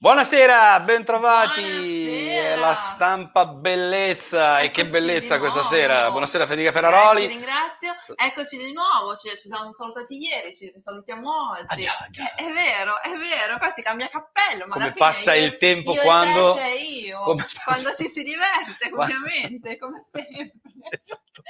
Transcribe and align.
Buonasera, 0.00 0.78
bentrovati. 0.78 1.60
Buonasera. 1.60 2.52
È 2.52 2.56
la 2.56 2.74
stampa 2.74 3.46
bellezza. 3.46 4.60
e 4.60 4.70
che 4.70 4.82
Eccoci 4.82 4.96
bellezza 4.96 5.40
questa 5.40 5.64
sera. 5.64 6.08
Buonasera 6.12 6.46
Federica 6.46 6.70
Ferraroli. 6.70 7.22
Ti 7.22 7.26
ringrazio. 7.26 7.94
Eccoci 8.14 8.58
di 8.58 8.72
nuovo, 8.72 9.16
ci, 9.16 9.28
ci 9.30 9.48
siamo 9.48 9.72
salutati 9.72 10.16
ieri, 10.16 10.54
ci 10.54 10.70
risalutiamo 10.70 11.50
oggi. 11.50 11.64
Ah, 11.66 11.74
già, 11.74 12.06
già. 12.10 12.34
Eh, 12.36 12.44
È, 12.46 12.52
vero, 12.52 13.02
è 13.02 13.10
vero, 13.16 13.58
qua 13.58 13.70
si 13.70 13.82
cambia 13.82 14.08
cappello. 14.08 14.66
Ma 14.68 14.74
Come 14.74 14.92
passa 14.92 15.34
io- 15.34 15.46
il 15.46 15.56
tempo 15.56 15.92
io 15.92 16.00
e 16.00 16.04
quando- 16.04 16.54
te, 16.54 16.68
io, 16.78 17.18
come 17.22 17.44
quando 17.64 17.92
ci 17.92 18.04
si 18.04 18.22
diverte, 18.22 18.90
Quando- 18.94 19.14
ovviamente, 19.16 19.78
come 19.78 20.00
sempre. 20.04 20.52
Esatto. 20.90 21.42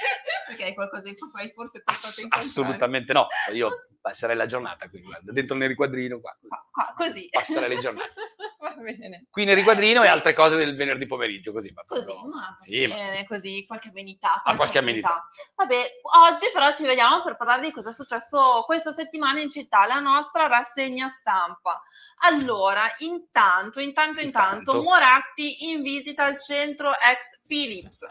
Perché 0.47 0.63
hai 0.63 0.73
qualcosa 0.73 1.07
in 1.07 1.13
cui 1.15 1.29
hai 1.39 1.51
forse 1.51 1.83
Ass- 1.85 2.01
pensato 2.15 2.21
in 2.21 2.27
assolutamente 2.31 3.13
no. 3.13 3.27
Cioè, 3.45 3.53
Io 3.55 3.69
passerei 4.01 4.35
la 4.35 4.47
giornata 4.47 4.89
qui, 4.89 5.01
guarda, 5.01 5.31
dentro 5.31 5.55
nel 5.55 5.67
riquadrino 5.69 6.19
qua. 6.19 6.35
Qua, 6.47 6.67
qua, 6.71 6.93
così. 6.95 7.27
Passerei 7.29 7.69
le 7.69 7.77
giornate. 7.77 8.13
Va 8.59 8.73
bene. 8.75 9.25
Qui 9.29 9.43
nel 9.45 9.55
riquadrino 9.55 10.03
e 10.03 10.07
altre 10.07 10.33
cose 10.33 10.55
del 10.55 10.75
venerdì 10.75 11.05
pomeriggio, 11.05 11.51
così. 11.51 11.71
ma 11.71 11.81
Così, 11.85 12.05
proprio- 12.05 12.29
ma 12.33 12.57
Sì, 12.61 12.87
ma- 12.87 12.95
bene, 12.95 13.25
così, 13.27 13.65
qualche 13.65 13.89
amenità. 13.89 14.41
Ah, 14.43 14.55
qualche 14.55 14.77
amenità. 14.77 15.27
Vabbè, 15.55 15.91
oggi 16.23 16.45
però 16.53 16.71
ci 16.73 16.85
vediamo 16.85 17.21
per 17.21 17.35
parlare 17.35 17.61
di 17.61 17.71
cosa 17.71 17.89
è 17.89 17.93
successo 17.93 18.63
questa 18.65 18.91
settimana 18.91 19.41
in 19.41 19.49
città, 19.49 19.85
la 19.85 19.99
nostra 19.99 20.47
rassegna 20.47 21.07
stampa. 21.09 21.81
Allora, 22.21 22.83
intanto, 22.99 23.79
intanto, 23.79 24.19
intanto, 24.21 24.57
Intanto. 24.59 24.81
Moratti 24.83 25.69
in 25.69 25.81
visita 25.81 26.25
al 26.25 26.39
centro 26.39 26.91
ex 26.91 27.39
Philips. 27.47 28.07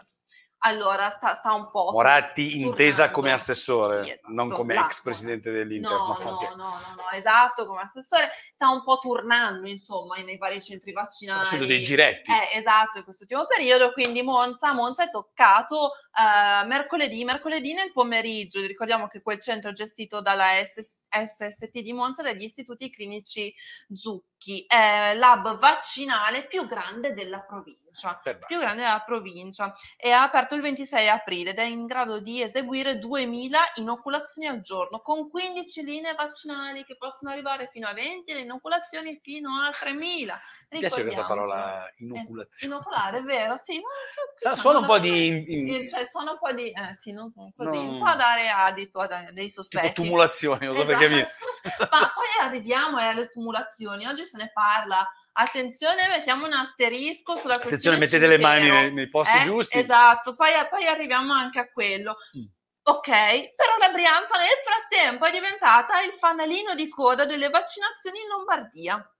Allora, 0.59 1.09
sta, 1.09 1.35
sta 1.35 1.53
un 1.53 1.67
po'. 1.67 1.91
Moratti 1.91 2.59
intesa 2.59 3.03
tornando. 3.05 3.13
come 3.13 3.31
assessore, 3.31 4.03
Sì, 4.03 4.11
esatto, 4.11 4.33
non 4.33 4.49
come 4.49 4.75
ex 4.75 5.01
presidente 5.01 5.51
dell'Inter. 5.51 5.91
No, 5.91 6.07
no, 6.07 6.17
no, 6.23 6.55
no, 6.55 6.65
no, 6.95 7.09
esatto, 7.13 7.65
come 7.65 7.81
assessore. 7.81 8.29
Sta 8.53 8.69
un 8.69 8.83
po' 8.83 8.97
tornando, 8.99 9.67
insomma, 9.67 10.15
nei 10.17 10.37
vari 10.37 10.61
centri 10.61 10.91
Sta 10.91 11.01
vaccinali. 11.01 11.43
facendo 11.45 11.65
dei 11.65 11.81
giretti. 11.83 12.29
Eh, 12.31 12.57
esatto, 12.57 12.97
in 12.97 13.03
questo 13.05 13.23
ultimo 13.23 13.45
periodo, 13.45 13.93
quindi 13.93 14.21
Monza, 14.21 14.73
Monza 14.73 15.03
è 15.03 15.09
toccato 15.09 15.91
eh, 16.19 16.65
mercoledì, 16.65 17.23
mercoledì 17.23 17.73
nel 17.73 17.93
pomeriggio, 17.93 18.59
ricordiamo 18.59 19.07
che 19.07 19.21
quel 19.21 19.39
centro 19.39 19.69
è 19.69 19.73
gestito 19.73 20.19
dalla 20.21 20.45
SS 20.61 20.97
SST 21.09 21.79
di 21.81 21.93
Monza, 21.93 22.21
dagli 22.21 22.43
istituti 22.43 22.89
clinici 22.89 23.53
Zucchi, 23.93 24.65
è 24.67 25.13
l'hub 25.15 25.57
vaccinale 25.57 26.45
più 26.47 26.65
grande 26.67 27.13
della 27.13 27.41
provincia, 27.41 28.19
Per- 28.23 28.45
più 28.45 28.57
grande 28.59 28.83
della 28.83 29.01
provincia, 29.05 29.73
è 29.97 30.11
aperto 30.11 30.55
il 30.55 30.61
26 30.61 31.09
aprile 31.09 31.49
ed 31.51 31.57
è 31.59 31.63
in 31.63 31.85
grado 31.85 32.19
di 32.21 32.41
eseguire 32.41 32.97
2000 32.99 33.59
inoculazioni 33.75 34.47
al 34.47 34.61
giorno, 34.61 35.01
con 35.01 35.29
15 35.29 35.83
linee 35.83 36.13
vaccinali 36.13 36.85
che 36.85 36.95
possono 36.95 37.31
arrivare 37.31 37.67
fino 37.67 37.87
a 37.87 37.93
20 37.93 38.31
e 38.31 38.35
le 38.35 38.41
inoculazioni 38.41 39.19
fino 39.21 39.49
a 39.61 39.71
3000. 39.71 40.39
Mi 40.69 40.79
piace 40.79 41.01
questa 41.01 41.25
parola 41.25 41.91
inoculazione. 41.97 42.73
Inoculare, 42.75 43.17
è 43.17 43.21
vero, 43.23 43.55
sì. 43.57 43.73
Ma 43.79 43.87
Sa- 44.35 44.49
chissà, 44.51 44.61
suona 44.61 44.79
un 44.79 44.85
po' 44.85 44.99
di... 44.99 45.27
in- 45.27 45.83
sì, 45.83 45.89
cioè, 45.89 46.03
suona 46.05 46.31
un 46.31 46.37
po' 46.39 46.51
di... 46.53 46.69
Eh, 46.71 46.93
sì, 46.93 47.11
non 47.11 47.33
così, 47.33 47.75
No. 47.77 47.91
un 47.91 47.99
po' 47.99 48.05
a 48.05 48.15
dare 48.15 48.47
adito 48.49 48.99
a 48.99 49.07
dei 49.07 49.33
tipo 49.33 49.49
sospetti. 49.49 49.93
tumulazione, 49.93 50.65
non 50.67 50.75
so 50.75 50.85
perché 50.85 50.98
Esatto. 51.05 51.87
Ma 51.91 52.11
poi 52.13 52.25
arriviamo 52.41 52.97
alle 52.97 53.29
tumulazioni, 53.29 54.05
oggi 54.05 54.25
se 54.25 54.37
ne 54.37 54.51
parla. 54.53 55.07
Attenzione, 55.33 56.07
mettiamo 56.07 56.45
un 56.45 56.53
asterisco 56.53 57.35
sulla 57.35 57.53
Attenzione, 57.53 57.97
questione 57.97 57.97
mettete 57.97 58.27
le 58.27 58.37
mani 58.37 58.69
nei, 58.69 58.93
nei 58.93 59.09
posti 59.09 59.37
Eh, 59.37 59.43
giusti. 59.43 59.77
Esatto, 59.77 60.35
poi, 60.35 60.51
poi 60.69 60.85
arriviamo 60.87 61.33
anche 61.33 61.59
a 61.59 61.69
quello. 61.71 62.17
Mm. 62.37 62.45
Ok, 62.81 63.09
però 63.55 63.77
la 63.77 63.89
Brianza 63.89 64.37
nel 64.37 64.47
frattempo 64.63 65.25
è 65.25 65.31
diventata 65.31 66.01
il 66.01 66.11
fanalino 66.11 66.73
di 66.73 66.89
coda 66.89 67.25
delle 67.25 67.49
vaccinazioni 67.49 68.19
in 68.19 68.27
Lombardia, 68.29 69.15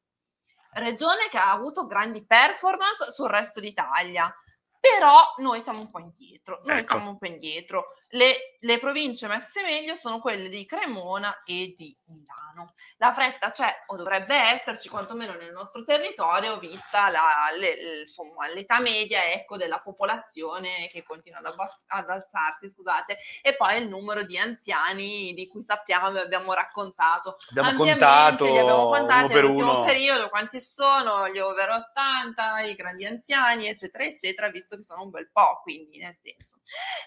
regione 0.73 1.27
che 1.29 1.37
ha 1.37 1.51
avuto 1.51 1.85
grandi 1.85 2.25
performance 2.25 3.11
sul 3.11 3.29
resto 3.29 3.59
d'Italia. 3.59 4.33
Però 4.79 5.33
noi 5.37 5.61
siamo 5.61 5.81
un 5.81 5.91
po' 5.91 5.99
indietro, 5.99 6.61
noi 6.63 6.79
Ecco. 6.79 6.87
siamo 6.87 7.09
un 7.11 7.17
po' 7.17 7.27
indietro. 7.27 7.93
Le, 8.11 8.57
le 8.61 8.79
province 8.79 9.27
messe 9.27 9.61
meglio 9.61 9.95
sono 9.95 10.19
quelle 10.19 10.49
di 10.49 10.65
Cremona 10.65 11.43
e 11.45 11.73
di 11.77 11.95
Milano. 12.05 12.73
La 12.97 13.13
fretta 13.13 13.51
c'è 13.51 13.71
o 13.87 13.95
dovrebbe 13.95 14.35
esserci, 14.35 14.89
quantomeno 14.89 15.33
nel 15.33 15.51
nostro 15.51 15.83
territorio, 15.83 16.57
vista 16.57 17.09
la- 17.11 17.51
le- 17.55 18.01
insomma, 18.01 18.47
l'età 18.47 18.79
media 18.79 19.31
ecco, 19.31 19.57
della 19.57 19.79
popolazione 19.79 20.89
che 20.91 21.03
continua 21.03 21.37
ad, 21.39 21.45
abbas- 21.45 21.83
ad 21.87 22.09
alzarsi, 22.09 22.67
scusate, 22.67 23.19
e 23.43 23.55
poi 23.55 23.77
il 23.77 23.87
numero 23.87 24.23
di 24.23 24.37
anziani 24.39 25.33
di 25.35 25.47
cui 25.47 25.61
sappiamo 25.61 26.17
e 26.17 26.21
abbiamo 26.21 26.53
raccontato. 26.53 27.37
Abbiamo 27.51 27.73
contato 27.73 28.45
li 28.45 28.57
abbiamo 28.57 28.89
contati 28.89 29.33
nell'ultimo 29.33 29.83
periodo 29.85 30.29
quanti 30.29 30.59
sono 30.59 31.29
gli 31.29 31.37
over 31.37 31.69
80, 31.69 32.61
i 32.61 32.73
grandi 32.73 33.05
anziani, 33.05 33.67
eccetera, 33.67 34.03
eccetera, 34.03 34.49
visto 34.49 34.75
che 34.75 34.81
sono 34.83 35.03
un 35.03 35.09
bel 35.11 35.29
po', 35.31 35.59
quindi 35.61 35.99
nel 35.99 36.13
senso. 36.13 36.59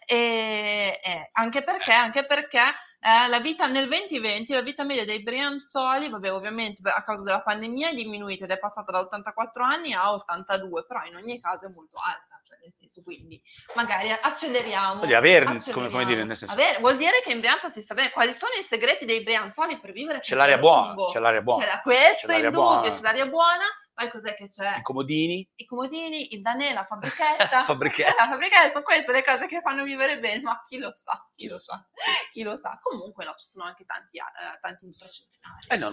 E, 0.06 0.91
eh, 1.00 1.28
anche 1.32 1.62
perché, 1.62 1.92
anche 1.92 2.24
perché 2.26 2.58
eh, 3.00 3.28
la 3.28 3.40
vita 3.40 3.66
nel 3.66 3.88
2020, 3.88 4.52
la 4.52 4.60
vita 4.62 4.84
media 4.84 5.04
dei 5.04 5.22
brianzoli, 5.22 6.08
vabbè, 6.08 6.32
ovviamente 6.32 6.82
a 6.88 7.02
causa 7.02 7.22
della 7.22 7.42
pandemia 7.42 7.90
è 7.90 7.94
diminuita 7.94 8.44
ed 8.44 8.50
è 8.50 8.58
passata 8.58 8.92
da 8.92 9.00
84 9.00 9.64
anni 9.64 9.92
a 9.92 10.12
82, 10.12 10.84
però 10.86 11.02
in 11.04 11.16
ogni 11.16 11.40
caso 11.40 11.66
è 11.66 11.70
molto 11.70 11.96
alta, 11.98 12.40
cioè 12.46 12.58
nel 12.62 12.70
senso, 12.70 13.02
quindi 13.02 13.40
magari 13.74 14.10
acceleriamo. 14.10 15.00
Voglio 15.00 15.16
averne, 15.16 15.58
come, 15.72 15.88
come 15.88 16.04
dire, 16.04 16.24
nel 16.24 16.36
senso, 16.36 16.54
Avere- 16.54 16.78
vuol 16.78 16.96
dire 16.96 17.20
che 17.24 17.32
in 17.32 17.40
Brianza 17.40 17.68
si 17.68 17.82
sta 17.82 17.94
bene. 17.94 18.10
Quali 18.10 18.32
sono 18.32 18.52
i 18.58 18.62
segreti 18.62 19.04
dei 19.04 19.22
brianzoli 19.22 19.78
per 19.80 19.92
vivere 19.92 20.20
c'è 20.20 20.34
l'aria 20.34 20.58
buona, 20.58 20.86
lungo? 20.88 21.06
c'è 21.06 21.18
l'aria 21.18 21.40
buona. 21.40 21.64
C'è 21.64 21.70
la- 21.70 21.80
questo 21.80 22.26
C'è 22.26 22.32
è 22.32 22.40
l'aria 22.40 22.46
indubbio, 22.48 22.68
buona. 22.68 22.90
c'è 22.90 23.00
l'aria 23.00 23.26
buona. 23.26 23.64
Poi 23.94 24.10
cos'è 24.10 24.34
che 24.34 24.46
c'è? 24.46 24.78
I 24.78 24.82
comodini, 24.82 25.46
I 25.54 25.64
comodini, 25.66 26.34
il 26.34 26.40
danè, 26.40 26.72
la 26.72 26.82
fabbrichetta. 26.82 27.62
Fabbrichetta. 27.64 28.24
La 28.24 28.30
fabbrichetta, 28.30 28.68
sono 28.70 28.84
queste 28.84 29.12
le 29.12 29.22
cose 29.22 29.46
che 29.46 29.60
fanno 29.60 29.84
vivere 29.84 30.18
bene, 30.18 30.40
ma 30.40 30.62
chi 30.64 30.78
lo 30.78 30.92
sa, 30.96 31.28
chi 31.34 31.46
lo 31.46 31.58
sa, 31.58 31.86
chi 32.32 32.42
lo 32.42 32.56
sa. 32.56 32.78
Comunque 32.82 33.24
no, 33.26 33.34
ci 33.36 33.46
sono 33.46 33.66
anche 33.66 33.84
tanti, 33.84 34.16
eh, 34.16 34.58
tanti 34.60 34.86
ultracentenari, 34.86 35.66
Eh, 35.68 35.76
no. 35.76 35.90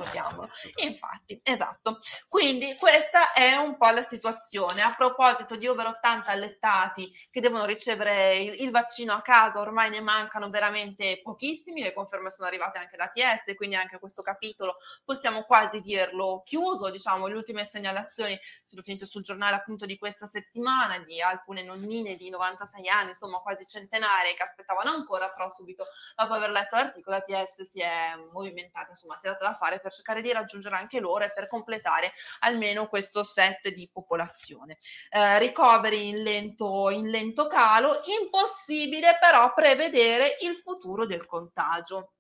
Infatti, 0.88 1.40
esatto. 1.44 2.00
Quindi 2.30 2.76
questa 2.78 3.34
è 3.34 3.56
un 3.58 3.76
po' 3.78 3.90
la 3.90 4.02
situazione. 4.02 4.82
A 4.82 4.96
proposito 4.96 5.58
di 5.58 5.68
over 5.68 5.88
80 5.88 6.32
allettati 6.32 7.12
che 7.30 7.42
devono 7.42 7.66
ricevere 7.66 8.38
il, 8.38 8.62
il 8.62 8.72
vaccino 8.72 9.12
a 9.14 9.22
casa, 9.22 9.60
ormai 9.60 9.90
ne 9.90 10.00
mancano 10.00 10.50
veramente 10.50 11.20
pochissimi, 11.22 11.82
le 11.82 11.94
conferme 11.94 12.30
sono 12.30 12.48
arrivate 12.48 12.80
anche 12.80 12.96
da 12.96 13.10
TS, 13.10 13.54
quindi 13.56 13.76
anche 13.76 14.00
questo 14.00 14.22
capitolo 14.22 14.78
possiamo 15.04 15.44
quasi 15.44 15.82
dirlo 15.82 16.44
chiuso. 16.46 16.90
Diciamo, 16.90 17.28
le 17.28 17.36
ultime 17.36 17.66
segnalazioni 17.66 17.89
sono 18.10 18.82
finite 18.82 19.06
sul 19.06 19.24
giornale 19.24 19.56
appunto 19.56 19.86
di 19.86 19.98
questa 19.98 20.28
settimana 20.28 21.00
di 21.00 21.22
alcune 21.22 21.64
nonnine 21.64 22.16
di 22.16 22.30
96 22.30 22.88
anni, 22.90 23.10
insomma 23.10 23.40
quasi 23.40 23.66
centenarie 23.66 24.34
che 24.34 24.44
aspettavano 24.44 24.92
ancora, 24.92 25.30
però 25.30 25.50
subito 25.50 25.86
dopo 26.16 26.34
aver 26.34 26.50
letto 26.52 26.76
l'articolo 26.76 27.18
la 27.18 27.22
TS 27.22 27.64
si 27.64 27.82
è 27.82 28.16
movimentata, 28.32 28.90
insomma 28.90 29.16
si 29.16 29.28
è 29.28 29.30
data 29.30 29.46
da 29.46 29.54
fare 29.56 29.80
per 29.80 29.92
cercare 29.92 30.22
di 30.22 30.32
raggiungere 30.32 30.76
anche 30.76 31.00
loro 31.00 31.24
e 31.24 31.32
per 31.32 31.48
completare 31.48 32.12
almeno 32.40 32.88
questo 32.88 33.24
set 33.24 33.70
di 33.70 33.90
popolazione. 33.92 34.78
Eh, 35.10 35.40
ricoveri 35.40 36.10
in 36.10 36.24
lento, 36.24 36.90
in 36.90 37.10
lento 37.10 37.48
calo, 37.48 38.02
impossibile 38.22 39.18
però 39.20 39.54
prevedere 39.54 40.36
il 40.42 40.56
futuro 40.56 41.06
del 41.06 41.26
contagio. 41.26 42.14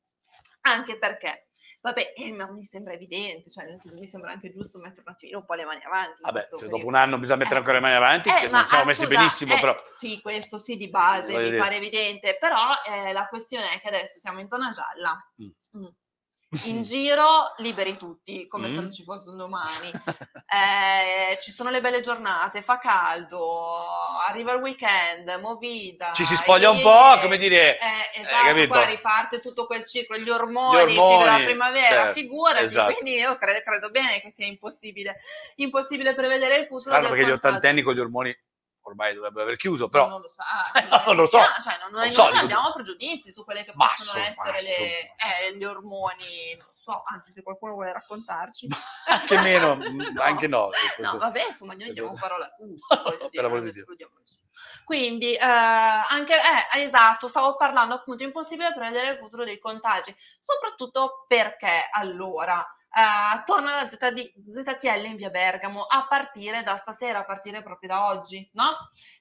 Anche 0.61 0.97
perché 0.97 1.48
Vabbè, 1.81 2.13
eh, 2.17 2.31
ma 2.33 2.51
mi 2.51 2.65
sembra 2.65 2.93
evidente, 2.93 3.49
cioè 3.49 3.63
nel 3.63 3.79
senso 3.79 3.97
mi 3.99 4.05
sembra 4.05 4.31
anche 4.31 4.51
giusto 4.51 4.79
mettere 4.79 5.03
un 5.05 5.13
attimino 5.13 5.37
un 5.39 5.45
po' 5.45 5.53
le 5.53 5.63
mani 5.63 5.81
avanti. 5.83 6.21
Vabbè, 6.21 6.41
se 6.41 6.47
periodo. 6.51 6.75
dopo 6.75 6.87
un 6.87 6.95
anno 6.95 7.17
bisogna 7.17 7.37
mettere 7.37 7.55
Eh. 7.55 7.59
ancora 7.59 7.75
le 7.77 7.83
mani 7.83 7.95
avanti, 7.95 8.29
Eh, 8.29 8.49
non 8.49 8.65
siamo 8.65 8.83
ah, 8.83 8.85
messi 8.85 9.05
scusa, 9.05 9.15
benissimo, 9.15 9.55
eh, 9.55 9.59
però... 9.59 9.83
Sì, 9.87 10.19
questo 10.21 10.57
sì 10.57 10.75
di 10.75 10.89
base, 10.89 11.37
mi 11.37 11.43
dire. 11.43 11.57
pare 11.57 11.75
evidente, 11.77 12.37
però 12.37 12.71
eh, 12.85 13.13
la 13.13 13.27
questione 13.27 13.69
è 13.71 13.79
che 13.79 13.87
adesso 13.87 14.19
siamo 14.19 14.39
in 14.39 14.47
zona 14.47 14.69
gialla. 14.71 15.17
Mm. 15.41 15.81
Mm. 15.81 15.87
In 16.63 16.81
giro 16.81 17.53
liberi 17.57 17.95
tutti, 17.95 18.47
come 18.47 18.69
se 18.69 18.73
Mm. 18.75 18.77
non 18.79 18.91
ci 18.91 19.03
fosse 19.03 19.29
un 19.29 19.37
domani. 19.37 19.91
Eh, 20.51 21.37
ci 21.41 21.51
sono 21.51 21.69
le 21.69 21.79
belle 21.79 22.01
giornate, 22.01 22.63
fa 22.63 22.79
caldo, 22.79 23.77
arriva 24.27 24.53
il 24.53 24.61
weekend, 24.61 25.29
movida. 25.39 26.11
Ci 26.11 26.25
si 26.25 26.35
spoglia 26.35 26.71
un 26.71 26.77
ie, 26.77 26.81
po', 26.81 27.19
come 27.21 27.37
dire... 27.37 27.77
Eh, 27.77 28.21
esatto, 28.21 28.47
capito? 28.47 28.73
poi 28.73 28.85
riparte 28.87 29.39
tutto 29.41 29.67
quel 29.67 29.85
ciclo, 29.85 30.17
gli 30.17 30.27
ormoni, 30.27 30.93
Gli 30.93 30.97
ormoni, 30.97 31.19
fino 31.19 31.35
alla 31.35 31.45
primavera, 31.45 31.87
certo, 31.87 32.13
figurati, 32.13 32.63
esatto. 32.63 32.93
quindi 32.95 33.19
io 33.19 33.37
credo, 33.37 33.59
credo 33.63 33.89
bene 33.91 34.19
che 34.21 34.31
sia 34.31 34.47
impossibile, 34.47 35.17
impossibile 35.57 36.15
prevedere 36.15 36.55
il 36.55 36.63
futuro 36.63 36.79
Strano 36.79 37.09
perché 37.09 37.25
gli 37.27 37.31
ottantenni 37.31 37.83
con 37.83 37.93
gli 37.93 37.99
ormoni 37.99 38.35
ormai 38.89 39.13
dovrebbero 39.13 39.43
aver 39.43 39.55
chiuso, 39.57 39.83
No, 39.83 39.89
però... 39.89 40.07
non 40.09 40.21
lo 40.21 40.27
sa, 40.27 40.43
No, 40.89 41.03
non 41.05 41.15
lo 41.15 41.27
so. 41.27 41.37
Cioè, 41.39 41.77
non, 41.81 41.91
Non 41.91 42.01
noi 42.01 42.11
so, 42.11 42.23
non 42.23 42.31
dico- 42.33 42.43
abbiamo 42.45 42.71
pregiudizi 42.73 43.31
su 43.31 43.43
quelle 43.43 43.63
che 43.63 43.71
Ma 43.75 43.85
possono 43.87 44.23
essere 44.23 44.51
le- 44.51 45.49
eh, 45.49 45.55
gli 45.57 45.63
ormoni, 45.63 46.55
non 46.57 46.67
so, 46.75 47.01
anzi 47.05 47.31
se 47.31 47.43
qualcuno 47.43 47.73
vuole 47.73 47.93
raccontarci. 47.93 48.67
anche 49.07 49.37
meno, 49.39 49.75
mm, 49.79 50.17
anche 50.19 50.47
no. 50.47 50.69
se 50.95 51.01
No, 51.01 51.17
vabbè, 51.17 51.45
insomma, 51.47 51.73
noi 51.73 51.91
diamo 51.93 52.13
parola 52.19 52.45
a 52.45 52.49
tutti. 52.57 52.85
No. 53.41 54.09
Quindi, 54.83 55.33
eh, 55.35 55.39
anche, 55.43 56.33
eh, 56.35 56.81
esatto, 56.81 57.27
stavo 57.27 57.55
parlando 57.55 57.93
appunto, 57.95 58.23
è 58.23 58.25
impossibile 58.25 58.73
prevedere 58.73 59.11
il 59.11 59.17
futuro 59.17 59.43
dei 59.43 59.59
contagi, 59.59 60.15
soprattutto 60.39 61.25
perché 61.27 61.87
allora, 61.91 62.65
Uh, 62.91 63.43
torna 63.45 63.75
la 63.75 63.87
ZD, 63.87 64.33
ZTL 64.49 65.05
in 65.05 65.15
via 65.15 65.29
Bergamo 65.29 65.83
a 65.83 66.07
partire 66.07 66.63
da 66.63 66.75
stasera, 66.75 67.19
a 67.19 67.25
partire 67.25 67.61
proprio 67.61 67.89
da 67.89 68.07
oggi, 68.07 68.49
no? 68.53 68.75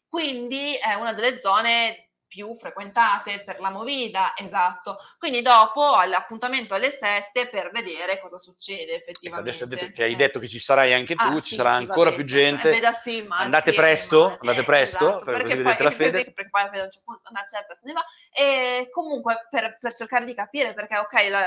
Quindi 0.09 0.75
è 0.77 0.95
una 0.95 1.13
delle 1.13 1.39
zone 1.39 2.05
più 2.29 2.55
frequentate 2.57 3.43
per 3.43 3.59
la 3.61 3.71
movida, 3.71 4.35
esatto. 4.37 4.99
Quindi 5.19 5.41
dopo 5.41 5.95
all'appuntamento 5.95 6.75
alle 6.75 6.91
7 6.91 7.49
per 7.49 7.71
vedere 7.71 8.21
cosa 8.21 8.39
succede 8.39 8.95
effettivamente. 8.97 9.51
Ecco, 9.51 9.65
adesso 9.65 9.91
che 9.93 10.03
hai 10.05 10.15
detto 10.17 10.39
che 10.39 10.47
ci 10.49 10.59
sarai 10.59 10.93
anche 10.93 11.15
tu, 11.15 11.27
Ah, 11.27 11.41
ci 11.41 11.49
sì, 11.49 11.55
sarà 11.55 11.77
sì, 11.77 11.83
ancora 11.83 12.13
più 12.13 12.25
gente. 12.25 12.71
Eh, 12.71 12.93
sì, 12.95 13.27
andate 13.31 13.73
presto, 13.73 14.29
ma- 14.29 14.37
andate 14.41 14.61
eh, 14.61 14.65
presto, 14.65 15.09
esatto, 15.09 15.25
per 15.25 15.35
perché 15.37 15.43
così 15.55 15.57
vedete 15.63 15.83
la 15.83 15.89
così- 15.91 16.03
fede. 16.05 16.33
perché 16.33 16.51
poi 16.51 16.63
la 16.63 16.69
fede 16.69 16.81
a 16.81 16.85
un 16.85 16.91
certo 16.91 17.11
punto 17.13 17.31
una 17.31 17.45
certa 17.45 17.75
se 17.75 17.87
ne 17.87 17.93
va. 17.95 18.05
E 18.31 18.89
comunque 18.91 19.47
per, 19.51 19.79
per 19.81 19.93
cercare 19.95 20.25
di 20.27 20.35
capire, 20.35 20.75
perché 20.75 20.99
ok, 20.99 21.13
la- 21.31 21.45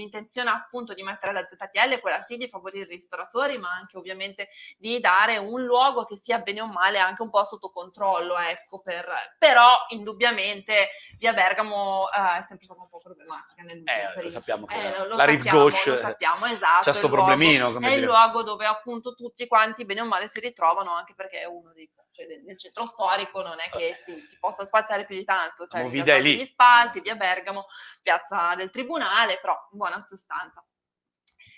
l'intenzione 0.00 0.50
appunto 0.50 0.94
di 0.94 1.02
mettere 1.02 1.32
la 1.32 1.46
ZTL 1.46 1.90
è 1.90 2.00
quella 2.00 2.20
sì 2.20 2.36
di 2.36 2.48
favorire 2.48 2.84
i 2.86 2.96
ristoratori, 2.96 3.58
ma 3.58 3.70
anche 3.70 3.96
ovviamente 3.96 4.48
di 4.78 4.98
dare 5.00 5.36
un 5.36 5.62
luogo 5.64 6.04
che 6.04 6.16
sia 6.16 6.38
bene 6.40 6.60
o 6.62 6.66
male 6.66 6.98
anche 6.98 7.22
un 7.22 7.30
po' 7.30 7.44
sotto 7.44 7.70
controllo, 7.70 8.36
ecco, 8.38 8.80
per, 8.80 9.06
però 9.38 9.68
indubbiamente 9.90 10.88
via 11.18 11.32
Bergamo 11.32 12.06
eh, 12.10 12.38
è 12.38 12.42
sempre 12.42 12.64
stata 12.66 12.80
un 12.82 12.88
po' 12.88 12.98
problematica 12.98 13.62
nell'ultimo 13.62 13.96
Eh, 13.96 14.02
lo 14.06 14.12
periodo. 14.14 14.30
sappiamo 14.30 14.66
che 14.66 14.74
Eh, 14.74 15.06
la 15.08 15.24
rive 15.24 15.42
sappiamo, 15.44 15.58
gauche 15.68 15.96
sappiamo, 15.98 16.46
esatto. 16.46 16.82
c'ha 16.84 16.90
è 16.90 16.94
sto 16.94 17.06
il 17.06 17.12
luogo- 17.12 17.26
problemino, 17.26 17.72
come 17.72 17.86
è 17.86 17.90
il 17.90 17.94
dire. 17.96 18.06
luogo 18.06 18.42
dove 18.42 18.66
appunto 18.66 19.14
tutti 19.14 19.46
quanti 19.46 19.84
bene 19.84 20.00
o 20.00 20.06
male 20.06 20.26
si 20.26 20.40
ritrovano, 20.40 20.92
anche 20.92 21.14
perché 21.14 21.40
è 21.40 21.44
uno 21.44 21.72
dei 21.72 21.90
cioè, 22.10 22.26
nel- 22.26 22.56
centro 22.58 22.86
storico 22.86 23.42
non 23.42 23.58
è 23.60 23.68
che 23.70 23.94
si, 23.96 24.14
si 24.20 24.38
possa 24.38 24.64
spaziare 24.64 25.04
più 25.04 25.16
di 25.16 25.24
tanto, 25.24 25.66
cioè 25.66 25.88
via 25.88 26.18
lì. 26.18 26.36
Gli 26.36 26.44
Spalti, 26.44 27.00
via 27.00 27.14
Bergamo, 27.14 27.66
piazza 28.02 28.54
del 28.54 28.70
Tribunale, 28.70 29.38
però 29.40 29.54
in 29.72 29.78
buona 29.78 30.00
sostanza. 30.00 30.64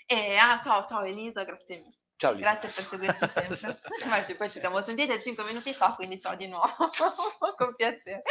E, 0.05 0.35
ah, 0.37 0.59
ciao, 0.59 0.85
ciao 0.85 1.03
Elisa, 1.03 1.43
grazie 1.43 1.79
mille. 1.79 2.02
Ciao 2.15 2.31
Lisa. 2.31 2.51
Grazie 2.51 2.69
per 2.69 2.83
seguirci 2.85 3.27
sempre. 3.27 3.57
Infatti, 4.03 4.35
poi 4.35 4.49
ci 4.51 4.59
siamo 4.59 4.81
sentite 4.81 5.19
5 5.19 5.43
minuti 5.43 5.73
fa, 5.73 5.93
quindi 5.95 6.19
ciao 6.19 6.35
di 6.35 6.47
nuovo, 6.47 6.73
con 7.57 7.75
piacere. 7.75 8.21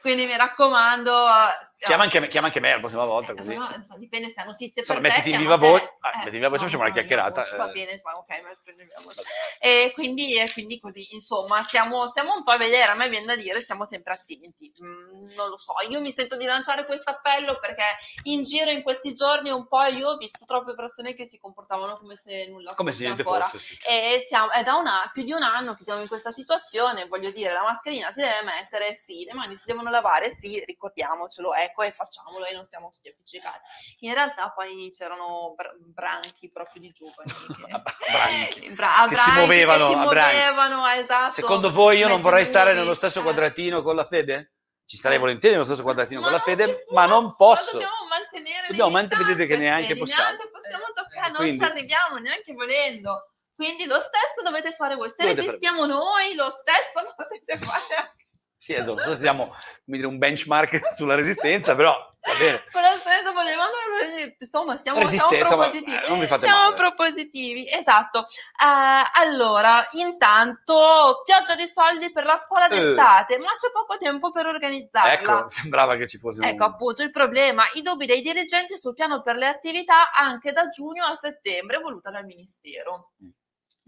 Quindi 0.00 0.26
mi 0.26 0.36
raccomando... 0.36 1.26
eh, 1.28 1.74
Chiama 1.78 2.04
anche, 2.04 2.20
me, 2.20 2.28
chiama 2.28 2.46
anche 2.46 2.60
me 2.60 2.72
la 2.72 2.78
prossima 2.80 3.04
volta 3.04 3.32
eh, 3.32 3.34
così. 3.36 3.54
no, 3.54 3.68
insomma, 3.76 3.98
dipende 3.98 4.28
se 4.30 4.40
ha 4.40 4.44
notizie 4.44 4.82
per 4.82 4.96
te, 4.96 5.02
mettiti 5.02 5.30
in 5.30 5.36
chiama 5.36 5.56
viva 5.56 5.58
te. 5.58 5.66
voce- 5.68 5.94
ah, 6.00 6.08
mettiti 6.16 6.26
in 6.26 6.32
viva 6.40 6.48
voce, 6.48 6.62
facciamo 6.62 6.82
una 6.82 6.88
in 6.88 6.94
chiacchierata, 6.94 7.40
voce, 7.42 7.56
Va 7.56 7.68
eh. 7.68 7.72
bene, 7.72 8.02
ok, 8.02 8.28
metto 8.42 8.70
in 8.70 8.76
viva 8.76 9.00
voce. 9.02 9.22
E 9.58 9.90
quindi, 9.94 10.38
e 10.38 10.50
quindi 10.52 10.78
così, 10.80 11.06
insomma, 11.12 11.60
stiamo, 11.62 12.06
stiamo 12.06 12.34
un 12.34 12.42
po' 12.42 12.52
a 12.52 12.56
vedere, 12.56 12.90
a 12.92 12.94
me 12.94 13.08
viene 13.08 13.26
da 13.26 13.36
dire, 13.36 13.60
stiamo 13.60 13.84
sempre 13.84 14.14
attenti. 14.14 14.72
Mm, 14.82 15.34
non 15.36 15.48
lo 15.50 15.58
so, 15.58 15.72
io 15.88 16.00
mi 16.00 16.12
sento 16.12 16.36
di 16.36 16.44
lanciare 16.44 16.86
questo 16.86 17.10
appello 17.10 17.58
perché 17.58 17.84
in 18.24 18.42
giro 18.42 18.70
in 18.70 18.82
questi 18.82 19.12
giorni 19.14 19.50
un 19.50 19.66
po' 19.68 19.82
io 19.84 20.08
ho 20.10 20.16
visto 20.16 20.44
troppe 20.46 20.74
persone 20.74 21.14
che 21.14 21.26
si 21.26 21.38
comportavano 21.38 21.98
come 21.98 22.14
se 22.16 22.46
nulla 22.48 22.72
Come 22.74 22.90
fosse 22.90 23.02
se 23.02 23.04
niente 23.04 23.15
ancora. 23.22 23.46
sì. 23.58 23.78
E 23.86 24.24
siamo, 24.26 24.50
è 24.50 24.62
da 24.62 24.74
una- 24.74 25.10
più 25.12 25.22
di 25.22 25.32
un 25.32 25.42
anno 25.42 25.74
che 25.74 25.82
siamo 25.82 26.00
in 26.00 26.08
questa 26.08 26.30
situazione, 26.30 27.06
voglio 27.06 27.30
dire, 27.30 27.52
la 27.52 27.62
mascherina 27.62 28.10
si 28.10 28.20
deve 28.20 28.42
mettere, 28.44 28.94
sì, 28.94 29.24
le 29.24 29.34
mani 29.34 29.54
si 29.54 29.62
devono 29.66 29.90
lavare, 29.90 30.30
sì, 30.30 30.62
ricordiamocelo, 30.64 31.54
ecco, 31.54 31.82
e 31.82 31.90
facciamolo 31.90 32.44
e 32.44 32.54
non 32.54 32.64
stiamo 32.64 32.90
tutti 32.90 33.08
appiccicati. 33.08 33.60
In 34.00 34.14
realtà 34.14 34.50
poi 34.50 34.88
c'erano 34.90 35.54
br- 35.54 35.74
branchi 35.78 36.50
proprio 36.50 36.80
di 36.82 36.90
giovani 36.92 37.32
che, 37.32 37.82
Branchi. 38.10 38.70
Bra- 38.76 39.06
Che 39.08 39.14
si 39.16 39.30
muovevano, 39.32 39.88
che 39.88 39.94
si 39.94 39.98
muovevano, 40.00 40.86
esatto. 40.88 41.32
Secondo 41.32 41.70
voi 41.70 41.98
io 41.98 42.08
non 42.08 42.20
vorrei 42.20 42.44
stare 42.44 42.74
nello 42.74 42.94
stesso 42.94 43.22
quadratino 43.22 43.82
con 43.82 43.94
la 43.96 44.04
fede? 44.04 44.52
Ci 44.86 44.96
starei 44.96 45.18
volentieri 45.18 45.54
nello 45.54 45.66
stesso 45.66 45.82
quadratino 45.82 46.20
con 46.20 46.30
la 46.30 46.38
fede, 46.38 46.84
può, 46.84 46.94
ma 46.94 47.06
non 47.06 47.34
posso. 47.34 47.72
Dobbiamo 47.72 48.06
mantenere 48.08 48.66
Dobbiamo 48.68 48.90
le 48.90 49.24
vedete 49.24 49.46
che 49.46 49.56
neanche 49.56 49.96
possiamo. 49.96 50.30
Neanche 50.30 50.48
possiamo 50.50 50.84
toccare, 50.94 51.26
non 51.28 51.36
quindi- 51.36 51.58
ci 51.58 51.64
arriviamo 51.64 52.16
neanche 52.18 52.52
volendo. 52.52 53.30
Quindi 53.56 53.84
lo 53.86 53.98
stesso 53.98 54.42
dovete 54.44 54.70
fare 54.72 54.94
voi. 54.94 55.08
Se 55.10 55.16
Dovete 55.22 55.40
fare- 55.40 55.46
resistiamo 55.46 55.86
noi, 55.86 56.34
lo 56.36 56.50
stesso 56.50 57.14
potete 57.16 57.56
fare 57.58 57.94
anche 57.96 58.24
Sì, 58.56 58.74
esatto, 58.74 59.14
siamo 59.14 59.54
dire, 59.84 60.06
un 60.06 60.18
benchmark 60.18 60.92
sulla 60.94 61.14
resistenza, 61.16 61.74
però 61.74 61.92
va 62.20 62.34
bene. 62.38 62.62
con 62.70 62.82
lo 62.82 62.96
stesso 62.98 63.32
potevamo 63.32 63.55
insomma 64.38 64.76
siamo, 64.76 65.00
Resiste- 65.00 65.44
siamo 65.44 65.64
insomma, 65.64 65.64
propositivi 65.64 66.22
eh, 66.22 66.26
fate 66.26 66.46
siamo 66.46 66.72
propositivi 66.72 67.68
esatto 67.70 68.26
Eh, 68.26 69.20
allora 69.20 69.86
intanto 69.92 71.22
pioggia 71.24 71.54
di 71.54 71.66
soldi 71.66 72.10
per 72.10 72.24
la 72.24 72.36
scuola 72.36 72.68
Eh. 72.68 72.78
d'estate 72.78 73.38
ma 73.38 73.46
c'è 73.58 73.70
poco 73.72 73.96
tempo 73.96 74.30
per 74.30 74.46
organizzarla 74.46 75.12
Ecco, 75.12 75.50
sembrava 75.50 75.96
che 75.96 76.06
ci 76.06 76.18
fosse 76.18 76.40
un... 76.40 76.46
Ecco 76.46 76.64
appunto 76.64 77.02
il 77.02 77.10
problema, 77.10 77.64
i 77.74 77.82
dubbi 77.82 78.06
dei 78.06 78.20
dirigenti 78.20 78.76
sul 78.76 78.94
piano 78.94 79.22
per 79.22 79.36
le 79.36 79.46
attività 79.46 80.10
anche 80.12 80.52
da 80.52 80.68
giugno 80.68 81.04
a 81.04 81.14
settembre 81.14 81.78
voluta 81.78 82.10
dal 82.10 82.24
Ministero. 82.24 83.12
Mm. 83.22 83.28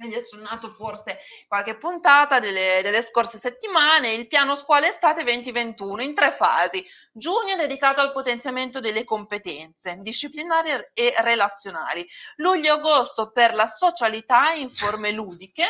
Vi 0.00 0.14
ho 0.14 0.18
accennato 0.18 0.70
forse 0.70 1.18
qualche 1.48 1.76
puntata 1.76 2.38
delle, 2.38 2.78
delle 2.84 3.02
scorse 3.02 3.36
settimane, 3.36 4.12
il 4.12 4.28
piano 4.28 4.54
scuola 4.54 4.86
estate 4.86 5.24
2021 5.24 6.02
in 6.02 6.14
tre 6.14 6.30
fasi. 6.30 6.86
Giugno 7.18 7.54
è 7.54 7.56
dedicato 7.56 8.00
al 8.00 8.12
potenziamento 8.12 8.80
delle 8.80 9.04
competenze 9.04 9.96
disciplinari 10.00 10.70
e 10.94 11.14
relazionali. 11.18 12.06
Luglio 12.36 12.74
e 12.74 12.78
agosto 12.78 13.30
per 13.30 13.52
la 13.54 13.66
socialità 13.66 14.52
in 14.52 14.70
forme 14.70 15.10
ludiche. 15.10 15.64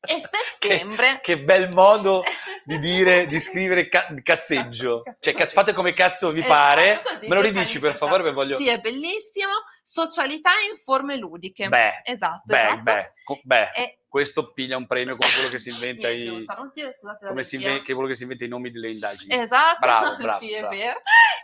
E 0.00 0.20
settembre... 0.20 1.18
Che 1.20 1.40
bel 1.40 1.70
modo 1.70 2.22
di 2.64 2.78
dire, 2.78 3.26
di 3.28 3.40
scrivere 3.40 3.88
ca- 3.88 4.06
cazzeggio. 4.22 5.02
Cioè, 5.18 5.46
fate 5.46 5.72
come 5.72 5.92
cazzo 5.92 6.30
vi 6.30 6.38
Esatto, 6.38 6.54
pare. 6.54 7.02
così, 7.04 7.26
Me 7.28 7.34
lo 7.34 7.42
cercare 7.42 7.48
ridici 7.48 7.72
di 7.74 7.80
per 7.80 7.94
favore, 7.94 8.22
perché 8.22 8.34
voglio... 8.36 8.56
Sì, 8.56 8.68
è 8.68 8.78
bellissimo. 8.78 9.50
Socialità 9.82 10.52
in 10.70 10.76
forme 10.76 11.16
ludiche. 11.16 11.68
Beh, 11.68 12.02
esatto, 12.04 12.42
beh, 12.44 12.66
esatto. 12.66 12.82
beh, 12.82 13.10
co- 13.24 13.40
beh, 13.42 13.70
E 13.74 13.95
questo 14.16 14.50
piglia 14.52 14.78
un 14.78 14.86
premio 14.86 15.14
come 15.14 15.30
quello 15.30 15.50
che 15.50 15.58
si 15.58 15.68
inventa 15.76 16.08
i... 16.08 16.42
tiro, 16.72 16.90
scusate 16.90 17.26
Come 17.26 17.42
si 17.42 17.56
regia. 17.56 17.68
inve- 17.68 17.82
che 17.82 17.92
è 17.92 17.94
quello 17.94 18.08
che 18.08 18.14
si 18.14 18.22
inventa 18.22 18.44
i 18.44 18.48
nomi 18.48 18.70
delle 18.70 18.88
indagini. 18.88 19.34
Esatto, 19.34 19.78
Bravo, 19.80 20.16
bravo, 20.22 20.38
sì, 20.38 20.58
bravo. 20.58 20.74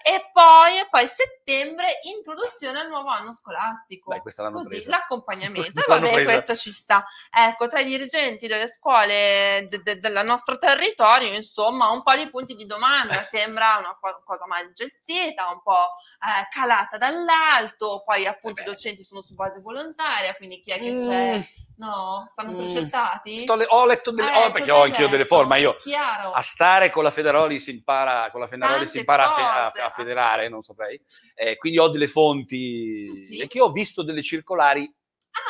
E 0.05 0.31
poi, 0.33 0.79
e 0.79 0.87
poi 0.91 1.07
settembre, 1.07 1.87
introduzione 2.17 2.81
al 2.81 2.89
nuovo 2.89 3.11
anno 3.11 3.31
scolastico. 3.31 4.11
Dai, 4.11 4.21
questa 4.21 4.43
l'hanno 4.43 4.57
Così, 4.63 4.69
presa. 4.71 4.91
l'accompagnamento. 4.91 5.81
E 5.81 5.85
vabbè, 5.87 6.13
presa. 6.13 6.33
questo 6.33 6.55
ci 6.57 6.73
sta. 6.73 7.05
Ecco, 7.31 7.67
tra 7.69 7.81
i 7.81 7.85
dirigenti 7.85 8.47
delle 8.47 8.69
scuole 8.69 9.67
de- 9.69 9.83
de- 9.83 10.01
del 10.01 10.23
nostro 10.25 10.57
territorio, 10.57 11.33
insomma, 11.35 11.91
un 11.91 12.03
po' 12.03 12.15
di 12.17 12.29
punti 12.31 12.55
di 12.55 12.65
domanda. 12.65 13.15
Sembra 13.23 13.77
una 13.79 13.97
co- 14.01 14.23
cosa 14.25 14.47
mal 14.47 14.73
gestita, 14.73 15.51
un 15.51 15.61
po' 15.63 15.95
eh, 16.19 16.49
calata 16.51 16.97
dall'alto. 16.97 18.03
Poi, 18.05 18.27
appunto, 18.27 18.63
i 18.63 18.65
Vabbè. 18.65 18.75
docenti 18.77 19.05
sono 19.05 19.21
su 19.21 19.35
base 19.35 19.61
volontaria, 19.61 20.35
quindi 20.35 20.59
chi 20.61 20.71
è 20.71 20.79
che 20.79 20.91
Mm. 20.93 21.07
c'è? 21.09 21.41
No, 21.77 22.25
stanno 22.29 22.53
Mm. 22.53 22.57
precettati? 22.59 23.39
Sto 23.39 23.55
le- 23.55 23.67
ho 23.69 23.87
letto 23.87 24.11
delle... 24.13 24.33
Eh, 24.33 24.47
oh, 24.47 24.51
perché 24.53 24.71
ho 24.71 24.83
anch'io 24.83 25.07
delle 25.07 25.19
letto? 25.23 25.35
forme, 25.35 25.49
ma 25.49 25.57
io 25.57 25.77
Chiaro. 25.77 26.31
a 26.33 26.43
stare 26.43 26.91
con 26.91 27.03
la 27.03 27.11
Federoli 27.11 27.59
si 27.59 27.71
impara, 27.71 28.31
con 28.31 28.41
la 28.41 28.47
Federoli 28.47 28.87
si 28.87 28.99
impara 28.99 29.35
a, 29.65 29.71
fe- 29.71 29.81
a- 29.81 29.91
federare, 29.91 30.49
non 30.49 30.63
saprei. 30.63 31.01
Eh, 31.35 31.57
quindi 31.57 31.79
ho 31.79 31.89
delle 31.89 32.07
fonti 32.07 33.11
Sì. 33.17 33.39
e 33.39 33.47
che 33.49 33.61
ho 33.61 33.71
visto 33.71 34.03
delle 34.03 34.23
circolari 34.23 34.93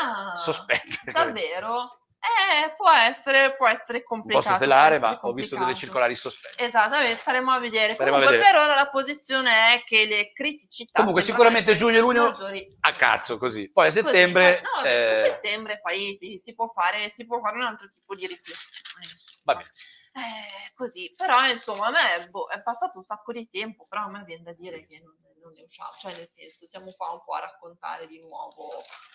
Ah, 0.00 0.36
sospette. 0.36 1.10
Davvero? 1.10 1.80
Sì. 1.84 2.01
Eh, 2.24 2.72
può 2.76 2.88
essere, 2.88 3.56
può 3.56 3.66
essere 3.66 4.04
complicato. 4.04 4.44
posso 4.44 4.56
svelare, 4.56 5.00
ma 5.00 5.08
essere 5.08 5.20
ho 5.22 5.32
visto 5.32 5.56
delle 5.56 5.66
complicato. 5.66 5.74
circolari 5.74 6.14
sospette. 6.14 6.64
Esattamente, 6.64 7.16
staremo 7.16 7.50
a 7.50 7.58
vedere. 7.58 7.92
Staremo 7.92 8.16
a 8.16 8.20
Comunque, 8.20 8.38
vedere. 8.38 8.56
per 8.58 8.68
ora 8.68 8.74
la 8.76 8.88
posizione 8.90 9.74
è 9.74 9.82
che 9.84 10.06
le 10.06 10.32
criticità. 10.32 11.00
Comunque, 11.00 11.22
sicuramente 11.22 11.74
giugno 11.74 11.96
e 11.96 12.00
luglio 12.00 12.22
maggiori. 12.26 12.76
A 12.80 12.92
cazzo, 12.92 13.38
così. 13.38 13.70
Poi 13.72 13.88
a 13.88 13.88
Così, 13.88 14.02
settembre... 14.04 14.60
poi- 14.62 14.82
no, 14.84 14.88
eh, 14.88 15.22
settembre 15.30 15.80
poi 15.80 16.14
si, 16.14 16.38
si 16.40 16.54
può 16.54 16.68
fare, 16.68 17.08
si 17.08 17.26
può 17.26 17.40
fare 17.40 17.56
un 17.56 17.64
altro 17.64 17.88
tipo 17.88 18.14
di 18.14 18.26
riflessione. 18.28 19.08
va 19.42 19.54
bene. 19.54 19.70
Eh, 20.14 20.72
così, 20.74 21.12
però 21.16 21.44
insomma, 21.48 21.86
a 21.86 21.90
me 21.90 22.28
boh, 22.28 22.46
è 22.48 22.62
passato 22.62 22.98
un 22.98 23.04
sacco 23.04 23.32
di 23.32 23.48
tempo, 23.48 23.84
però 23.88 24.02
a 24.04 24.10
me 24.10 24.22
viene 24.24 24.42
da 24.42 24.52
dire 24.52 24.86
che 24.86 25.00
non, 25.02 25.16
non 25.42 25.52
ne 25.54 25.62
usciamo, 25.62 25.90
cioè 26.00 26.14
nel 26.14 26.26
senso 26.26 26.66
siamo 26.66 26.92
qua 26.96 27.10
un 27.10 27.22
po' 27.24 27.32
a 27.34 27.40
raccontare 27.40 28.06
di 28.06 28.18
nuovo 28.20 28.68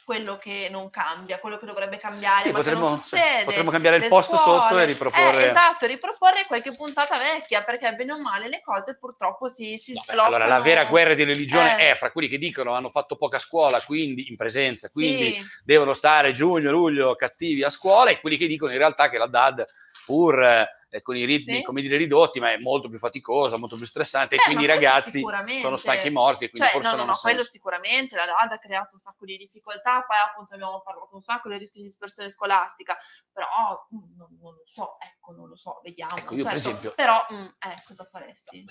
quello 0.03 0.37
che 0.37 0.67
non 0.71 0.89
cambia, 0.89 1.39
quello 1.39 1.57
che 1.57 1.65
dovrebbe 1.65 1.97
cambiare, 1.97 2.39
Sì, 2.39 2.51
potremmo, 2.51 2.99
sì, 3.01 3.09
succede. 3.09 3.43
potremmo 3.45 3.71
cambiare 3.71 3.97
il 3.97 4.03
le 4.03 4.07
post 4.07 4.35
sotto 4.35 4.65
e 4.65 4.67
scuole. 4.69 4.85
riproporre... 4.85 5.43
Eh, 5.43 5.47
esatto, 5.49 5.85
riproporre 5.85 6.45
qualche 6.47 6.71
puntata 6.71 7.17
vecchia, 7.17 7.61
perché 7.63 7.93
bene 7.93 8.13
o 8.13 8.21
male 8.21 8.47
le 8.47 8.61
cose 8.61 8.97
purtroppo 8.97 9.47
si, 9.49 9.77
si 9.77 9.93
No, 9.93 10.01
sbloccano. 10.03 10.35
allora, 10.35 10.45
la 10.45 10.61
vera 10.61 10.85
guerra 10.85 11.13
di 11.13 11.23
religione 11.25 11.77
Eh. 11.77 11.91
è 11.91 11.95
fra 11.95 12.11
quelli 12.11 12.27
che 12.29 12.37
dicono 12.37 12.73
hanno 12.73 12.89
fatto 12.89 13.17
poca 13.17 13.37
scuola, 13.39 13.81
quindi 13.81 14.29
in 14.29 14.35
presenza, 14.37 14.87
quindi 14.89 15.33
Sì. 15.33 15.45
devono 15.65 15.93
stare 15.93 16.31
giugno, 16.31 16.71
luglio 16.71 17.15
cattivi 17.15 17.63
a 17.63 17.69
scuola, 17.69 18.09
e 18.09 18.21
quelli 18.21 18.37
che 18.37 18.47
dicono 18.47 18.71
in 18.71 18.77
realtà 18.77 19.09
che 19.09 19.17
la 19.17 19.27
DAD, 19.27 19.65
pur 20.05 20.75
eh, 20.89 21.01
con 21.01 21.15
i 21.17 21.25
ritmi, 21.25 21.57
Sì. 21.57 21.61
come 21.63 21.81
dire, 21.81 21.97
ridotti, 21.97 22.39
ma 22.39 22.51
è 22.51 22.57
molto 22.57 22.87
più 22.89 22.97
faticosa, 22.97 23.57
molto 23.57 23.75
più 23.75 23.85
stressante, 23.85 24.35
e 24.35 24.37
Beh, 24.37 24.43
quindi 24.45 24.63
i 24.63 24.67
ragazzi 24.67 25.21
sono 25.61 25.75
stanchi 25.77 26.07
e 26.07 26.11
morti, 26.11 26.45
e 26.45 26.49
quindi 26.49 26.67
Cioè, 26.69 26.77
forse 26.79 26.89
no, 26.91 26.95
no, 26.95 27.03
non 27.05 27.13
no, 27.13 27.19
quello 27.21 27.37
senso. 27.41 27.51
sicuramente, 27.51 28.15
la 28.15 28.25
DAD 28.25 28.51
ha 28.53 28.57
creato 28.59 28.95
un 28.95 29.01
sacco 29.01 29.25
di 29.25 29.37
difficoltà, 29.37 30.03
poi 30.07 30.17
appunto 30.17 30.53
abbiamo 30.53 30.81
parlato 30.81 31.15
un 31.15 31.21
sacco 31.21 31.49
del 31.49 31.59
rischio 31.59 31.81
di 31.81 31.87
dispersione 31.87 32.29
scolastica, 32.29 32.97
però 33.31 33.45
mm, 33.93 34.15
non, 34.17 34.37
non 34.39 34.53
lo 34.53 34.63
so, 34.65 34.97
ecco, 34.99 35.33
non 35.33 35.49
lo 35.49 35.55
so, 35.55 35.81
vediamo. 35.83 36.15
Ecco, 36.15 36.35
io 36.35 36.43
per 36.43 36.53
Certo, 36.53 36.69
esempio- 36.69 36.91
Però, 36.95 37.25
mm, 37.33 37.45
eh, 37.45 37.83
cosa 37.85 38.03
faresti? 38.09 38.65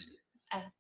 Eh. 0.55 0.73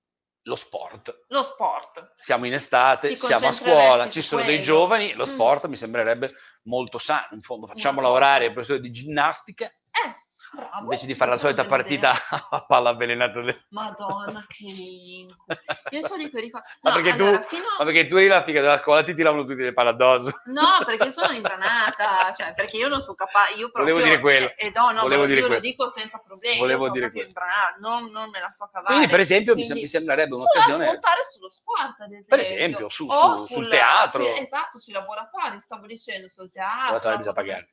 lo 0.46 0.54
sport. 0.54 1.24
Lo 1.28 1.42
sport. 1.42 2.14
Siamo 2.18 2.46
in 2.46 2.52
estate, 2.52 3.16
siamo 3.16 3.48
a 3.48 3.52
scuola, 3.52 4.08
ci 4.08 4.22
sono 4.22 4.42
dei 4.42 4.50
quello. 4.58 4.62
giovani, 4.64 5.12
lo 5.14 5.24
Mm. 5.24 5.32
sport 5.32 5.66
mi 5.66 5.74
sembrerebbe 5.76 6.30
molto 6.66 6.98
sano. 6.98 7.26
In 7.32 7.42
fondo 7.42 7.66
facciamo 7.66 7.98
Una 7.98 8.06
lavorare 8.06 8.44
il 8.46 8.52
professore 8.52 8.80
di 8.80 8.92
ginnastica 8.92 9.66
Eh, 9.66 10.25
bravo. 10.52 10.80
invece 10.82 11.06
di 11.06 11.14
fare 11.14 11.30
la 11.32 11.36
solita 11.36 11.64
partita 11.66 12.12
a 12.50 12.64
palla 12.66 12.90
avvelenata. 12.90 13.40
del- 13.40 13.64
Madonna, 13.70 14.44
che 14.48 14.64
incubo. 14.64 15.44
Io 15.90 16.06
so 16.06 16.16
di 16.16 16.30
quei 16.30 16.42
ricordi. 16.44 16.66
Ma 16.82 16.90
No, 16.90 16.96
perché 16.96 17.14
tu- 17.16 17.22
allora, 17.24 17.42
fino 17.42 17.62
Ma 17.78 17.84
perché 17.84 18.06
tu 18.06 18.16
eri 18.16 18.28
la 18.28 18.42
figa 18.42 18.60
della 18.60 18.78
scuola, 18.78 19.02
ti 19.02 19.14
tiravano 19.14 19.44
tutti 19.44 19.62
le 19.62 19.72
palle 19.72 19.90
addosso. 19.90 20.30
No, 20.46 20.84
perché 20.84 21.10
sono 21.10 21.32
imbranata, 21.32 22.32
cioè 22.32 22.54
perché 22.54 22.76
io 22.76 22.88
non 22.88 23.00
sono 23.00 23.14
capace, 23.16 23.54
io 23.54 23.70
proprio... 23.70 23.94
Volevo 23.94 24.08
dire 24.08 24.20
quello. 24.20 24.46
E, 24.56 24.66
e 24.66 24.72
no, 24.74 24.90
no, 24.92 25.00
Volevo 25.02 25.24
dire 25.26 25.40
io 25.40 25.46
lo 25.46 25.54
quello. 25.54 25.62
dico 25.62 25.88
senza 25.88 26.18
problemi, 26.18 26.58
Volevo 26.58 26.82
sono 26.86 26.92
dire 26.92 27.10
quello. 27.10 27.32
non, 27.80 28.10
non 28.10 28.28
me 28.30 28.40
la 28.40 28.50
so 28.50 28.68
cavare. 28.72 28.94
Quindi, 28.94 29.08
per 29.08 29.20
esempio, 29.20 29.54
mi, 29.54 29.62
Quindi- 29.62 29.80
mi 29.82 29.86
sembrerebbe 29.86 30.34
un'occasione. 30.36 30.86
puntare 30.86 31.20
sullo 31.32 31.48
sport, 31.48 32.00
ad 32.00 32.12
esempio. 32.12 32.36
Per 32.36 32.40
esempio, 32.40 32.88
su- 32.88 33.08
su- 33.10 33.44
sul 33.46 33.68
teatro. 33.68 34.22
sì, 34.22 34.40
esatto, 34.40 34.78
sui 34.78 34.92
laboratori, 34.92 35.60
stavo 35.60 35.86
dicendo, 35.86 36.28
sul 36.28 36.50
teatro, 36.50 36.84
Laboratori 36.84 37.10
la 37.10 37.16
bisogna 37.16 37.34
pagare. 37.34 37.68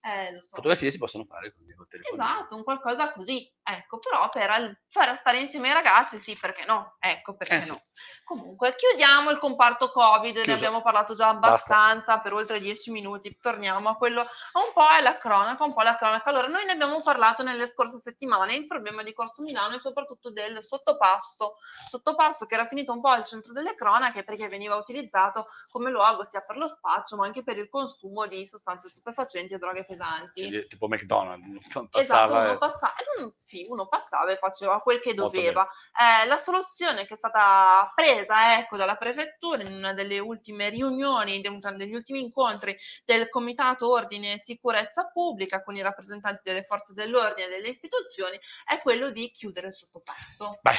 Eh, 0.00 0.32
lo 0.32 0.40
so. 0.40 0.56
Fotografie 0.56 0.90
si 0.90 0.98
possono 0.98 1.24
fare 1.24 1.52
con 1.52 1.66
il 1.68 1.74
telefono. 1.88 2.22
Esatto, 2.22 2.56
un 2.56 2.64
qualcosa 2.64 3.12
così, 3.12 3.50
ecco, 3.76 3.98
però 3.98 4.28
per 4.28 4.80
fare 4.88 5.14
stare 5.16 5.38
insieme 5.38 5.68
ai 5.68 5.74
ragazzi, 5.74 6.18
sì, 6.18 6.36
perché 6.40 6.64
no? 6.66 6.96
Ecco, 7.00 7.34
perché 7.36 7.56
Eh 7.56 7.60
sì. 7.60 7.68
no? 7.70 7.82
Comunque, 8.24 8.74
chiudiamo 8.74 9.30
il 9.30 9.38
comparto 9.38 9.90
Covid, 9.90 10.36
ne 10.36 10.42
Chiuso. 10.42 10.56
abbiamo 10.58 10.82
parlato 10.82 11.14
già 11.14 11.28
abbastanza 11.28 12.20
per 12.20 12.32
oltre 12.34 12.60
dieci 12.60 12.90
minuti, 12.90 13.36
torniamo 13.40 13.88
a 13.88 13.96
quello, 13.96 14.20
un 14.20 14.72
po' 14.72 14.86
alla 14.86 15.16
cronaca, 15.16 15.64
un 15.64 15.72
po' 15.72 15.80
alla 15.80 15.94
cronaca. 15.96 16.28
Allora, 16.28 16.46
noi 16.48 16.64
ne 16.64 16.72
abbiamo 16.72 17.02
parlato 17.02 17.42
nelle 17.42 17.66
scorse 17.66 17.98
settimane, 17.98 18.54
il 18.54 18.66
problema 18.66 19.02
di 19.02 19.12
Corso 19.14 19.42
Milano 19.42 19.74
e 19.76 19.78
soprattutto 19.78 20.30
del 20.30 20.62
sottopasso, 20.62 21.54
sottopasso 21.86 22.46
che 22.46 22.54
era 22.54 22.66
finito 22.66 22.92
un 22.92 23.00
po' 23.00 23.08
al 23.08 23.24
centro 23.24 23.52
delle 23.52 23.74
cronache 23.74 24.24
perché 24.24 24.48
veniva 24.48 24.76
utilizzato 24.76 25.46
come 25.70 25.90
luogo 25.90 26.24
sia 26.24 26.40
per 26.40 26.56
lo 26.56 26.68
spaccio 26.68 27.16
ma 27.16 27.24
anche 27.26 27.42
per 27.42 27.56
il 27.56 27.68
consumo 27.68 28.26
di 28.26 28.46
sostanze 28.46 28.88
stupefacenti 28.88 29.54
e 29.54 29.58
droghe 29.58 29.84
pesanti. 29.84 30.66
Tipo 30.68 30.86
McDonald's. 30.88 31.46
non 31.74 31.88
Esatto, 31.92 32.32
Passava, 32.32 32.40
uno 32.40 32.52
e- 32.52 32.58
passava, 32.58 32.94
mm, 33.22 33.28
sì, 33.36 33.57
uno 33.68 33.88
passava 33.88 34.30
e 34.30 34.36
faceva 34.36 34.80
quel 34.80 35.00
che 35.00 35.14
doveva. 35.14 35.68
Eh, 35.92 36.26
la 36.26 36.36
soluzione 36.36 37.06
che 37.06 37.14
è 37.14 37.16
stata 37.16 37.92
presa 37.94 38.58
ecco, 38.58 38.76
dalla 38.76 38.96
prefettura 38.96 39.62
in 39.62 39.72
una 39.72 39.92
delle 39.92 40.18
ultime 40.18 40.68
riunioni, 40.68 41.40
uno 41.46 41.76
degli 41.76 41.94
ultimi 41.94 42.20
incontri 42.20 42.76
del 43.04 43.28
Comitato 43.28 43.90
Ordine 43.90 44.34
e 44.34 44.38
Sicurezza 44.38 45.10
Pubblica 45.12 45.62
con 45.62 45.74
i 45.74 45.82
rappresentanti 45.82 46.40
delle 46.44 46.62
forze 46.62 46.94
dell'ordine 46.94 47.46
e 47.46 47.50
delle 47.50 47.68
istituzioni 47.68 48.38
è 48.64 48.78
quello 48.78 49.10
di 49.10 49.30
chiudere 49.30 49.68
il 49.68 49.72
sottopasso. 49.72 50.58
Beh, 50.62 50.76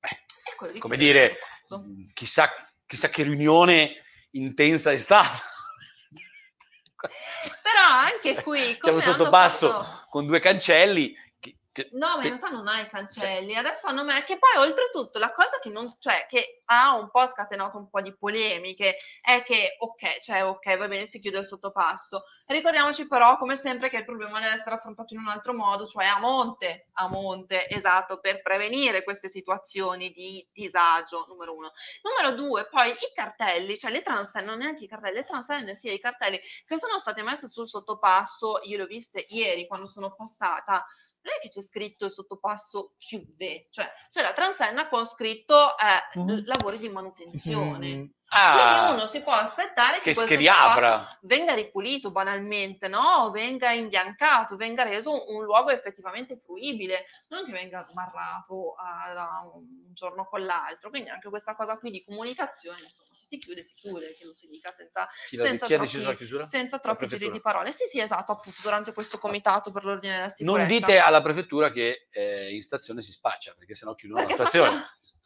beh, 0.00 0.72
di 0.72 0.78
come 0.78 0.96
dire, 0.96 1.36
sottopasso. 1.54 1.84
chissà, 2.12 2.50
chissà 2.86 3.08
che 3.08 3.22
riunione 3.22 4.02
intensa 4.32 4.92
è 4.92 4.96
stata. 4.96 5.50
Però 7.02 7.84
anche 7.84 8.42
qui... 8.42 8.78
C'è 8.78 8.90
un 8.90 9.00
hanno 9.00 9.00
sottopasso 9.00 9.70
fatto- 9.70 10.06
con 10.08 10.26
due 10.26 10.38
cancelli. 10.38 11.14
Che- 11.72 11.88
No, 11.92 12.08
ma 12.16 12.22
in 12.22 12.28
realtà 12.28 12.48
non 12.48 12.68
ha 12.68 12.80
i 12.80 12.88
cancelli. 12.88 13.54
Adesso 13.56 13.86
hanno 13.86 14.04
me 14.04 14.22
che 14.24 14.38
poi 14.38 14.56
oltretutto 14.66 15.18
la 15.18 15.32
cosa 15.32 15.58
che 15.60 15.70
non 15.70 15.94
cioè 15.98 16.26
che 16.28 16.62
ha 16.66 16.94
un 16.96 17.10
po' 17.10 17.26
scatenato 17.26 17.78
un 17.78 17.88
po' 17.88 18.00
di 18.00 18.14
polemiche 18.16 18.96
è 19.20 19.42
che 19.42 19.76
ok, 19.78 20.18
cioè 20.20 20.44
ok, 20.44 20.76
va 20.76 20.88
bene, 20.88 21.06
si 21.06 21.18
chiude 21.20 21.38
il 21.38 21.44
sottopasso. 21.44 22.24
Ricordiamoci 22.46 23.06
però 23.08 23.36
come 23.38 23.56
sempre 23.56 23.88
che 23.88 23.98
il 23.98 24.04
problema 24.04 24.38
deve 24.40 24.52
essere 24.54 24.74
affrontato 24.74 25.14
in 25.14 25.20
un 25.20 25.28
altro 25.28 25.54
modo, 25.54 25.86
cioè 25.86 26.04
a 26.06 26.18
monte, 26.18 26.88
a 26.94 27.08
monte, 27.08 27.68
esatto, 27.68 28.20
per 28.20 28.42
prevenire 28.42 29.02
queste 29.04 29.28
situazioni 29.28 30.10
di 30.10 30.46
disagio, 30.52 31.24
numero 31.28 31.54
uno. 31.54 31.72
Numero 32.02 32.34
due, 32.36 32.66
poi 32.68 32.90
i 32.90 32.94
cartelli, 33.14 33.76
cioè 33.78 33.90
le 33.90 34.02
transenne, 34.02 34.46
non 34.46 34.58
neanche 34.58 34.84
i 34.84 34.88
cartelli, 34.88 35.16
le 35.16 35.24
transenne, 35.24 35.74
sì, 35.74 35.92
i 35.92 36.00
cartelli 36.00 36.40
che 36.66 36.78
sono 36.78 36.98
state 36.98 37.22
messe 37.22 37.48
sul 37.48 37.66
sottopasso, 37.68 38.60
io 38.64 38.76
le 38.76 38.82
ho 38.84 38.86
viste 38.86 39.24
ieri 39.28 39.66
quando 39.66 39.86
sono 39.86 40.14
passata, 40.14 40.84
non 41.22 41.34
è 41.36 41.40
che 41.40 41.48
c'è 41.48 41.62
scritto 41.62 42.04
il 42.06 42.10
sottopasso 42.10 42.94
chiude, 42.98 43.66
cioè 43.70 43.90
c'è 44.08 44.22
la 44.22 44.32
transenna 44.32 44.88
con 44.88 45.06
scritto 45.06 45.76
eh, 45.78 46.18
Mhm. 46.20 46.44
lavori 46.46 46.78
di 46.78 46.88
manutenzione. 46.88 47.94
Mm. 47.96 48.04
Ah, 48.34 48.80
Quindi 48.80 48.94
uno 48.96 49.06
si 49.06 49.20
può 49.20 49.34
aspettare 49.34 49.98
che, 49.98 50.04
che 50.04 50.14
sottopasso 50.14 50.38
riapra. 50.38 51.18
venga 51.22 51.52
ripulito 51.52 52.10
banalmente, 52.10 52.88
no? 52.88 53.30
Venga 53.30 53.72
imbiancato, 53.72 54.56
venga 54.56 54.84
reso 54.84 55.12
un, 55.30 55.44
luogo 55.44 55.68
effettivamente 55.68 56.38
fruibile, 56.38 57.04
non 57.28 57.44
che 57.44 57.52
venga 57.52 57.84
sbarrato 57.84 58.74
da 59.12 59.50
un 59.52 59.92
giorno 59.92 60.24
con 60.24 60.46
l'altro. 60.46 60.88
Quindi 60.88 61.10
anche 61.10 61.28
questa 61.28 61.54
cosa 61.54 61.76
qui 61.76 61.90
di 61.90 62.02
comunicazione, 62.02 62.80
insomma, 62.82 63.10
se 63.12 63.26
si 63.26 63.38
chiude, 63.38 63.62
si 63.62 63.74
chiude, 63.74 64.14
che 64.14 64.24
lo 64.24 64.32
si 64.32 64.48
dica 64.48 64.70
senza, 64.70 65.06
Chi, 65.28 65.36
senza 65.36 65.66
chi 65.66 65.74
troppi- 65.74 66.44
senza 66.46 66.78
troppi 66.78 67.06
giri 67.08 67.30
di 67.30 67.40
parole. 67.42 67.70
Sì, 67.70 67.84
sì, 67.84 68.00
esatto, 68.00 68.32
appunto, 68.32 68.60
durante 68.62 68.94
questo 68.94 69.18
comitato 69.18 69.70
per 69.70 69.84
l'ordine 69.84 70.16
e 70.16 70.20
la 70.20 70.30
sicurezza. 70.30 70.66
Non 70.66 70.78
dite 70.78 70.98
alla 70.98 71.20
prefettura 71.20 71.70
che 71.70 72.08
eh, 72.10 72.54
in 72.54 72.62
stazione 72.62 73.02
si 73.02 73.12
spaccia, 73.12 73.52
perché 73.58 73.74
sennò 73.74 73.94
chiudono 73.94 74.20
Perché 74.26 74.42
la 74.42 74.48
stazione. 74.48 74.86
So, 74.98 75.20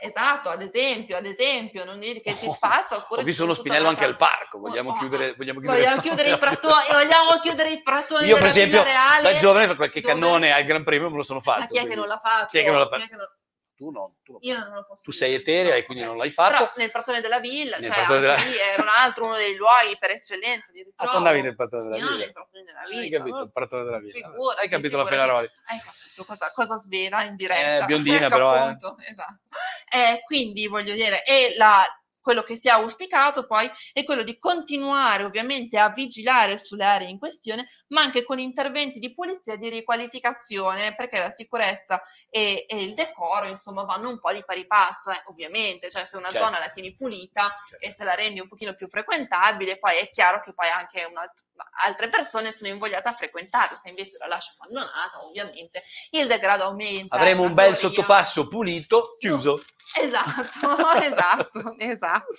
Esatto, 0.00 0.50
ad 0.50 0.62
esempio, 0.62 1.16
ad 1.16 1.26
esempio, 1.26 1.84
non 1.84 1.98
dire 1.98 2.20
che 2.20 2.32
si 2.32 2.48
spaccia 2.48 2.96
oppure 2.96 3.22
Ho 3.22 3.24
visto 3.24 3.42
uno 3.42 3.54
spinello 3.54 3.88
anche 3.88 4.04
al 4.04 4.16
parco, 4.16 4.60
vogliamo 4.60 4.90
Oh, 4.90 4.94
chiudere, 4.94 5.34
vogliamo 5.36 5.58
chiudere, 5.58 5.82
Vogliamo 5.82 6.00
chiudere 6.00 6.30
i 6.30 6.38
pratoni, 6.38 6.84
vogliamo 6.92 7.38
chiudere 7.40 7.70
i 7.72 7.82
pratoni 7.82 8.26
Io 8.28 8.36
per 8.36 8.46
esempio, 8.46 8.84
da 8.84 9.34
giovane 9.34 9.74
qualche 9.74 10.00
dove- 10.00 10.12
cannone 10.12 10.52
al 10.52 10.62
Gran 10.64 10.84
Premio 10.84 11.10
me 11.10 11.16
lo 11.16 11.22
sono 11.22 11.40
fatto. 11.40 11.60
Ma 11.60 11.66
chi 11.66 11.78
è 11.78 11.86
che 11.88 11.94
non 11.96 12.06
l'ha 12.06 12.18
fatto? 12.18 12.46
Chi 12.50 12.58
è 12.58 12.62
che 12.62 12.70
non 12.70 12.78
l'ha 12.78 12.86
fatto? 12.86 13.02
Non- 13.90 14.14
Tu 14.24 14.32
no, 14.32 14.38
tu. 14.38 14.46
Io 14.48 14.58
non 14.58 14.72
lo 14.74 14.84
posso 14.86 15.02
tu 15.04 15.10
sei 15.10 15.34
eterea 15.34 15.74
e 15.74 15.84
quindi 15.84 16.04
non 16.04 16.16
l'hai 16.16 16.30
fatto. 16.30 16.56
Però 16.56 16.72
nel 16.76 16.90
pratone 16.90 17.20
della 17.20 17.38
villa, 17.40 17.78
Nel 17.78 17.92
cioè 17.92 18.06
della- 18.20 18.36
era 18.36 18.82
un 18.82 18.88
altro 18.88 19.24
uno 19.26 19.36
dei 19.36 19.54
luoghi 19.56 19.96
per 19.98 20.10
eccellenza 20.10 20.72
di 20.72 20.84
Ah, 20.96 21.06
tu 21.08 21.16
andavi 21.16 21.42
nel 21.42 21.54
pattone 21.54 21.82
della 21.84 21.96
villa. 21.96 22.10
nel 22.16 22.32
della 22.64 22.80
Hai 22.80 23.00
villa. 23.00 23.18
capito, 23.18 23.42
il 23.42 23.50
pattone 23.50 23.84
della 23.84 23.98
villa. 23.98 24.12
Figurati, 24.12 24.60
Hai 24.60 24.68
capito 24.68 24.96
la 24.96 25.04
figurati. 25.04 25.28
Fenaroli. 25.28 25.50
Hai 25.66 25.78
capito 25.78 26.24
cosa, 26.24 26.52
cosa 26.54 26.74
svela 26.76 27.22
in 27.24 27.36
diretta. 27.36 27.82
Eh, 27.82 27.84
biondina 27.86 28.16
Ecco, 28.26 28.28
però, 28.28 28.68
eh. 28.68 28.76
esatto. 29.08 29.38
Eh, 29.90 30.22
quindi 30.24 30.66
voglio 30.66 30.94
dire, 30.94 31.22
e 31.24 31.54
la, 31.56 31.82
quello 32.24 32.42
che 32.42 32.56
si 32.56 32.68
è 32.68 32.70
auspicato 32.70 33.46
poi 33.46 33.70
è 33.92 34.02
quello 34.02 34.22
di 34.22 34.38
continuare 34.38 35.24
ovviamente 35.24 35.78
a 35.78 35.90
vigilare 35.90 36.56
sulle 36.56 36.84
aree 36.84 37.08
in 37.08 37.18
questione, 37.18 37.68
ma 37.88 38.00
anche 38.00 38.24
con 38.24 38.38
interventi 38.38 38.98
di 38.98 39.12
pulizia 39.12 39.52
e 39.52 39.58
di 39.58 39.68
riqualificazione, 39.68 40.94
perché 40.94 41.18
la 41.18 41.28
sicurezza 41.28 42.02
e, 42.30 42.64
e 42.66 42.82
il 42.82 42.94
decoro, 42.94 43.46
insomma, 43.46 43.84
vanno 43.84 44.08
un 44.08 44.18
po' 44.18 44.32
di 44.32 44.42
pari 44.42 44.66
passo, 44.66 45.10
eh, 45.10 45.22
ovviamente, 45.26 45.90
cioè 45.90 46.06
se 46.06 46.16
una 46.16 46.30
Certo. 46.30 46.46
zona 46.46 46.58
la 46.58 46.70
tieni 46.70 46.96
pulita 46.96 47.54
Certo. 47.68 47.84
e 47.84 47.92
se 47.92 48.04
la 48.04 48.14
rendi 48.14 48.40
un 48.40 48.48
pochino 48.48 48.74
più 48.74 48.88
frequentabile, 48.88 49.78
poi 49.78 49.98
è 49.98 50.10
chiaro 50.10 50.40
che 50.40 50.54
poi 50.54 50.68
anche 50.70 51.02
alt- 51.02 51.44
altre 51.84 52.08
persone 52.08 52.52
sono 52.52 52.70
invogliate 52.70 53.06
a 53.06 53.12
frequentarla, 53.12 53.76
se 53.76 53.90
invece 53.90 54.16
la 54.18 54.28
lasci 54.28 54.52
abbandonata, 54.56 55.22
ovviamente 55.26 55.82
il 56.12 56.26
degrado 56.26 56.64
aumenta. 56.64 57.16
Avremo 57.16 57.42
un 57.42 57.52
bel 57.52 57.76
sottopasso 57.76 58.48
pulito, 58.48 59.14
chiuso. 59.18 59.62
Esatto, 60.00 60.68
esatto, 61.02 61.74
esatto. 61.78 62.32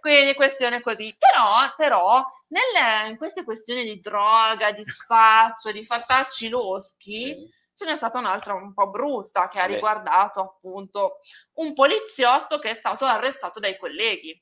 Quindi 0.00 0.34
questione 0.34 0.80
così. 0.80 1.14
Però, 1.18 1.74
però 1.76 2.24
nelle, 2.48 3.08
in 3.10 3.16
queste 3.16 3.44
questioni 3.44 3.84
di 3.84 4.00
droga, 4.00 4.72
di 4.72 4.84
spaccio, 4.84 5.72
di 5.72 5.84
fattacci 5.84 6.48
loschi, 6.48 7.36
ce 7.74 7.84
n'è 7.84 7.96
stata 7.96 8.18
un'altra 8.18 8.54
un 8.54 8.72
po' 8.72 8.88
brutta 8.90 9.48
che 9.48 9.60
ha 9.60 9.66
riguardato 9.66 10.40
appunto 10.40 11.18
un 11.54 11.74
poliziotto 11.74 12.58
che 12.58 12.70
è 12.70 12.74
stato 12.74 13.04
arrestato 13.04 13.60
dai 13.60 13.76
colleghi. 13.78 14.40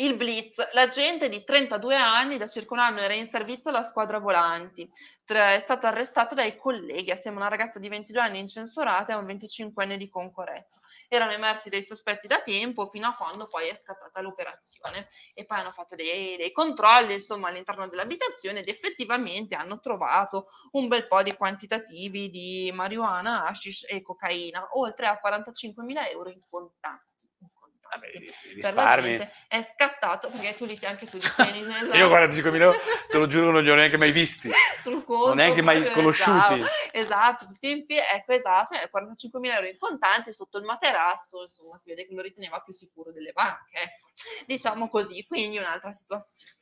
Il 0.00 0.14
Blitz, 0.14 0.74
l'agente 0.74 1.28
di 1.28 1.42
32 1.42 1.96
anni 1.96 2.36
da 2.36 2.46
circa 2.46 2.72
un 2.72 2.78
anno 2.78 3.00
era 3.00 3.14
in 3.14 3.26
servizio 3.26 3.70
alla 3.70 3.82
squadra 3.82 4.20
volanti, 4.20 4.88
è 5.24 5.58
stato 5.58 5.88
arrestato 5.88 6.36
dai 6.36 6.56
colleghi 6.56 7.10
assieme 7.10 7.38
a 7.38 7.40
una 7.40 7.48
ragazza 7.48 7.80
di 7.80 7.88
22 7.88 8.20
anni 8.20 8.38
incensurata 8.38 9.12
e 9.12 9.16
un 9.16 9.26
25enne 9.26 9.96
di 9.96 10.08
concorrenza. 10.08 10.78
Erano 11.08 11.32
emersi 11.32 11.68
dei 11.68 11.82
sospetti 11.82 12.28
da 12.28 12.40
tempo 12.42 12.86
fino 12.86 13.08
a 13.08 13.16
quando 13.16 13.48
poi 13.48 13.66
è 13.66 13.74
scattata 13.74 14.20
l'operazione 14.20 15.08
e 15.34 15.44
poi 15.44 15.58
hanno 15.58 15.72
fatto 15.72 15.96
dei, 15.96 16.36
dei 16.36 16.52
controlli 16.52 17.14
insomma 17.14 17.48
all'interno 17.48 17.88
dell'abitazione 17.88 18.60
ed 18.60 18.68
effettivamente 18.68 19.56
hanno 19.56 19.80
trovato 19.80 20.46
un 20.72 20.86
bel 20.86 21.08
po' 21.08 21.24
di 21.24 21.34
quantitativi 21.34 22.30
di 22.30 22.70
marijuana, 22.72 23.46
hashish 23.46 23.84
e 23.90 24.00
cocaina, 24.00 24.68
oltre 24.74 25.06
a 25.06 25.20
45.000 25.20 26.10
euro 26.12 26.30
in 26.30 26.40
contanti. 26.48 27.17
Vabbè, 27.90 28.10
risparmi. 28.54 29.30
è 29.48 29.62
scattato 29.62 30.28
perché 30.30 30.54
tu 30.54 30.64
li 30.66 30.78
anche 30.84 31.06
tu 31.06 31.16
li 31.16 31.22
tieni 31.34 31.60
Io 31.96 32.08
45.000 32.08 32.54
euro, 32.60 32.78
te 33.06 33.18
lo 33.18 33.26
giuro, 33.28 33.50
non 33.50 33.62
li 33.62 33.70
ho 33.70 33.74
neanche 33.74 33.96
mai 33.96 34.12
visti. 34.12 34.50
sul 34.80 35.04
conto 35.04 35.28
Non 35.28 35.36
neanche 35.36 35.62
mai 35.62 35.90
conosciuti. 35.90 36.62
esatto 36.92 37.46
tutti 37.46 37.70
in 37.70 37.84
ecco 37.88 38.32
esatto 38.32 38.74
eh, 38.74 38.90
45.000 38.92 39.52
euro 39.54 39.66
in 39.66 39.78
contanti 39.78 40.32
sotto 40.32 40.58
il 40.58 40.64
materasso 40.64 41.42
insomma 41.42 41.76
si 41.76 41.88
vede 41.90 42.06
che 42.06 42.14
lo 42.14 42.22
riteneva 42.22 42.60
più 42.60 42.72
sicuro 42.72 43.10
delle 43.12 43.32
banche 43.32 43.76
ecco. 43.82 44.08
diciamo 44.46 44.88
così 44.88 45.24
quindi 45.26 45.56
un'altra 45.58 45.92
situazione 45.92 46.56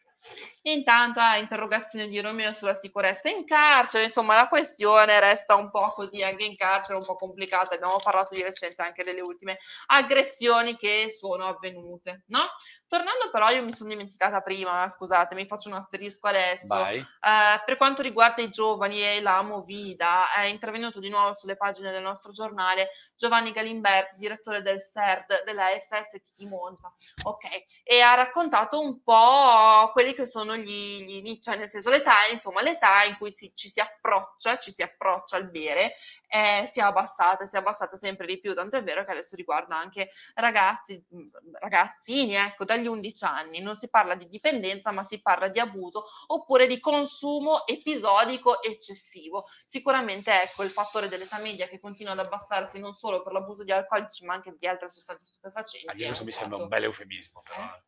Intanto 0.63 1.21
a 1.21 1.37
interrogazione 1.37 2.09
di 2.09 2.21
Romeo 2.21 2.53
sulla 2.53 2.75
sicurezza 2.75 3.29
in 3.29 3.45
carcere, 3.45 4.05
insomma 4.05 4.35
la 4.35 4.49
questione 4.49 5.21
resta 5.21 5.55
un 5.55 5.71
po' 5.71 5.91
così 5.91 6.23
anche 6.25 6.45
in 6.45 6.57
carcere, 6.57 6.99
un 6.99 7.05
po' 7.05 7.15
complicata. 7.15 7.77
Abbiamo 7.77 7.99
parlato 8.03 8.35
di 8.35 8.43
recente 8.43 8.83
anche 8.83 9.05
delle 9.05 9.21
ultime 9.21 9.59
aggressioni 9.87 10.77
che 10.77 11.07
sono 11.11 11.45
avvenute, 11.45 12.25
no? 12.29 12.49
Tornando 12.89 13.31
però, 13.33 13.49
io 13.51 13.65
mi 13.65 13.73
sono 13.73 13.91
dimenticata 13.91 14.41
prima, 14.41 14.89
scusate, 14.89 15.35
mi 15.35 15.45
faccio 15.45 15.69
un 15.69 15.75
asterisco 15.75 16.29
adesso. 16.29 16.75
Eh, 16.87 17.63
per 17.65 17.77
quanto 17.77 18.01
riguarda 18.01 18.43
i 18.43 18.49
giovani 18.49 19.03
e 19.03 19.21
la 19.21 19.43
Movida, 19.43 20.33
è 20.33 20.45
intervenuto 20.45 21.01
di 21.01 21.09
nuovo 21.09 21.35
sulle 21.35 21.57
pagine 21.57 21.91
del 21.91 22.03
nostro 22.03 22.31
giornale 22.31 22.91
Giovanni 23.17 23.51
Galimberti, 23.51 24.17
direttore 24.19 24.63
del 24.63 24.81
CERD 24.81 25.43
della 25.45 25.67
SST 25.77 26.35
di 26.37 26.47
Monza, 26.47 26.93
ok? 27.25 27.65
E 27.83 28.01
ha 28.01 28.15
raccontato 28.15 28.81
un 28.81 29.03
po' 29.03 29.91
quelli 29.93 30.15
che 30.15 30.25
sono 30.25 30.57
gli, 30.57 31.03
gli 31.03 31.39
cioè 31.41 31.57
nel 31.57 31.69
senso 31.69 31.91
l'età, 31.91 32.27
insomma 32.31 32.63
l'età 32.63 33.03
in 33.03 33.17
cui 33.17 33.33
si, 33.33 33.51
ci 33.55 33.69
si 33.69 33.81
approccia, 33.81 34.59
ci 34.59 34.71
si 34.71 34.83
approccia 34.83 35.37
al 35.37 35.51
bere 35.51 35.95
eh, 36.29 36.69
si 36.71 36.81
è 36.81 36.83
abbassata, 36.83 37.45
si 37.45 37.57
è 37.57 37.59
abbassata 37.59 37.97
sempre 37.97 38.27
di 38.27 38.39
più, 38.39 38.55
tanto 38.55 38.77
è 38.77 38.83
vero 38.83 39.05
che 39.05 39.13
adesso 39.13 39.37
riguarda 39.37 39.77
anche 39.77 40.11
ragazzi, 40.35 41.05
ragazzini, 41.53 42.35
ecco, 42.35 42.65
dagli 42.65 42.87
11 42.87 43.25
anni, 43.25 43.61
non 43.61 43.75
si 43.75 43.89
parla 43.89 44.15
di 44.15 44.29
dipendenza, 44.29 44.91
ma 44.91 45.03
si 45.03 45.21
parla 45.21 45.49
di 45.49 45.59
abuso 45.59 46.05
oppure 46.29 46.67
di 46.67 46.81
consumo 46.81 47.67
episodico 47.67 48.63
eccessivo. 48.63 49.47
Sicuramente 49.65 50.43
ecco 50.43 50.63
il 50.63 50.71
fattore 50.71 51.09
dell'età 51.09 51.39
media 51.39 51.69
che 51.69 51.81
continua 51.81 52.13
ad 52.13 52.19
abbassarsi 52.19 52.79
non 52.79 52.93
solo 52.93 53.23
per 53.23 53.33
l'abuso 53.33 53.65
di 53.65 53.73
alcolici, 53.73 54.25
ma 54.25 54.35
anche 54.35 54.55
di 54.59 54.67
altre 54.67 54.91
sostanze 54.91 55.27
stupefacenti. 55.27 55.89
Adesso 55.89 56.25
mi 56.25 56.33
sembra 56.33 56.59
un 56.59 56.69
bel 56.69 56.85
eufemismo, 56.85 57.43
però. 57.43 57.63
Eh? 57.63 57.85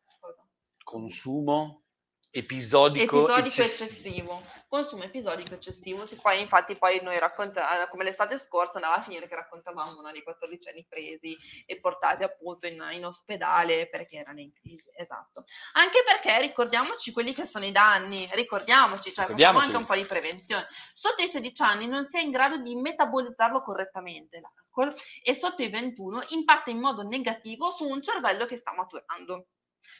Consumo 0.83 1.88
episodico, 2.31 3.17
episodico 3.17 3.61
eccessivo. 3.61 3.85
eccessivo. 3.85 4.43
Consumo 4.67 5.03
episodico 5.03 5.55
eccessivo. 5.55 6.05
Sì, 6.05 6.15
poi, 6.17 6.41
infatti, 6.41 6.75
poi 6.75 6.99
noi 7.01 7.17
raccontiamo, 7.17 7.67
come 7.89 8.03
l'estate 8.03 8.37
scorsa 8.37 8.75
andava 8.75 8.95
a 8.95 9.01
finire 9.01 9.27
che 9.27 9.35
raccontavamo 9.35 9.99
una 9.99 10.11
dei 10.11 10.21
14 10.21 10.69
anni 10.69 10.85
presi 10.87 11.35
e 11.65 11.79
portati 11.79 12.23
appunto 12.23 12.67
in, 12.67 12.85
in, 12.91 13.05
ospedale 13.05 13.89
perché 13.89 14.17
erano 14.17 14.41
in 14.41 14.53
crisi. 14.53 14.91
Esatto. 14.95 15.43
Anche 15.73 16.03
perché 16.05 16.39
ricordiamoci 16.39 17.11
quelli 17.11 17.33
che 17.33 17.45
sono 17.45 17.65
i 17.65 17.71
danni, 17.71 18.29
ricordiamoci, 18.33 19.11
cioè 19.11 19.25
facciamo 19.25 19.59
anche 19.59 19.77
un 19.77 19.85
po' 19.85 19.95
di 19.95 20.05
prevenzione. 20.05 20.67
Sotto 20.93 21.23
i 21.23 21.27
16 21.27 21.61
anni 21.63 21.87
non 21.87 22.05
si 22.05 22.17
è 22.17 22.21
in 22.21 22.31
grado 22.31 22.57
di 22.57 22.75
metabolizzarlo 22.75 23.61
correttamente 23.63 24.39
l'alcol 24.39 24.93
e 25.23 25.33
sotto 25.33 25.63
i 25.63 25.69
21 25.69 26.25
impatta 26.29 26.69
in 26.69 26.79
modo 26.79 27.01
negativo 27.01 27.71
su 27.71 27.85
un 27.85 28.01
cervello 28.03 28.45
che 28.45 28.55
sta 28.55 28.73
maturando 28.73 29.47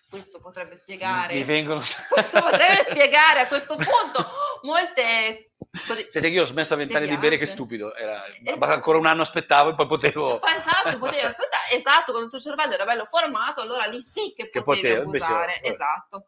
questo 0.09 0.39
potrebbe 0.39 0.75
spiegare. 0.75 1.33
Mi 1.33 1.43
vengono... 1.43 1.81
questo 2.09 2.41
potrebbe 2.41 2.83
spiegare 2.83 3.41
a 3.41 3.47
questo 3.47 3.75
punto 3.75 4.27
molte. 4.63 5.51
Così, 5.87 6.07
cioè, 6.11 6.21
se 6.21 6.27
io 6.27 6.41
ho 6.41 6.45
smesso 6.45 6.73
a 6.73 6.77
vent'anni 6.77 7.07
di 7.07 7.17
bere, 7.17 7.37
che 7.37 7.45
stupido. 7.45 7.93
Era... 7.95 8.23
Esatto. 8.43 8.65
Ancora 8.65 8.97
un 8.97 9.05
anno 9.05 9.21
aspettavo 9.21 9.69
e 9.69 9.75
poi 9.75 9.85
potevo. 9.85 10.41
Esatto, 10.59 10.97
potevi 10.97 11.25
aspettare. 11.25 11.71
Esatto, 11.71 12.11
quando 12.11 12.25
il 12.25 12.29
tuo 12.29 12.39
cervello 12.39 12.73
era 12.73 12.85
bello 12.85 13.05
formato, 13.05 13.61
allora 13.61 13.85
lì 13.85 14.01
sì 14.03 14.33
che 14.35 14.49
potevi 14.49 14.51
che 14.51 14.61
potevo, 14.61 15.01
abusare. 15.01 15.53
Invece, 15.55 15.71
esatto 15.71 16.25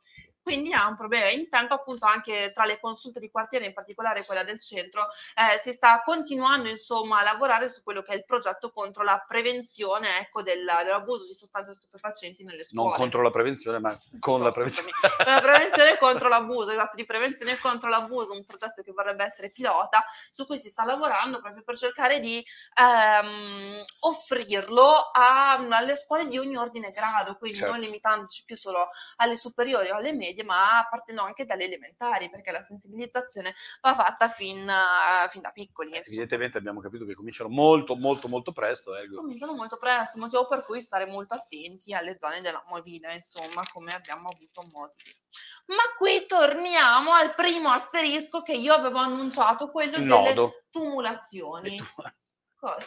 quindi 0.51 0.73
ha 0.73 0.87
un 0.87 0.95
problema. 0.95 1.29
Intanto, 1.29 1.73
appunto, 1.73 2.05
anche 2.05 2.51
tra 2.53 2.65
le 2.65 2.77
consulte 2.79 3.21
di 3.21 3.31
quartiere, 3.31 3.65
in 3.65 3.73
particolare 3.73 4.25
quella 4.25 4.43
del 4.43 4.59
centro, 4.59 5.07
eh, 5.35 5.57
si 5.57 5.71
sta 5.71 6.01
continuando 6.03 6.67
insomma 6.67 7.19
a 7.19 7.23
lavorare 7.23 7.69
su 7.69 7.83
quello 7.83 8.01
che 8.01 8.11
è 8.11 8.15
il 8.15 8.25
progetto 8.25 8.71
contro 8.71 9.03
la 9.03 9.23
prevenzione 9.25 10.19
ecco, 10.19 10.41
del, 10.41 10.69
dell'abuso 10.83 11.25
di 11.25 11.33
sostanze 11.33 11.73
stupefacenti 11.73 12.43
nelle 12.43 12.63
scuole. 12.63 12.89
Non 12.89 12.97
contro 12.97 13.21
la 13.21 13.29
prevenzione, 13.29 13.79
ma 13.79 13.97
con 14.19 14.37
so, 14.37 14.43
la 14.43 14.51
prevenzione. 14.51 14.91
la 15.25 15.39
prevenzione 15.41 15.97
contro 15.97 16.27
l'abuso, 16.27 16.71
esatto, 16.71 16.97
di 16.97 17.05
prevenzione 17.05 17.57
contro 17.57 17.87
l'abuso, 17.87 18.33
un 18.33 18.45
progetto 18.45 18.81
che 18.81 18.91
vorrebbe 18.91 19.23
essere 19.23 19.51
pilota, 19.51 20.03
su 20.29 20.45
cui 20.45 20.57
si 20.57 20.67
sta 20.67 20.83
lavorando 20.83 21.39
proprio 21.39 21.63
per 21.63 21.77
cercare 21.77 22.19
di 22.19 22.43
ehm, 22.77 23.83
offrirlo 24.01 24.91
a, 25.13 25.53
alle 25.53 25.95
scuole 25.95 26.27
di 26.27 26.37
ogni 26.37 26.57
ordine 26.57 26.89
e 26.89 26.91
grado, 26.91 27.37
quindi 27.37 27.59
certo. 27.59 27.73
non 27.73 27.81
limitandoci 27.81 28.43
più 28.45 28.57
solo 28.57 28.89
alle 29.17 29.37
superiori 29.37 29.89
o 29.89 29.95
alle 29.95 30.11
medie 30.11 30.40
medie, 30.41 30.43
ma 30.43 30.85
partendo 30.89 31.21
anche 31.21 31.45
dalle 31.45 31.65
elementari, 31.65 32.29
perché 32.29 32.51
la 32.51 32.61
sensibilizzazione 32.61 33.53
va 33.81 33.93
fatta 33.93 34.27
fin, 34.27 34.67
uh, 34.67 35.27
fin 35.29 35.41
da 35.41 35.51
piccoli. 35.51 35.91
Eh, 35.91 36.03
evidentemente 36.05 36.57
abbiamo 36.57 36.81
capito 36.81 37.05
che 37.05 37.13
cominciano 37.13 37.49
molto, 37.49 37.95
molto, 37.95 38.27
molto 38.27 38.51
presto. 38.51 38.95
Ergo. 38.95 39.17
Cominciano 39.17 39.53
molto 39.53 39.77
presto, 39.77 40.19
motivo 40.19 40.47
per 40.47 40.63
cui 40.63 40.81
stare 40.81 41.05
molto 41.05 41.33
attenti 41.33 41.93
alle 41.93 42.17
zone 42.19 42.41
della 42.41 42.63
movida, 42.67 43.11
insomma, 43.11 43.63
come 43.71 43.93
abbiamo 43.93 44.29
avuto 44.29 44.63
modo 44.73 44.93
di 45.03 45.19
ma 45.63 45.83
qui 45.97 46.25
torniamo 46.25 47.13
al 47.13 47.33
primo 47.33 47.69
asterisco 47.69 48.41
che 48.41 48.51
io 48.51 48.73
avevo 48.73 48.97
annunciato, 48.97 49.69
quello 49.71 49.99
Nodo. 49.99 50.23
delle 50.23 50.65
tumulazioni. 50.69 51.79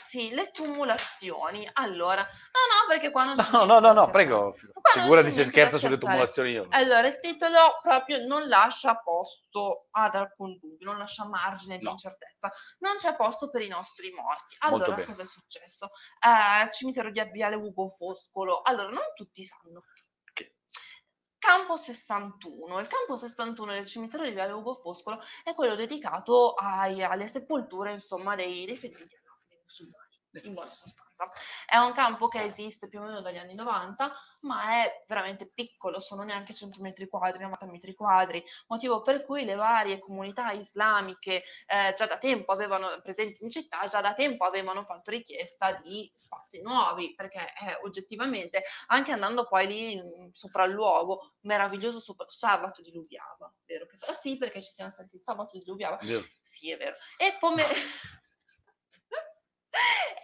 Sì, 0.06 0.30
le 0.30 0.52
tumulazioni. 0.52 1.68
Allora, 1.72 2.22
no, 2.22 2.28
no, 2.28 2.86
perché 2.88 3.10
qua 3.10 3.24
non 3.24 3.36
No, 3.50 3.64
no, 3.64 3.80
no, 3.80 3.92
no, 3.92 4.08
prego. 4.08 4.52
Figurati 4.92 5.30
se 5.32 5.42
scherza 5.42 5.78
sulle 5.78 5.98
tumulazioni 5.98 6.52
io. 6.52 6.66
Allora, 6.70 7.08
il 7.08 7.18
titolo 7.18 7.80
proprio 7.82 8.24
non 8.24 8.46
lascia 8.46 8.94
posto 8.96 9.88
ad 9.90 10.14
alcun 10.14 10.56
dubbio, 10.60 10.86
non 10.86 10.98
lascia 10.98 11.26
margine 11.26 11.78
di 11.78 11.84
no. 11.84 11.90
incertezza. 11.90 12.52
Non 12.78 12.98
c'è 12.98 13.16
posto 13.16 13.50
per 13.50 13.62
i 13.62 13.68
nostri 13.68 14.12
morti. 14.12 14.54
Allora, 14.60 15.02
cosa 15.04 15.22
è 15.22 15.26
successo? 15.26 15.90
Eh, 16.20 16.70
cimitero 16.70 17.10
di 17.10 17.18
Abbiale 17.18 17.56
Ugo 17.56 17.88
Foscolo. 17.88 18.60
Allora, 18.62 18.90
non 18.90 19.02
tutti 19.16 19.42
sanno. 19.42 19.82
Campo 21.36 21.76
61. 21.76 22.78
Il 22.78 22.86
campo 22.86 23.16
61 23.16 23.72
del 23.72 23.86
cimitero 23.86 24.22
di 24.22 24.30
Viale 24.30 24.52
Ugo 24.52 24.74
Foscolo 24.74 25.20
è 25.42 25.52
quello 25.52 25.74
dedicato 25.74 26.54
ai, 26.54 27.02
alle 27.02 27.26
sepolture, 27.26 27.90
insomma, 27.90 28.34
dei, 28.34 28.64
dei 28.64 28.76
fedeli 28.76 29.06
musulmani, 29.64 30.20
in 30.42 30.54
buona 30.54 30.72
sostanza. 30.72 31.28
È 31.66 31.76
un 31.76 31.92
campo 31.92 32.28
che 32.28 32.42
esiste 32.42 32.88
più 32.88 33.00
o 33.00 33.04
meno 33.04 33.20
dagli 33.22 33.36
anni 33.38 33.54
90, 33.54 34.12
ma 34.40 34.82
è 34.82 35.04
veramente 35.06 35.46
piccolo, 35.46 35.98
sono 35.98 36.22
neanche 36.22 36.52
100 36.52 36.82
metri 36.82 37.08
quadri, 37.08 37.42
90 37.42 37.66
metri 37.66 37.94
quadri, 37.94 38.44
motivo 38.66 39.02
per 39.02 39.24
cui 39.24 39.44
le 39.44 39.54
varie 39.54 39.98
comunità 39.98 40.50
islamiche 40.52 41.42
eh, 41.66 41.94
già 41.94 42.06
da 42.06 42.18
tempo 42.18 42.52
avevano, 42.52 42.88
presenti 43.02 43.44
in 43.44 43.50
città, 43.50 43.86
già 43.86 44.00
da 44.00 44.14
tempo 44.14 44.44
avevano 44.44 44.84
fatto 44.84 45.10
richiesta 45.10 45.72
di 45.82 46.10
spazi 46.14 46.60
nuovi, 46.62 47.14
perché 47.14 47.40
eh, 47.40 47.78
oggettivamente, 47.82 48.64
anche 48.88 49.12
andando 49.12 49.46
poi 49.46 49.66
lì 49.66 49.92
in, 49.92 50.30
sopra 50.32 50.64
il 50.64 50.72
luogo, 50.72 51.34
meraviglioso 51.42 52.00
sopra, 52.00 52.26
sabato 52.28 52.82
diluviava, 52.82 53.52
vero 53.64 53.86
che 53.86 53.96
sarà 53.96 54.12
sì 54.12 54.36
perché 54.36 54.62
ci 54.62 54.70
siamo 54.70 54.90
sentiti 54.90 55.22
sabato 55.22 55.58
diluviava, 55.58 55.98
vero. 56.02 56.24
sì 56.40 56.70
è 56.70 56.76
vero, 56.76 56.96
e 57.16 57.36
come... 57.38 57.62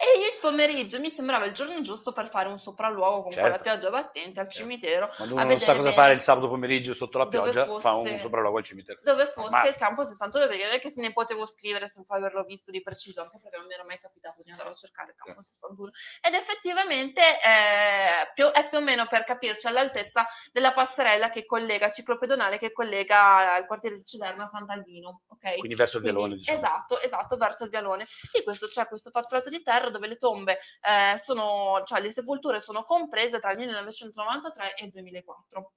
E 0.01 0.17
il 0.17 0.39
pomeriggio 0.39 0.99
mi 0.99 1.09
sembrava 1.09 1.45
il 1.45 1.53
giorno 1.53 1.79
giusto 1.81 2.11
per 2.13 2.29
fare 2.29 2.47
un 2.47 2.57
sopralluogo 2.57 3.23
con 3.23 3.31
certo. 3.31 3.49
quella 3.49 3.63
pioggia 3.63 3.89
battente 3.89 4.39
al 4.39 4.47
certo. 4.47 4.51
cimitero. 4.51 5.11
Ma 5.19 5.25
uno 5.25 5.43
non 5.43 5.59
sa 5.59 5.75
cosa 5.75 5.91
fare 5.91 6.13
il 6.13 6.19
sabato 6.19 6.47
pomeriggio 6.47 6.93
sotto 6.93 7.17
la 7.17 7.27
pioggia, 7.27 7.65
fosse, 7.65 7.81
fa 7.81 7.93
un 7.93 8.17
sopralluogo 8.17 8.57
al 8.57 8.63
cimitero. 8.63 8.99
Dove 9.03 9.27
fosse 9.27 9.49
Ma... 9.49 9.67
il 9.67 9.75
campo 9.75 10.03
62, 10.03 10.47
perché 10.47 10.63
non 10.63 10.73
è 10.73 10.79
che 10.79 10.89
se 10.89 11.01
ne 11.01 11.11
potevo 11.13 11.45
scrivere 11.45 11.87
senza 11.87 12.15
averlo 12.15 12.43
visto 12.43 12.71
di 12.71 12.81
preciso, 12.81 13.21
anche 13.21 13.39
perché 13.41 13.57
non 13.57 13.67
mi 13.67 13.73
era 13.73 13.83
mai 13.85 13.99
capitato 13.99 14.41
di 14.41 14.51
andare 14.51 14.69
a 14.69 14.73
cercare 14.73 15.11
il 15.11 15.15
campo 15.15 15.41
certo. 15.41 15.67
61. 15.67 15.91
Ed 16.21 16.33
effettivamente 16.33 17.21
è 17.21 18.31
più, 18.33 18.47
è 18.47 18.69
più 18.69 18.77
o 18.77 18.81
meno 18.81 19.05
per 19.07 19.23
capirci 19.23 19.67
all'altezza 19.67 20.25
della 20.51 20.73
passerella 20.73 21.29
che 21.29 21.45
collega, 21.45 21.91
ciclopedonale 21.91 22.57
che 22.57 22.71
collega 22.71 23.57
il 23.57 23.65
quartiere 23.65 23.97
di 23.97 24.05
Ciderna 24.05 24.43
a 24.43 24.47
Sant'Alvino. 24.47 25.21
Okay? 25.27 25.57
Quindi 25.57 25.75
verso 25.75 25.97
il 25.97 26.03
vialone, 26.03 26.35
diciamo. 26.35 26.57
Esatto, 26.57 26.99
esatto, 27.01 27.37
verso 27.37 27.65
il 27.65 27.69
vialone. 27.69 28.07
E 28.31 28.43
questo 28.43 28.67
c'è 28.67 28.87
questo 28.87 29.11
fazzoletto 29.41 29.49
di 29.49 29.63
terra 29.63 29.89
dove 29.89 30.07
le 30.07 30.17
tombe 30.17 30.59
eh, 30.81 31.17
sono, 31.17 31.81
cioè 31.85 31.99
le 31.99 32.11
sepolture 32.11 32.59
sono 32.59 32.83
comprese 32.83 33.39
tra 33.39 33.51
il 33.51 33.57
1993 33.57 34.75
e 34.75 34.85
il 34.85 34.91
2004. 34.91 35.71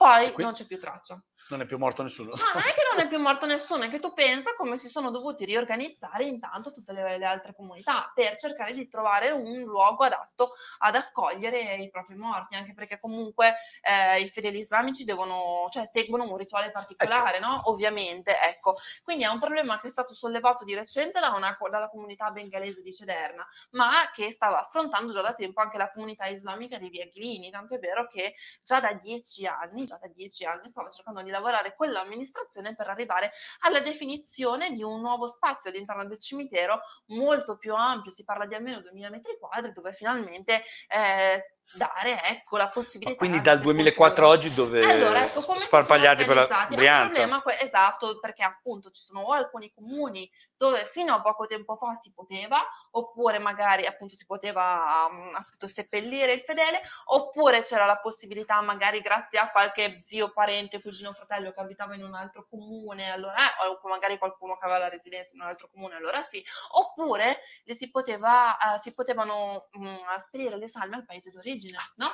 Poi 0.00 0.32
non 0.38 0.52
c'è 0.52 0.64
più 0.64 0.78
traccia 0.78 1.22
non 1.50 1.62
è 1.62 1.66
più 1.66 1.78
morto 1.78 2.02
nessuno. 2.02 2.30
No, 2.30 2.42
non 2.54 2.62
è 2.62 2.72
che 2.72 2.82
non 2.90 3.04
è 3.04 3.08
più 3.08 3.18
morto 3.18 3.46
nessuno, 3.46 3.84
è 3.84 3.90
che 3.90 3.98
tu 3.98 4.12
pensa 4.12 4.54
come 4.56 4.76
si 4.76 4.88
sono 4.88 5.10
dovuti 5.10 5.44
riorganizzare 5.44 6.24
intanto 6.24 6.72
tutte 6.72 6.92
le, 6.92 7.18
le, 7.18 7.24
altre 7.24 7.54
comunità 7.54 8.10
per 8.14 8.36
cercare 8.36 8.72
di 8.72 8.88
trovare 8.88 9.30
un 9.30 9.60
luogo 9.62 10.04
adatto 10.04 10.52
ad 10.78 10.94
accogliere 10.94 11.76
i 11.76 11.90
propri 11.90 12.16
morti, 12.16 12.56
anche 12.56 12.72
perché 12.72 12.98
comunque 12.98 13.56
eh, 13.82 14.20
i 14.20 14.28
fedeli 14.28 14.58
islamici 14.58 15.04
devono, 15.04 15.68
cioè 15.70 15.86
seguono 15.86 16.24
un 16.24 16.36
rituale 16.36 16.70
particolare, 16.70 17.38
eh, 17.38 17.40
certo. 17.40 17.46
no? 17.46 17.60
Ovviamente, 17.64 18.36
ecco. 18.40 18.76
Quindi 19.02 19.24
è 19.24 19.28
un 19.28 19.38
problema 19.38 19.80
che 19.80 19.88
è 19.88 19.90
stato 19.90 20.14
sollevato 20.14 20.64
di 20.64 20.74
recente 20.74 21.20
da 21.20 21.30
una, 21.30 21.56
dalla 21.70 21.88
comunità 21.88 22.30
bengalese 22.30 22.82
di 22.82 22.92
Cederna, 22.92 23.46
ma 23.70 24.10
che 24.12 24.30
stava 24.30 24.60
affrontando 24.60 25.12
già 25.12 25.22
da 25.22 25.32
tempo 25.32 25.60
anche 25.60 25.78
la 25.78 25.90
comunità 25.90 26.26
islamica 26.26 26.78
dei 26.78 26.90
Viaglini, 26.90 27.50
tanto 27.50 27.74
è 27.74 27.78
vero 27.78 28.06
che 28.06 28.34
già 28.62 28.80
da 28.80 28.92
dieci 28.92 29.46
anni, 29.46 29.86
già 29.90 29.98
da 30.00 30.08
dieci 30.08 30.44
anni 30.44 30.68
stava 30.68 30.88
cercando 30.88 31.22
di 31.22 31.30
lavorare 31.30 31.74
con 31.74 31.90
l'amministrazione 31.90 32.74
per 32.74 32.88
arrivare 32.88 33.32
alla 33.60 33.80
definizione 33.80 34.70
di 34.70 34.82
un 34.82 35.00
nuovo 35.00 35.26
spazio 35.26 35.70
all'interno 35.70 36.06
del 36.06 36.18
cimitero 36.18 36.80
molto 37.06 37.56
più 37.56 37.74
ampio, 37.74 38.10
si 38.10 38.24
parla 38.24 38.46
di 38.46 38.54
almeno 38.54 38.80
2000 38.80 39.10
metri 39.10 39.36
quadri, 39.38 39.72
dove 39.72 39.92
finalmente 39.92 40.62
eh, 40.88 41.56
dare 41.72 42.22
ecco, 42.24 42.56
la 42.56 42.68
possibilità. 42.68 43.10
Ma 43.10 43.16
quindi 43.16 43.40
dal 43.40 43.60
2004 43.60 44.26
a 44.26 44.28
oggi 44.28 44.52
dove 44.52 44.82
allora, 44.84 45.24
ecco, 45.24 45.40
sparpagliati 45.40 46.24
per 46.24 46.36
la 46.36 46.66
Brianza? 46.70 47.42
esatto, 47.60 48.18
perché 48.18 48.42
appunto 48.42 48.90
ci 48.90 49.02
sono 49.02 49.30
alcuni 49.32 49.70
comuni 49.72 50.28
dove 50.56 50.84
fino 50.84 51.14
a 51.14 51.20
poco 51.20 51.46
tempo 51.46 51.76
fa 51.76 51.94
si 51.94 52.12
poteva, 52.12 52.60
oppure 52.92 53.38
magari 53.38 53.86
appunto 53.86 54.14
si 54.14 54.26
poteva 54.26 55.06
um, 55.08 55.34
appunto 55.34 55.66
seppellire 55.66 56.32
il 56.32 56.40
fedele, 56.40 56.80
oppure 57.06 57.62
c'era 57.62 57.86
la 57.86 57.98
possibilità 57.98 58.60
magari 58.60 59.00
grazie 59.00 59.38
a 59.38 59.50
qualche 59.50 59.98
zio, 60.00 60.32
parente, 60.32 60.82
cugino, 60.82 61.12
fratello 61.12 61.52
che 61.52 61.60
abitava 61.60 61.94
in 61.94 62.04
un 62.04 62.14
altro 62.14 62.46
comune, 62.48 63.10
allora, 63.10 63.36
eh, 63.36 63.66
o 63.66 63.88
magari 63.88 64.18
qualcuno 64.18 64.54
che 64.54 64.64
aveva 64.64 64.80
la 64.80 64.88
residenza 64.88 65.34
in 65.34 65.42
un 65.42 65.48
altro 65.48 65.68
comune, 65.72 65.94
allora 65.94 66.22
sì, 66.22 66.44
oppure 66.72 67.40
si, 67.64 67.90
poteva, 67.90 68.56
uh, 68.60 68.78
si 68.78 68.92
potevano 68.92 69.68
um, 69.72 69.98
spedire 70.18 70.56
le 70.56 70.68
salme 70.68 70.96
al 70.96 71.04
paese 71.04 71.30
d'origine, 71.30 71.49
no? 71.96 72.08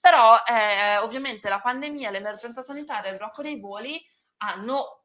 Però 0.00 0.34
eh, 0.44 0.98
ovviamente 0.98 1.48
la 1.48 1.60
pandemia, 1.60 2.10
l'emergenza 2.10 2.62
sanitaria, 2.62 3.10
il 3.10 3.18
blocco 3.18 3.42
dei 3.42 3.60
voli 3.60 4.00
hanno 4.38 5.00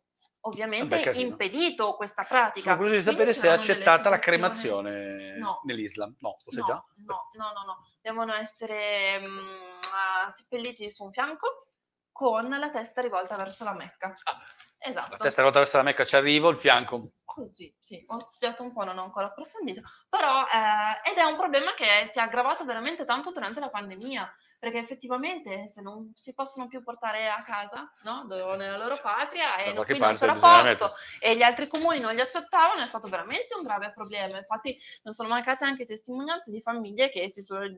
ovviamente 0.45 1.01
Beh, 1.03 1.11
impedito 1.17 1.95
questa 1.95 2.23
pratica. 2.23 2.71
Sono 2.71 2.75
curioso 2.75 2.95
di 2.95 3.01
sapere 3.01 3.33
se 3.33 3.47
è 3.47 3.51
accettata 3.51 4.09
la 4.09 4.19
cremazione 4.19 5.37
no. 5.37 5.61
nell'Islam. 5.63 6.15
No, 6.19 6.37
lo 6.43 6.51
sai 6.51 6.61
no, 6.61 6.65
già? 6.65 6.85
No, 7.05 7.27
no, 7.33 7.51
no, 7.51 7.65
no. 7.65 7.87
Devono 8.01 8.33
essere 8.33 9.19
mh, 9.19 9.25
mm, 9.25 10.29
seppelliti 10.29 10.89
su 10.91 11.03
un 11.03 11.11
fianco 11.11 11.67
con 12.11 12.47
la 12.47 12.69
testa 12.69 13.01
rivolta 13.01 13.35
verso 13.35 13.63
la 13.63 13.73
Mecca. 13.73 14.13
Ah, 14.23 14.41
esatto. 14.85 15.11
La 15.11 15.17
testa 15.17 15.41
rivolta 15.41 15.59
verso 15.59 15.77
la 15.77 15.83
Mecca 15.83 16.05
ci 16.05 16.15
arrivo, 16.15 16.49
il 16.49 16.57
fianco. 16.57 17.11
Così, 17.23 17.75
sì, 17.79 18.03
ho 18.07 18.19
studiato 18.19 18.63
un 18.63 18.71
po', 18.73 18.83
non 18.83 18.97
ho 18.97 19.03
ancora 19.03 19.27
approfondito, 19.27 19.81
però 20.09 20.43
eh, 20.43 21.09
ed 21.11 21.17
è 21.17 21.23
un 21.23 21.35
problema 21.35 21.73
che 21.73 22.09
si 22.09 22.19
è 22.19 22.21
aggravato 22.21 22.63
veramente 22.63 23.03
tanto 23.03 23.31
durante 23.31 23.59
la 23.59 23.69
pandemia, 23.69 24.33
perché 24.65 24.79
effettivamente 24.79 25.67
se 25.67 25.83
non 25.83 26.11
si 26.15 26.33
possono 26.33 26.67
più 26.67 26.81
portare 26.81 27.29
a 27.29 27.43
casa, 27.43 27.87
no? 28.01 28.25
nella 28.27 28.77
loro 28.77 28.97
patria 28.99 29.57
e 29.57 29.73
non, 29.73 29.85
qui 29.85 29.99
non 29.99 30.15
c'era 30.15 30.33
posto 30.33 30.93
e 31.19 31.35
gli 31.35 31.43
altri 31.43 31.67
comuni 31.67 31.99
non 31.99 32.15
li 32.15 32.21
accettavano, 32.21 32.81
è 32.81 32.87
stato 32.87 33.07
veramente 33.07 33.55
un 33.55 33.61
grave 33.61 33.91
problema. 33.91 34.39
Infatti 34.39 34.75
non 35.03 35.13
sono 35.13 35.29
mancate 35.29 35.65
anche 35.65 35.85
testimonianze 35.85 36.49
di 36.49 36.61
famiglie 36.61 37.09
che 37.09 37.29
si 37.29 37.43
sono 37.43 37.77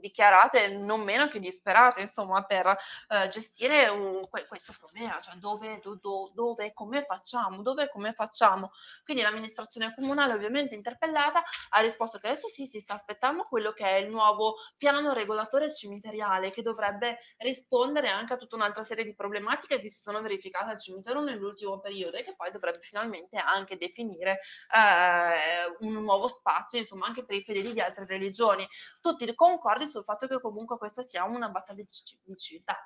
dichiarate 0.00 0.76
non 0.76 1.02
meno 1.02 1.26
che 1.28 1.40
disperate, 1.40 2.00
insomma, 2.00 2.42
per 2.42 2.66
uh, 2.66 3.28
gestire 3.28 3.88
un, 3.88 4.22
questo 4.46 4.72
problema, 4.78 5.20
cioè 5.20 5.34
dove, 5.34 5.80
do, 5.82 5.98
do, 6.00 6.30
dove, 6.32 6.72
come 6.72 7.02
facciamo, 7.02 7.62
dove, 7.62 7.88
come 7.90 8.12
facciamo. 8.12 8.70
Quindi 9.02 9.22
l'amministrazione 9.22 9.92
comunale 9.94 10.34
ovviamente 10.34 10.74
interpellata 10.74 11.42
ha 11.70 11.80
risposto 11.80 12.18
che 12.18 12.28
adesso 12.28 12.48
sì, 12.48 12.66
si 12.66 12.78
sta 12.78 12.94
aspettando 12.94 13.46
quello 13.48 13.72
che 13.72 13.84
è 13.84 13.96
il 13.96 14.10
nuovo 14.10 14.54
piano 14.76 15.12
regolatore 15.12 15.74
cimiteriale 15.74 16.23
territoriale 16.24 16.50
che 16.50 16.62
dovrebbe 16.62 17.18
rispondere 17.38 18.08
anche 18.08 18.32
a 18.32 18.36
tutta 18.36 18.56
un'altra 18.56 18.82
serie 18.82 19.04
di 19.04 19.14
problematiche 19.14 19.80
che 19.80 19.88
si 19.88 20.00
sono 20.00 20.20
verificate 20.20 20.70
al 20.70 20.80
cimitero 20.80 21.20
nell'ultimo 21.20 21.78
periodo 21.80 22.16
e 22.16 22.24
che 22.24 22.34
poi 22.34 22.50
dovrebbe 22.50 22.80
finalmente 22.80 23.36
anche 23.36 23.76
definire 23.76 24.40
eh, 24.74 25.86
un 25.86 25.92
nuovo 26.02 26.28
spazio, 26.28 26.78
insomma, 26.78 27.06
anche 27.06 27.24
per 27.24 27.36
i 27.36 27.42
fedeli 27.42 27.72
di 27.72 27.80
altre 27.80 28.06
religioni. 28.06 28.66
Tutti 29.00 29.32
concordi 29.34 29.86
sul 29.86 30.04
fatto 30.04 30.26
che 30.26 30.40
comunque 30.40 30.78
questa 30.78 31.02
sia 31.02 31.24
una 31.24 31.48
battaglia 31.48 31.82
di 31.82 32.36
civiltà. 32.36 32.76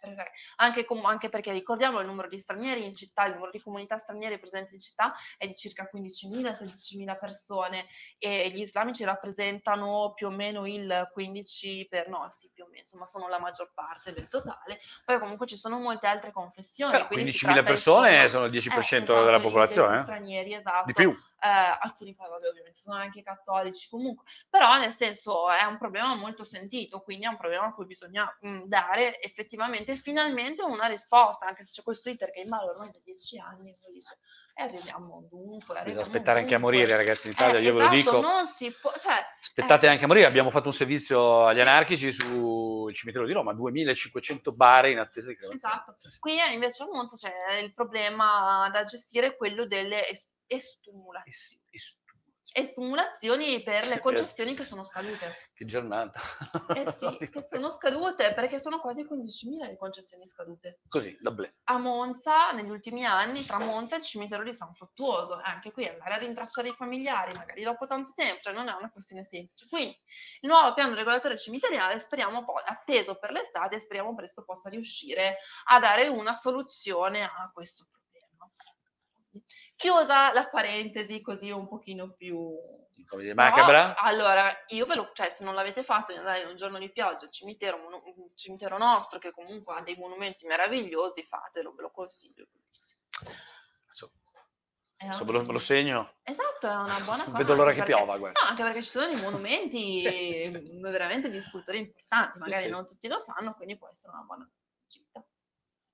Eh, 0.00 0.30
anche, 0.56 0.84
com- 0.84 1.04
anche, 1.04 1.28
perché 1.28 1.52
ricordiamo 1.52 2.00
il 2.00 2.06
numero 2.06 2.28
di 2.28 2.38
stranieri 2.38 2.84
in 2.84 2.94
città, 2.94 3.24
il 3.26 3.34
numero 3.34 3.50
di 3.50 3.60
comunità 3.60 3.98
straniere 3.98 4.38
presenti 4.38 4.74
in 4.74 4.80
città 4.80 5.14
è 5.36 5.46
di 5.46 5.54
circa 5.54 5.88
15.000-16.000 5.92 7.18
persone 7.18 7.86
e 8.18 8.50
gli 8.50 8.60
islamici 8.60 9.04
rappresentano 9.04 10.12
più 10.14 10.26
o 10.28 10.30
meno 10.30 10.66
il 10.66 11.08
15 11.12 11.86
per 11.88 12.08
no, 12.08 12.28
sì, 12.30 12.50
più 12.52 12.64
o 12.64 12.66
meno, 12.66 12.80
insomma 12.80 13.06
sono 13.06 13.28
la 13.28 13.38
maggior 13.38 13.72
parte 13.72 14.12
del 14.12 14.28
totale. 14.28 14.80
Poi 15.04 15.18
comunque 15.18 15.46
ci 15.46 15.56
sono 15.56 15.78
molte 15.78 16.06
altre 16.06 16.30
confessioni. 16.32 16.96
15.000 16.96 17.64
persone 17.64 18.28
sono 18.28 18.46
il 18.46 18.52
10% 18.52 18.54
eh, 18.54 18.78
esatto, 18.78 19.24
della 19.24 19.40
popolazione. 19.40 19.98
Eh? 19.98 20.02
Stranieri, 20.02 20.54
esatto. 20.54 20.86
Di 20.86 20.92
più 20.92 21.16
eh, 21.40 21.78
alcuni 21.80 22.14
poi 22.14 22.28
vabbè, 22.28 22.48
ovviamente 22.48 22.78
sono 22.78 22.96
anche 22.96 23.22
cattolici 23.22 23.88
comunque, 23.88 24.24
però 24.48 24.78
nel 24.78 24.92
senso 24.92 25.50
è 25.50 25.64
un 25.64 25.78
problema 25.78 26.14
molto 26.14 26.44
sentito, 26.44 27.00
quindi 27.00 27.24
è 27.24 27.28
un 27.28 27.36
problema 27.36 27.66
a 27.66 27.72
cui 27.72 27.86
bisogna 27.86 28.24
mh, 28.40 28.62
dare 28.64 29.20
effettivamente 29.20 29.94
finalmente 29.94 30.62
una 30.62 30.86
risposta, 30.86 31.46
anche 31.46 31.62
se 31.62 31.72
c'è 31.72 31.82
questo 31.82 32.10
iter 32.10 32.30
che 32.30 32.40
è 32.40 32.42
in 32.42 32.48
mano 32.48 32.70
ormai 32.70 32.90
da 32.90 32.98
dieci 33.02 33.38
anni, 33.38 33.70
e 33.70 33.92
dice, 33.92 34.18
e 34.54 34.62
arriviamo 34.62 35.26
dunque. 35.28 35.76
Arriviamo 35.76 36.00
aspettare 36.00 36.40
dunque. 36.40 36.40
anche 36.40 36.54
a 36.54 36.58
morire 36.58 36.96
ragazzi 36.96 37.26
in 37.26 37.32
Italia, 37.32 37.58
eh, 37.58 37.62
io 37.62 37.70
esatto, 37.70 37.78
ve 37.78 37.84
lo 37.84 38.00
esatto, 38.00 38.16
dico. 38.16 38.26
Non 38.26 38.46
si 38.46 38.70
può, 38.70 38.92
cioè, 38.98 39.24
Aspettate 39.40 39.86
eh. 39.86 39.88
anche 39.90 40.04
a 40.04 40.06
morire, 40.06 40.26
abbiamo 40.26 40.50
fatto 40.50 40.66
un 40.68 40.72
servizio 40.72 41.46
agli 41.46 41.60
anarchici 41.60 42.10
sul 42.10 42.92
cimitero 42.94 43.26
di 43.26 43.32
Roma, 43.32 43.52
2500 43.52 44.52
bare 44.52 44.90
in 44.90 44.98
attesa 44.98 45.28
di 45.28 45.36
cremazione. 45.36 45.74
Esatto, 45.74 45.96
qui 46.20 46.38
invece 46.52 46.82
a 46.84 46.86
Monza 46.86 47.16
c'è 47.16 47.58
il 47.58 47.72
problema 47.74 48.68
da 48.72 48.84
gestire 48.84 49.36
quello 49.36 49.66
delle 49.66 50.08
esperienze 50.08 50.32
estumulazioni. 50.46 51.62
Est- 51.70 52.02
estumulazioni 52.56 53.62
per 53.62 53.88
le 53.88 53.98
concessioni 53.98 54.54
che 54.54 54.62
sono 54.62 54.84
scadute. 54.84 55.50
Che 55.54 55.64
giornata. 55.64 56.20
Eh 56.74 56.90
sì, 56.92 57.28
che 57.28 57.42
sono 57.42 57.68
scadute 57.68 58.32
perché 58.32 58.60
sono 58.60 58.80
quasi 58.80 59.02
15.000 59.02 59.66
le 59.66 59.76
concessioni 59.76 60.28
scadute. 60.28 60.80
Così, 60.88 61.16
da 61.20 61.32
ble. 61.32 61.56
A 61.64 61.78
Monza, 61.78 62.52
negli 62.52 62.70
ultimi 62.70 63.04
anni, 63.04 63.44
tra 63.44 63.58
Monza 63.58 63.96
e 63.96 63.98
il 63.98 64.04
cimitero 64.04 64.44
di 64.44 64.54
San 64.54 64.72
Fruttuoso, 64.72 65.40
anche 65.42 65.72
qui 65.72 65.86
andare 65.86 66.14
a 66.14 66.18
rintracciare 66.18 66.68
i 66.68 66.72
familiari, 66.72 67.32
magari 67.34 67.62
dopo 67.62 67.86
tanto 67.86 68.12
tempo, 68.14 68.40
cioè 68.40 68.52
non 68.52 68.68
è 68.68 68.72
una 68.72 68.90
questione 68.90 69.24
semplice. 69.24 69.66
Quindi 69.68 69.98
il 70.42 70.48
nuovo 70.48 70.74
piano 70.74 70.94
regolatore 70.94 71.36
cimiteriale 71.36 71.98
speriamo 71.98 72.44
poi, 72.44 72.62
atteso 72.66 73.18
per 73.18 73.32
l'estate, 73.32 73.80
speriamo 73.80 74.14
presto 74.14 74.44
possa 74.44 74.68
riuscire 74.68 75.38
a 75.64 75.80
dare 75.80 76.06
una 76.06 76.34
soluzione 76.34 77.24
a 77.24 77.50
questo 77.52 77.84
problema. 77.84 78.03
Chiusa 79.76 80.32
la 80.32 80.48
parentesi 80.48 81.20
così 81.20 81.50
un 81.50 81.68
pochino 81.68 82.12
più... 82.12 82.52
Come 83.06 83.22
dire, 83.22 83.34
macabra? 83.34 83.96
Allora, 83.96 84.50
io 84.68 84.86
ve 84.86 84.94
lo, 84.94 85.10
cioè 85.12 85.28
se 85.28 85.44
non 85.44 85.54
l'avete 85.54 85.82
fatto 85.82 86.12
di 86.12 86.18
andare 86.18 86.44
un 86.44 86.56
giorno 86.56 86.78
di 86.78 86.90
pioggia 86.90 87.26
al 87.26 87.30
cimitero, 87.30 87.76
un 87.76 88.30
cimitero 88.34 88.78
nostro 88.78 89.18
che 89.18 89.30
comunque 89.30 89.74
ha 89.74 89.82
dei 89.82 89.96
monumenti 89.96 90.46
meravigliosi, 90.46 91.22
fatelo, 91.24 91.74
ve 91.74 91.82
lo 91.82 91.90
consiglio. 91.90 92.46
Adesso 94.96 95.24
me, 95.24 95.32
lo, 95.32 95.44
me 95.44 95.52
lo 95.52 95.58
segno. 95.58 96.14
Esatto, 96.22 96.66
è 96.66 96.74
una 96.74 96.98
buona 97.04 97.24
cosa. 97.24 97.36
Vedo 97.36 97.54
l'ora 97.54 97.70
che 97.72 97.78
perché, 97.78 97.94
piova, 97.94 98.16
guarda. 98.16 98.40
No, 98.40 98.48
anche 98.48 98.62
perché 98.62 98.82
ci 98.82 98.88
sono 98.88 99.06
dei 99.06 99.20
monumenti 99.20 100.50
veramente 100.80 101.30
di 101.30 101.40
scultori 101.40 101.78
importanti, 101.78 102.38
magari 102.38 102.62
sì, 102.62 102.68
sì. 102.68 102.70
non 102.70 102.86
tutti 102.86 103.08
lo 103.08 103.18
sanno, 103.18 103.54
quindi 103.54 103.76
può 103.76 103.88
essere 103.88 104.14
una 104.14 104.22
buona 104.22 104.50
gita 104.86 105.22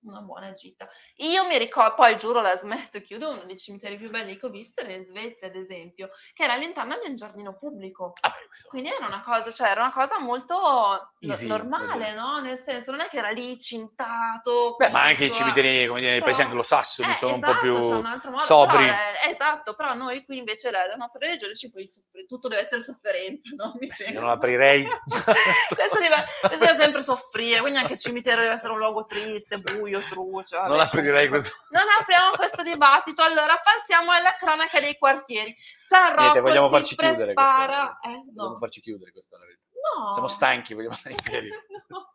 una 0.02 0.20
buona 0.20 0.52
gita. 0.52 0.88
Io 1.16 1.46
mi 1.46 1.58
ricordo, 1.58 1.94
poi 1.94 2.16
giuro 2.16 2.40
la 2.40 2.56
smetto, 2.56 3.00
chiudo 3.00 3.30
uno 3.30 3.44
dei 3.44 3.58
cimiteri 3.58 3.96
più 3.96 4.10
belli 4.10 4.38
che 4.38 4.46
ho 4.46 4.50
visto 4.50 4.80
era 4.80 4.92
in 4.92 5.02
Svezia, 5.02 5.48
ad 5.48 5.56
esempio, 5.56 6.10
che 6.32 6.44
era 6.44 6.54
all'interno 6.54 6.98
di 7.02 7.10
un 7.10 7.16
giardino 7.16 7.56
pubblico. 7.56 8.14
Ah, 8.20 8.34
Quindi 8.68 8.90
era 8.90 9.06
una 9.06 9.22
cosa, 9.22 9.52
cioè 9.52 9.68
era 9.68 9.82
una 9.82 9.92
cosa 9.92 10.18
molto 10.18 11.12
Easy, 11.20 11.46
normale, 11.46 12.14
no? 12.14 12.40
Nel 12.40 12.56
senso, 12.56 12.90
non 12.92 13.00
è 13.00 13.08
che 13.08 13.18
era 13.18 13.30
lì 13.30 13.58
cintato. 13.58 14.76
Beh, 14.78 14.88
ma 14.88 15.02
anche 15.02 15.26
i 15.26 15.32
cimiteri, 15.32 15.86
come 15.86 16.00
dire, 16.00 16.12
nei 16.12 16.22
paesi 16.22 16.42
anglosassoni 16.42 17.10
eh, 17.10 17.14
sono 17.14 17.34
esatto, 17.34 17.50
un 17.50 17.60
po' 17.60 17.68
esatto, 17.68 18.30
più 18.30 18.40
sobri. 18.40 18.84
Però 18.84 18.96
è, 18.96 19.28
esatto, 19.28 19.74
però 19.74 19.94
noi 19.94 20.24
qui 20.24 20.38
invece 20.38 20.70
la, 20.70 20.86
la 20.86 20.96
nostra 20.96 21.26
religione 21.26 21.54
ci 21.54 21.70
puoi 21.70 21.88
soffrire, 21.90 22.26
tutto 22.26 22.48
deve 22.48 22.62
essere 22.62 22.80
sofferenza, 22.80 23.50
no? 23.54 23.72
Mi 23.78 23.86
Beh, 23.86 24.12
non 24.12 24.28
aprirei. 24.30 24.84
questo, 25.74 25.98
deve, 25.98 26.24
questo 26.40 26.64
deve 26.64 26.78
sempre 26.78 27.02
soffrire, 27.02 27.60
quindi 27.60 27.78
anche 27.78 27.94
il 27.94 27.98
cimitero 27.98 28.40
deve 28.40 28.54
essere 28.54 28.72
un 28.72 28.78
luogo 28.78 29.04
triste, 29.04 29.58
buio 29.58 29.89
buio, 29.90 30.00
truce. 30.09 30.57
Vabbè. 30.57 30.68
Non 30.68 30.81
aprirei 30.81 31.29
questo. 31.29 31.57
Non 31.70 31.85
apriamo 31.98 32.37
questo 32.37 32.62
dibattito. 32.62 33.22
Allora 33.22 33.61
passiamo 33.62 34.12
alla 34.12 34.33
cronaca 34.38 34.81
dei 34.81 34.96
quartieri. 34.96 35.55
San 35.79 36.11
Rocco 36.11 36.20
Niente, 36.20 36.40
vogliamo 36.40 36.68
farci 36.68 36.96
chiudere 36.96 37.24
prepara... 37.33 37.98
questa. 38.00 38.09
Eh, 38.09 38.22
no. 38.24 38.33
Vogliamo 38.35 38.57
farci 38.57 38.81
chiudere 38.81 39.12
questa 39.12 39.37
No. 39.37 40.12
Siamo 40.12 40.29
stanchi, 40.29 40.74
vogliamo 40.74 40.94
andare 40.94 41.14
in 41.14 41.22
piedi. 41.22 41.48
no. 41.88 42.07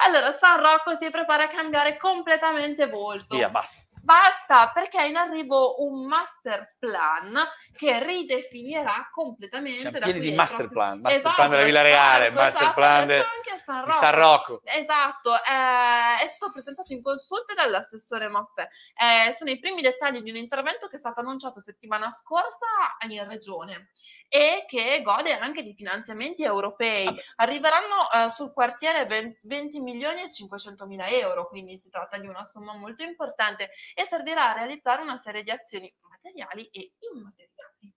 Allora, 0.00 0.30
San 0.30 0.60
Rocco 0.60 0.94
si 0.94 1.10
prepara 1.10 1.44
a 1.44 1.48
cambiare 1.48 1.96
completamente 1.96 2.86
volto. 2.86 3.36
Via, 3.36 3.48
basta 3.48 3.82
basta 4.06 4.70
perché 4.72 4.98
è 4.98 5.06
in 5.06 5.16
arrivo 5.16 5.82
un 5.82 6.06
master 6.06 6.76
plan 6.78 7.36
che 7.76 8.02
ridefinirà 8.02 9.10
completamente 9.12 9.80
Siamo 9.80 9.98
pieni 9.98 10.20
di 10.20 10.32
master 10.32 10.68
plan, 10.68 11.00
master 11.00 11.18
esatto, 11.18 11.34
plan 11.34 11.50
della 11.50 11.64
Villa 11.64 11.82
Reale, 11.82 12.26
esatto, 12.28 12.40
master 12.40 12.74
plan 12.74 13.06
de... 13.06 13.24
San 13.66 13.84
Rocco. 13.84 13.98
San 13.98 14.14
Rocco. 14.14 14.60
Esatto, 14.62 15.34
eh, 15.34 16.22
è 16.22 16.26
stato 16.26 16.52
presentato 16.52 16.92
in 16.92 17.02
consulta 17.02 17.52
dall'assessore 17.54 18.28
Maffè. 18.28 18.68
Eh, 18.94 19.32
sono 19.32 19.50
i 19.50 19.58
primi 19.58 19.82
dettagli 19.82 20.22
di 20.22 20.30
un 20.30 20.36
intervento 20.36 20.86
che 20.86 20.94
è 20.94 20.98
stato 20.98 21.18
annunciato 21.18 21.58
settimana 21.58 22.08
scorsa 22.12 22.66
in 23.08 23.26
regione 23.26 23.90
e 24.28 24.64
che 24.66 25.00
gode 25.02 25.32
anche 25.36 25.62
di 25.62 25.74
finanziamenti 25.74 26.42
europei. 26.42 27.08
Arriveranno 27.36 28.10
eh, 28.10 28.30
sul 28.30 28.52
quartiere 28.52 29.04
20, 29.06 29.40
20 29.42 29.80
milioni 29.80 30.22
e 30.22 30.30
500 30.30 30.86
mila 30.86 31.08
euro, 31.08 31.48
quindi 31.48 31.78
si 31.78 31.90
tratta 31.90 32.18
di 32.18 32.26
una 32.26 32.44
somma 32.44 32.74
molto 32.74 33.02
importante 33.02 33.70
e 33.94 34.04
servirà 34.04 34.50
a 34.50 34.54
realizzare 34.54 35.02
una 35.02 35.16
serie 35.16 35.42
di 35.42 35.50
azioni 35.50 35.92
materiali 36.00 36.68
e 36.72 36.92
immateriali. 37.12 37.94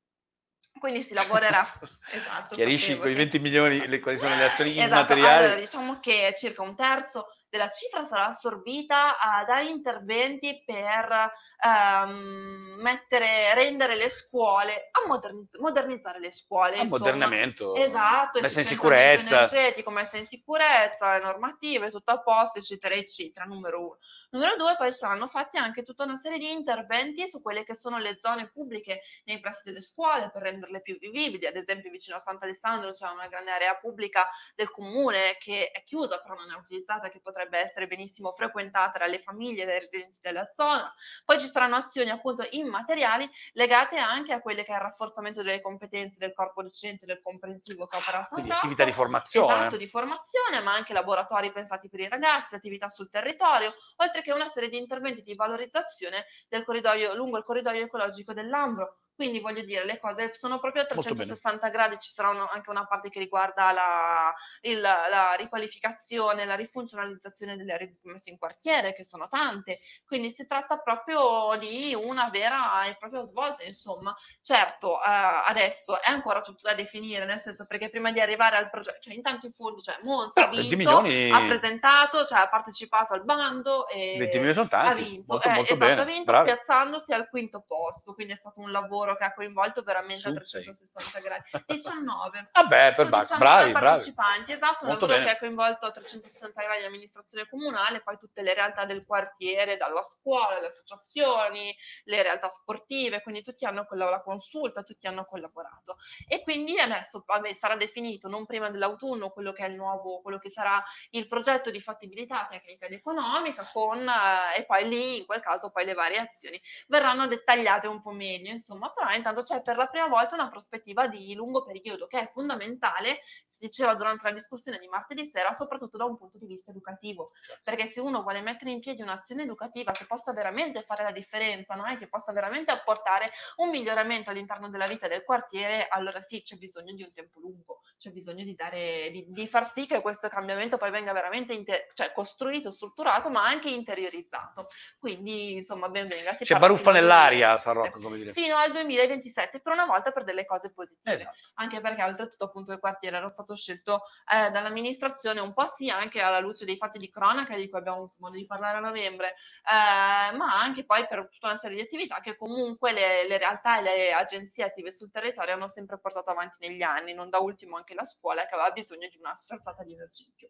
Quindi 0.79 1.03
si 1.03 1.13
lavorerà. 1.13 1.61
esatto, 2.11 2.55
Chiarisci 2.55 2.97
con 2.97 3.09
i 3.09 3.13
20 3.13 3.37
che... 3.37 3.43
milioni 3.43 3.87
le, 3.87 3.99
quali 3.99 4.17
sono 4.17 4.35
le 4.35 4.45
azioni 4.45 4.71
esatto, 4.71 4.87
immateriali. 4.87 5.43
Allora, 5.45 5.59
diciamo 5.59 5.99
che 5.99 6.33
circa 6.37 6.61
un 6.61 6.75
terzo 6.75 7.27
della 7.49 7.67
cifra 7.67 8.03
sarà 8.03 8.27
assorbita 8.27 9.11
uh, 9.11 9.45
da 9.45 9.61
interventi 9.61 10.63
per 10.63 11.31
um, 11.65 12.79
mettere, 12.81 13.53
rendere 13.55 13.95
le 13.95 14.09
scuole, 14.09 14.89
a 14.91 15.07
modernizz- 15.07 15.57
modernizzare 15.57 16.19
le 16.19 16.31
scuole. 16.31 16.77
A 16.77 16.85
modernamento. 16.85 17.75
Esatto. 17.75 18.39
Messa 18.39 18.59
in 18.59 18.65
sicurezza. 18.65 19.37
energetico, 19.37 19.89
messa 19.89 20.17
in 20.17 20.27
sicurezza, 20.27 21.17
normative, 21.19 21.89
tutto 21.89 22.11
a 22.11 22.21
posto, 22.21 22.59
eccetera, 22.59 22.93
eccetera, 22.93 23.45
numero 23.45 23.79
uno. 23.79 23.97
Numero 24.29 24.55
due, 24.55 24.75
poi 24.77 24.91
saranno 24.91 25.27
fatti 25.27 25.57
anche 25.57 25.83
tutta 25.83 26.03
una 26.03 26.15
serie 26.15 26.37
di 26.37 26.51
interventi 26.51 27.27
su 27.27 27.41
quelle 27.41 27.63
che 27.63 27.73
sono 27.73 27.97
le 27.97 28.17
zone 28.19 28.49
pubbliche 28.49 29.01
nei 29.25 29.39
pressi 29.39 29.63
delle 29.65 29.81
scuole 29.81 30.29
per 30.31 30.43
renderle 30.43 30.81
più 30.81 30.97
vivibili. 30.99 31.47
Ad 31.47 31.55
esempio, 31.55 31.89
vicino 31.89 32.17
a 32.17 32.19
Sant'Alessandro 32.19 32.91
c'è 32.91 33.09
una 33.09 33.27
grande 33.27 33.51
area 33.51 33.75
pubblica 33.75 34.29
del 34.55 34.69
comune 34.69 35.35
che 35.39 35.71
è 35.71 35.83
chiusa, 35.83 36.21
però 36.21 36.35
non 36.35 36.51
è 36.51 36.55
utilizzata, 36.55 37.09
che 37.09 37.19
potrebbe 37.19 37.38
potrebbe 37.39 37.59
essere 37.59 37.87
benissimo 37.87 38.31
frequentata 38.31 38.99
dalle 38.99 39.19
famiglie, 39.19 39.65
dai 39.65 39.79
residenti 39.79 40.19
della 40.21 40.49
zona. 40.51 40.93
Poi 41.23 41.39
ci 41.39 41.47
saranno 41.47 41.77
azioni 41.77 42.09
appunto 42.09 42.45
immateriali 42.51 43.29
legate 43.53 43.97
anche 43.97 44.33
a 44.33 44.41
quelle 44.41 44.65
che 44.65 44.73
è 44.73 44.75
il 44.75 44.81
rafforzamento 44.81 45.41
delle 45.41 45.61
competenze 45.61 46.19
del 46.19 46.33
corpo 46.33 46.61
docente, 46.61 47.05
del 47.05 47.21
comprensivo 47.21 47.87
che 47.87 47.95
opera 47.95 48.19
a 48.19 48.23
San 48.23 48.39
Quindi 48.39 48.51
attività 48.51 48.83
di 48.83 48.91
formazione. 48.91 49.53
Esatto, 49.53 49.77
di 49.77 49.87
formazione, 49.87 50.59
ma 50.61 50.73
anche 50.73 50.91
laboratori 50.91 51.51
pensati 51.51 51.87
per 51.87 52.01
i 52.01 52.09
ragazzi, 52.09 52.55
attività 52.55 52.89
sul 52.89 53.09
territorio, 53.09 53.73
oltre 53.97 54.21
che 54.21 54.33
una 54.33 54.47
serie 54.47 54.69
di 54.69 54.77
interventi 54.77 55.21
di 55.21 55.35
valorizzazione 55.35 56.25
del 56.49 56.65
corridoio, 56.65 57.15
lungo 57.15 57.37
il 57.37 57.43
corridoio 57.43 57.83
ecologico 57.83 58.33
dell'Ambro, 58.33 58.97
quindi 59.19 59.41
voglio 59.41 59.65
dire, 59.65 59.83
le 59.83 59.99
cose 59.99 60.31
sono 60.31 60.59
proprio 60.59 60.83
a 60.83 60.85
360 60.85 61.67
gradi, 61.67 61.99
ci 61.99 62.09
sarà 62.09 62.29
un, 62.29 62.37
anche 62.53 62.69
una 62.69 62.87
parte 62.87 63.09
che 63.09 63.19
riguarda 63.19 63.73
la, 63.73 64.33
il, 64.61 64.79
la 64.79 65.33
riqualificazione, 65.37 66.45
la 66.45 66.55
rifunzionalizzazione 66.55 67.57
delle 67.57 67.73
aree 67.73 67.87
dismesse 67.87 68.29
in 68.29 68.37
quartiere, 68.37 68.93
che 68.93 69.03
sono 69.03 69.27
tante. 69.27 69.81
Quindi 70.05 70.31
si 70.31 70.45
tratta 70.45 70.77
proprio 70.77 71.53
di 71.59 71.93
una 72.01 72.29
vera 72.31 72.85
e 72.85 72.95
propria 72.95 73.21
svolta, 73.23 73.65
insomma. 73.65 74.15
Certo, 74.41 74.95
eh, 74.99 75.49
adesso 75.49 75.99
è 76.01 76.09
ancora 76.09 76.39
tutto 76.39 76.69
da 76.69 76.73
definire, 76.73 77.25
nel 77.25 77.41
senso 77.41 77.65
perché 77.65 77.89
prima 77.89 78.13
di 78.13 78.21
arrivare 78.21 78.55
al 78.55 78.69
progetto, 78.69 78.99
cioè 79.01 79.15
intanto 79.15 79.47
i 79.47 79.51
fondi, 79.51 79.81
cioè 79.81 79.97
Monza 80.03 80.47
ha 80.47 80.49
vinto, 80.49 80.77
milioni... 80.77 81.29
ha 81.29 81.45
presentato, 81.45 82.23
cioè 82.23 82.39
ha 82.39 82.47
partecipato 82.47 83.13
al 83.13 83.25
bando 83.25 83.85
e 83.89 84.15
20 84.17 84.37
milioni 84.37 84.53
sono 84.53 84.69
tanti, 84.69 85.01
ha 85.01 85.05
vinto, 85.05 85.33
molto, 85.33 85.49
eh, 85.49 85.53
molto 85.55 85.73
esatto, 85.73 85.89
bene, 85.89 86.01
ha 86.01 86.05
vinto 86.05 86.31
bravi. 86.31 86.45
piazzandosi 86.45 87.11
al 87.11 87.27
quinto 87.27 87.65
posto, 87.67 88.13
quindi 88.13 88.31
è 88.31 88.37
stato 88.37 88.61
un 88.61 88.71
lavoro 88.71 89.07
che 89.15 89.23
ha 89.23 89.33
coinvolto 89.33 89.81
veramente 89.83 90.27
a 90.29 90.33
360 90.33 91.19
gradi. 91.19 91.49
19. 91.67 92.49
Vabbè, 92.53 92.93
per 92.93 92.95
Sono 92.95 93.09
ba- 93.09 93.19
19 93.21 93.43
bravi, 93.43 93.71
bravi. 93.71 93.85
partecipanti, 93.85 94.51
esatto, 94.51 94.83
un 94.85 94.89
Molto 94.91 95.05
lavoro 95.05 95.23
bene. 95.23 95.25
che 95.25 95.31
ha 95.35 95.39
coinvolto 95.39 95.85
a 95.85 95.91
360 95.91 96.61
gradi 96.61 96.81
l'amministrazione 96.83 97.47
comunale, 97.49 98.01
poi 98.01 98.17
tutte 98.17 98.41
le 98.41 98.53
realtà 98.53 98.85
del 98.85 99.05
quartiere, 99.05 99.77
dalla 99.77 100.01
scuola, 100.03 100.59
le 100.59 100.67
associazioni, 100.67 101.75
le 102.05 102.21
realtà 102.23 102.49
sportive, 102.49 103.21
quindi 103.21 103.41
tutti 103.41 103.65
hanno 103.65 103.85
quella 103.85 104.09
la 104.09 104.21
consulta, 104.21 104.83
tutti 104.83 105.07
hanno 105.07 105.25
collaborato. 105.25 105.97
E 106.27 106.41
quindi 106.41 106.79
adesso 106.79 107.23
vabbè, 107.25 107.51
sarà 107.53 107.75
definito 107.75 108.27
non 108.27 108.45
prima 108.45 108.69
dell'autunno 108.69 109.29
quello 109.29 109.51
che 109.53 109.65
è 109.65 109.67
il 109.69 109.75
nuovo, 109.75 110.21
quello 110.21 110.39
che 110.39 110.49
sarà 110.49 110.83
il 111.11 111.27
progetto 111.27 111.69
di 111.71 111.79
fattibilità 111.81 112.45
tecnica 112.49 112.85
ed 112.85 112.93
economica 112.93 113.69
con 113.71 113.97
eh, 113.99 114.59
e 114.59 114.65
poi 114.65 114.87
lì 114.87 115.17
in 115.19 115.25
quel 115.25 115.41
caso 115.41 115.71
poi 115.71 115.85
le 115.85 115.93
varie 115.93 116.17
azioni 116.19 116.61
verranno 116.87 117.27
dettagliate 117.27 117.87
un 117.87 118.01
po' 118.01 118.11
meglio, 118.11 118.51
insomma, 118.51 118.91
però 118.99 119.15
intanto 119.15 119.43
c'è 119.43 119.61
per 119.61 119.77
la 119.77 119.87
prima 119.87 120.07
volta 120.07 120.35
una 120.35 120.49
prospettiva 120.49 121.07
di 121.07 121.33
lungo 121.33 121.63
periodo 121.63 122.05
che 122.07 122.19
è 122.19 122.29
fondamentale, 122.31 123.21
si 123.45 123.65
diceva 123.65 123.95
durante 123.95 124.27
la 124.27 124.33
discussione 124.33 124.77
di 124.77 124.87
martedì 124.87 125.25
sera, 125.25 125.53
soprattutto 125.53 125.97
da 125.97 126.03
un 126.03 126.17
punto 126.17 126.37
di 126.37 126.45
vista 126.45 126.71
educativo, 126.71 127.31
Certo. 127.41 127.61
perché 127.63 127.85
se 127.85 128.01
uno 128.01 128.21
vuole 128.21 128.41
mettere 128.41 128.71
in 128.71 128.81
piedi 128.81 129.01
un'azione 129.01 129.43
educativa 129.43 129.91
che 129.91 130.05
possa 130.05 130.33
veramente 130.33 130.81
fare 130.81 131.03
la 131.03 131.11
differenza, 131.11 131.75
no? 131.75 131.83
Che 131.97 132.07
possa 132.09 132.33
veramente 132.33 132.71
apportare 132.71 133.31
un 133.57 133.69
miglioramento 133.69 134.29
all'interno 134.29 134.69
della 134.69 134.87
vita 134.87 135.07
del 135.07 135.23
quartiere, 135.23 135.87
allora 135.89 136.19
sì, 136.21 136.41
c'è 136.41 136.57
bisogno 136.57 136.93
di 136.93 137.03
un 137.03 137.11
tempo 137.13 137.39
lungo, 137.39 137.81
c'è 137.97 138.11
bisogno 138.11 138.43
di, 138.43 138.55
dare, 138.55 139.09
di, 139.11 139.25
di 139.29 139.47
far 139.47 139.65
sì 139.65 139.87
che 139.87 140.01
questo 140.01 140.27
cambiamento 140.27 140.77
poi 140.77 140.91
venga 140.91 141.13
veramente 141.13 141.53
inter- 141.53 141.91
cioè, 141.93 142.11
costruito, 142.11 142.69
strutturato, 142.71 143.29
ma 143.29 143.45
anche 143.45 143.69
interiorizzato. 143.69 144.67
Quindi, 144.97 145.53
insomma, 145.53 145.89
ben 145.89 146.05
venga. 146.05 146.33
Si 146.33 146.43
C'è 146.43 146.59
baruffa 146.59 146.91
nell'aria, 146.91 147.57
San 147.57 147.73
2027. 147.73 147.73
Rocco, 147.73 147.99
come 147.99 148.17
dire. 148.17 148.33
Fino 148.33 148.55
al 148.57 148.71
2027, 148.95 149.61
per 149.61 149.73
una 149.73 149.85
volta 149.85 150.11
per 150.11 150.23
delle 150.23 150.45
cose 150.45 150.71
positive. 150.71 151.15
Esatto. 151.15 151.35
Anche 151.55 151.81
perché 151.81 152.03
oltretutto 152.03 152.45
appunto 152.45 152.71
il 152.71 152.79
quartiere 152.79 153.17
era 153.17 153.27
stato 153.27 153.55
scelto 153.55 154.03
eh, 154.31 154.49
dall'amministrazione 154.49 155.39
un 155.39 155.53
po' 155.53 155.65
sì 155.65 155.89
anche 155.89 156.21
alla 156.21 156.39
luce 156.39 156.65
dei 156.65 156.77
fatti 156.77 156.99
di 156.99 157.09
cronaca 157.09 157.55
di 157.55 157.69
cui 157.69 157.79
abbiamo 157.79 157.97
avuto 157.97 158.17
modo 158.19 158.35
di 158.35 158.45
parlare 158.45 158.77
a 158.77 158.81
novembre, 158.81 159.29
eh, 159.29 160.35
ma 160.35 160.59
anche 160.59 160.85
poi 160.85 161.05
per 161.07 161.27
tutta 161.29 161.47
una 161.47 161.55
serie 161.55 161.77
di 161.77 161.83
attività 161.83 162.19
che 162.19 162.35
comunque 162.35 162.91
le, 162.91 163.27
le 163.27 163.37
realtà 163.37 163.79
e 163.79 163.81
le 163.81 164.13
agenzie 164.13 164.63
attive 164.63 164.91
sul 164.91 165.11
territorio 165.11 165.53
hanno 165.53 165.67
sempre 165.67 165.99
portato 165.99 166.29
avanti 166.29 166.67
negli 166.67 166.81
anni, 166.81 167.13
non 167.13 167.29
da 167.29 167.39
ultimo 167.39 167.75
anche 167.75 167.93
la 167.93 168.03
scuola 168.03 168.45
che 168.45 168.55
aveva 168.55 168.71
bisogno 168.71 169.07
di 169.09 169.17
una 169.17 169.35
sferzata 169.35 169.83
di 169.83 169.93
energia 169.93 170.23
in 170.25 170.33
più. 170.33 170.49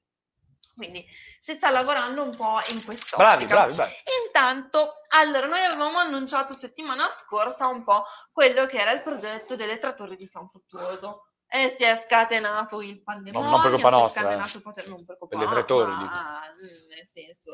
Quindi 0.79 1.05
si 1.41 1.55
sta 1.55 1.71
lavorando 1.71 2.23
un 2.23 2.33
po' 2.37 2.57
in 2.71 2.85
quest'ottica. 2.85 3.17
Bravi, 3.17 3.45
bravi, 3.45 3.73
bravi. 3.73 3.93
Intanto, 4.25 4.93
allora, 5.09 5.45
noi 5.45 5.59
avevamo 5.59 5.97
annunciato 5.97 6.53
settimana 6.53 7.09
scorsa 7.09 7.67
un 7.67 7.83
po' 7.83 8.05
quello 8.31 8.65
che 8.65 8.77
era 8.77 8.91
il 8.93 9.01
progetto 9.01 9.57
delle 9.57 9.77
trattorie 9.77 10.15
di 10.15 10.25
San 10.25 10.47
Fruttuoso. 10.47 11.25
E 11.51 11.67
si 11.67 11.83
è 11.83 11.97
scatenato 11.97 12.79
il 12.81 13.01
pandemonio, 13.01 13.49
non 13.49 13.61
per 13.61 13.71
colpa 13.71 13.89
nostra, 13.89 14.21
scatenato 14.21 14.57
il 14.57 14.63
potere- 14.63 14.87
non 14.87 15.03
per 15.03 15.17
colpa 15.17 15.35
Per 15.35 15.45
le 15.47 15.51
trattori, 15.51 15.91
ma, 15.91 16.41
mm, 16.45 16.89
nel 16.95 17.07
senso, 17.07 17.51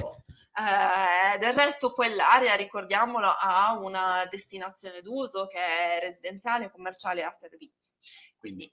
eh, 0.53 1.37
del 1.37 1.53
resto 1.53 1.93
quell'area, 1.93 2.55
ricordiamolo, 2.55 3.27
ha 3.27 3.75
una 3.79 4.27
destinazione 4.29 5.01
d'uso 5.01 5.47
che 5.47 5.59
è 5.59 5.99
residenziale, 6.01 6.69
commerciale 6.69 7.21
e 7.21 7.23
a 7.23 7.31
servizi. 7.31 7.91
Quindi 8.37 8.69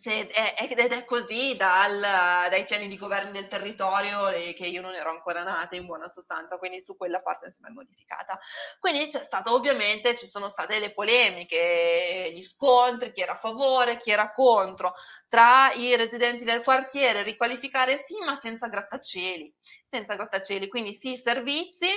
se 0.00 0.26
è, 0.28 0.54
è- 0.54 0.66
ed 0.70 0.78
è 0.92 1.04
così 1.04 1.56
dal- 1.56 2.00
dai 2.00 2.64
piani 2.64 2.88
di 2.88 2.96
governo 2.96 3.30
del 3.32 3.48
territorio 3.48 4.30
che 4.54 4.66
io 4.66 4.80
non 4.80 4.94
ero 4.94 5.10
ancora 5.10 5.42
nata 5.42 5.76
in 5.76 5.86
buona 5.86 6.08
sostanza, 6.08 6.56
quindi 6.58 6.80
su 6.80 6.96
quella 6.96 7.20
parte 7.20 7.46
insomma 7.46 7.68
è 7.68 7.72
modificata. 7.72 8.38
Quindi 8.78 9.06
c'è 9.08 9.22
stato 9.22 9.52
ovviamente, 9.54 10.16
ci 10.16 10.26
sono 10.26 10.48
state 10.48 10.78
le 10.78 10.92
polemiche, 10.92 12.32
gli 12.34 12.42
scontri, 12.42 13.12
chi 13.12 13.20
era 13.20 13.32
a 13.32 13.38
favore, 13.38 13.98
chi 13.98 14.10
era 14.10 14.32
contro, 14.32 14.94
tra 15.28 15.70
i 15.72 15.94
residenti 15.96 16.44
del 16.44 16.62
quartiere, 16.62 17.22
riqualificare 17.22 17.96
sì, 17.96 18.16
ma 18.24 18.34
senza 18.34 18.68
grattacieli, 18.68 19.52
senza 19.86 20.14
grattacieli, 20.14 20.68
quindi 20.68 20.94
sì 20.94 21.16
servizi, 21.16 21.88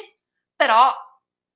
però 0.56 0.92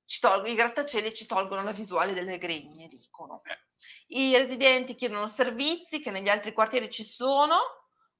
ci 0.08 0.20
tol- 0.20 0.48
i 0.48 0.54
grattacieli 0.54 1.12
ci 1.12 1.26
tolgono 1.26 1.62
la 1.62 1.72
visuale 1.72 2.14
delle 2.14 2.38
gregne, 2.38 2.88
dicono. 2.88 3.42
Eh. 3.44 4.16
I 4.16 4.34
residenti 4.38 4.94
chiedono 4.94 5.28
servizi 5.28 6.00
che 6.00 6.10
negli 6.10 6.30
altri 6.30 6.54
quartieri 6.54 6.88
ci 6.88 7.04
sono, 7.04 7.58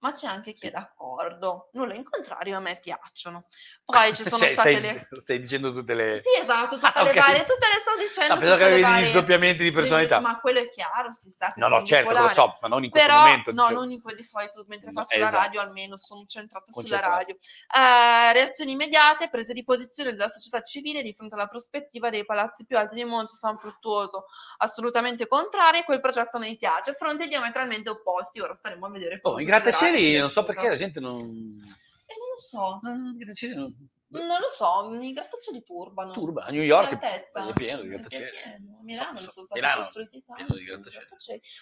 ma 0.00 0.12
c'è 0.12 0.26
anche 0.28 0.52
chi 0.52 0.68
è 0.68 0.70
d'accordo. 0.70 1.70
Nulla 1.72 1.94
in 1.94 2.04
contrario, 2.04 2.56
a 2.56 2.61
me 2.61 2.78
piacciono. 2.80 3.46
Poi 3.84 4.12
ci 4.14 4.22
sono 4.22 4.37
Cioè, 4.37 4.54
state 4.54 4.76
stai, 4.76 4.80
le... 4.80 5.08
stai 5.20 5.38
dicendo 5.40 5.72
tutte 5.72 5.94
le... 5.94 6.18
Sì, 6.20 6.40
esatto, 6.40 6.74
tutte 6.78 6.92
Ah, 6.94 7.02
le 7.02 7.11
ok. 7.11 7.16
varie, 7.16 7.38
tutte 7.44 7.66
le 7.72 7.78
sto 7.80 7.96
dicendo. 7.98 8.34
No, 8.34 8.40
pensavo 8.40 8.58
che 8.58 8.64
avevi 8.66 8.82
varie- 8.82 9.04
sdoppiamenti 9.06 9.62
di 9.62 9.70
personalità. 9.70 10.20
Ma 10.20 10.38
quello 10.40 10.61
è 10.61 10.68
chiaro, 10.68 11.12
si 11.12 11.30
sa 11.30 11.52
No, 11.56 11.68
no, 11.68 11.82
certo, 11.82 12.08
che 12.12 12.18
lo 12.18 12.26
bipolare. 12.26 12.32
so, 12.34 12.58
ma 12.61 12.68
non 12.68 12.84
in 12.84 12.90
questo 12.90 13.08
Però, 13.08 13.20
momento. 13.20 13.52
no, 13.52 13.62
dicevo. 13.62 13.80
non 13.80 13.90
in 13.90 14.02
quel 14.02 14.16
di 14.16 14.22
solito, 14.24 14.64
mentre 14.68 14.90
No, 14.92 15.00
faccio 15.02 15.18
la 15.18 15.26
esatto. 15.28 15.42
radio 15.42 15.61
almeno 15.61 15.96
sono 15.96 16.24
centrata 16.26 16.70
sulla 16.72 17.00
radio. 17.00 17.34
Eh, 17.34 18.32
reazioni 18.32 18.72
immediate, 18.72 19.28
prese 19.28 19.52
di 19.52 19.64
posizione 19.64 20.12
della 20.12 20.28
società 20.28 20.61
civile 20.62 21.02
di 21.02 21.12
fronte 21.14 21.34
alla 21.34 21.46
prospettiva 21.48 22.11
dei 22.11 22.24
palazzi 22.24 22.64
più 22.64 22.76
alti 22.78 22.94
di 22.94 23.04
Monza 23.04 23.34
San 23.37 23.56
Fruttuoso, 23.56 24.26
assolutamente 24.58 25.26
contrari, 25.26 25.82
quel 25.84 26.00
progetto 26.00 26.38
non 26.38 26.48
mi 26.48 26.56
piace, 26.56 26.92
fronti 26.92 27.26
diametralmente 27.28 27.90
opposti, 27.90 28.40
ora 28.40 28.54
staremo 28.54 28.87
a 28.87 28.90
vedere 28.90 29.18
Oh, 29.22 29.40
I 29.40 29.44
grattacieli, 29.44 29.88
se 29.96 30.18
non 30.18 30.31
so 30.31 30.42
perché 30.42 30.68
la 30.68 30.77
gente 30.77 31.01
non... 31.01 31.20
Eh, 31.20 32.14
non 32.16 32.29
lo 32.35 32.38
so, 32.38 32.79
non... 32.83 33.16
non 34.27 34.40
lo 34.40 34.48
so, 34.48 34.92
i 35.03 35.12
grattacieli 35.12 35.62
turbano. 35.64 36.12
Turba, 36.12 36.44
a 36.44 36.51
New 36.51 36.62
York 36.62 36.98
è 36.98 37.27
pieno 37.55 37.83
di 37.83 37.88
grattacieli. 37.88 38.31
Milano 38.83 39.16
So- 39.16 39.24
so- 39.24 39.31
sono 39.31 39.44
stati 39.46 39.61
Milano, 39.61 39.81
costruiti 39.83 40.24
pieno 40.35 40.55
di 40.55 40.64
grattacieli. 40.64 41.09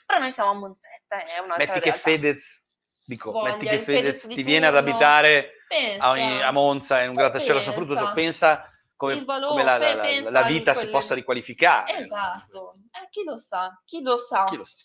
Però 0.06 0.18
noi 0.20 0.32
siamo 0.32 0.50
a 0.50 0.54
Monzetta, 0.54 1.24
è 1.24 1.38
un'altra 1.38 1.56
Metti 1.56 1.72
che 1.72 1.80
realtà. 1.80 1.98
Fedez, 2.02 2.68
dico, 3.04 3.30
Voglia, 3.32 3.50
metti 3.52 3.66
che 3.66 3.78
Fedez 3.78 4.20
Fedez 4.22 4.34
ti 4.36 4.42
viene 4.42 4.66
ad 4.66 4.76
abitare 4.76 5.50
a, 5.98 6.46
a 6.46 6.52
Monza 6.52 7.02
in 7.02 7.08
un 7.10 7.14
grattacielo 7.16 7.58
a 7.58 7.60
San 7.60 7.74
Pensa. 7.74 7.84
Fruttuoso, 7.94 8.14
pensa 8.14 8.70
come, 8.94 9.24
valore, 9.24 9.48
come 9.48 9.62
la, 9.64 9.76
la- 9.78 9.94
la- 9.94 10.30
la 10.30 10.42
vita 10.42 10.72
si 10.72 10.80
quelle- 10.84 10.92
possa 10.92 11.14
riqualificare. 11.14 11.98
Esatto, 11.98 12.76
eh, 12.92 13.08
chi 13.10 13.24
lo 13.24 13.36
sa, 13.36 13.82
chi 13.84 14.02
lo 14.02 14.16
sa. 14.16 14.44
Chi 14.44 14.56
lo 14.56 14.64
sa? 14.64 14.76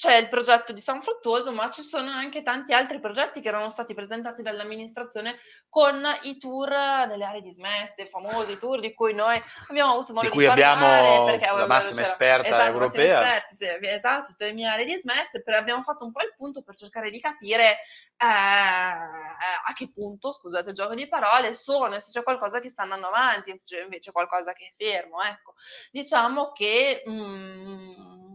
C'è 0.00 0.16
il 0.16 0.30
progetto 0.30 0.72
di 0.72 0.80
San 0.80 1.02
Fruttuoso, 1.02 1.52
ma 1.52 1.68
ci 1.68 1.82
sono 1.82 2.10
anche 2.10 2.40
tanti 2.40 2.72
altri 2.72 3.00
progetti 3.00 3.42
che 3.42 3.48
erano 3.48 3.68
stati 3.68 3.92
presentati 3.92 4.40
dall'amministrazione 4.40 5.38
con 5.68 6.02
i 6.22 6.38
tour 6.38 6.70
nelle 6.70 7.22
aree 7.22 7.42
dismesse, 7.42 8.06
famosi 8.06 8.56
tour 8.56 8.80
di 8.80 8.94
cui 8.94 9.12
noi 9.12 9.38
abbiamo 9.68 9.92
avuto 9.92 10.14
modo 10.14 10.30
di, 10.30 10.32
di, 10.32 10.38
cui 10.38 10.46
parlare. 10.46 11.06
abbiamo 11.06 11.24
perché 11.26 11.54
la 11.54 11.66
massima 11.66 12.00
esperta 12.00 12.48
esatto, 12.48 12.70
europea. 12.70 13.36
Esperti, 13.36 13.54
sì, 13.56 13.92
esatto, 13.92 14.28
tutte 14.28 14.46
le 14.46 14.52
mie 14.54 14.68
aree 14.68 14.86
dismesse, 14.86 15.42
però 15.42 15.58
abbiamo 15.58 15.82
fatto 15.82 16.06
un 16.06 16.12
po' 16.12 16.22
il 16.22 16.32
punto 16.34 16.62
per 16.62 16.76
cercare 16.76 17.10
di 17.10 17.20
capire 17.20 17.72
eh, 18.16 18.24
a 18.24 19.72
che 19.74 19.90
punto, 19.90 20.32
scusate 20.32 20.70
il 20.70 20.74
gioco 20.74 20.94
di 20.94 21.08
parole, 21.08 21.52
sono 21.52 21.94
e 21.94 22.00
se 22.00 22.10
c'è 22.10 22.22
qualcosa 22.22 22.58
che 22.58 22.70
sta 22.70 22.84
andando 22.84 23.08
avanti, 23.08 23.50
se 23.58 23.76
c'è 23.76 23.82
invece 23.82 24.12
qualcosa 24.12 24.54
che 24.54 24.72
è 24.74 24.82
fermo. 24.82 25.20
Ecco, 25.20 25.56
diciamo 25.90 26.52
che... 26.52 27.02
Mm, 27.06 28.29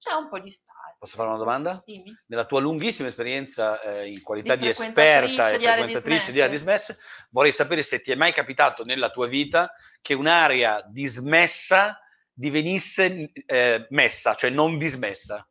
c'è 0.00 0.14
un 0.14 0.30
po' 0.30 0.38
di 0.38 0.50
stasi. 0.50 0.94
Posso 0.98 1.14
fare 1.14 1.28
una 1.28 1.36
domanda? 1.36 1.82
Dimmi. 1.84 2.16
Nella 2.28 2.46
tua 2.46 2.58
lunghissima 2.60 3.06
esperienza 3.06 3.78
eh, 3.82 4.10
in 4.10 4.22
qualità 4.22 4.56
Di 4.56 4.62
di, 4.62 4.68
esperta 4.70 5.50
e 5.50 5.58
frequentatrice 5.58 5.58
di 5.58 5.66
aree 5.66 5.82
frequentatrice 5.82 6.32
di 6.32 6.40
aree 6.40 6.50
dismesse, 6.50 6.98
vorrei 7.28 7.52
sapere 7.52 7.82
se 7.82 8.00
ti 8.00 8.10
è 8.10 8.14
mai 8.14 8.32
capitato 8.32 8.82
nella 8.82 9.10
tua 9.10 9.26
vita 9.26 9.70
che 10.00 10.14
un'area 10.14 10.82
dismessa 10.88 12.00
divenisse 12.32 13.30
eh, 13.44 13.86
messa, 13.90 14.34
cioè 14.34 14.48
non 14.48 14.78
dismessa. 14.78 15.46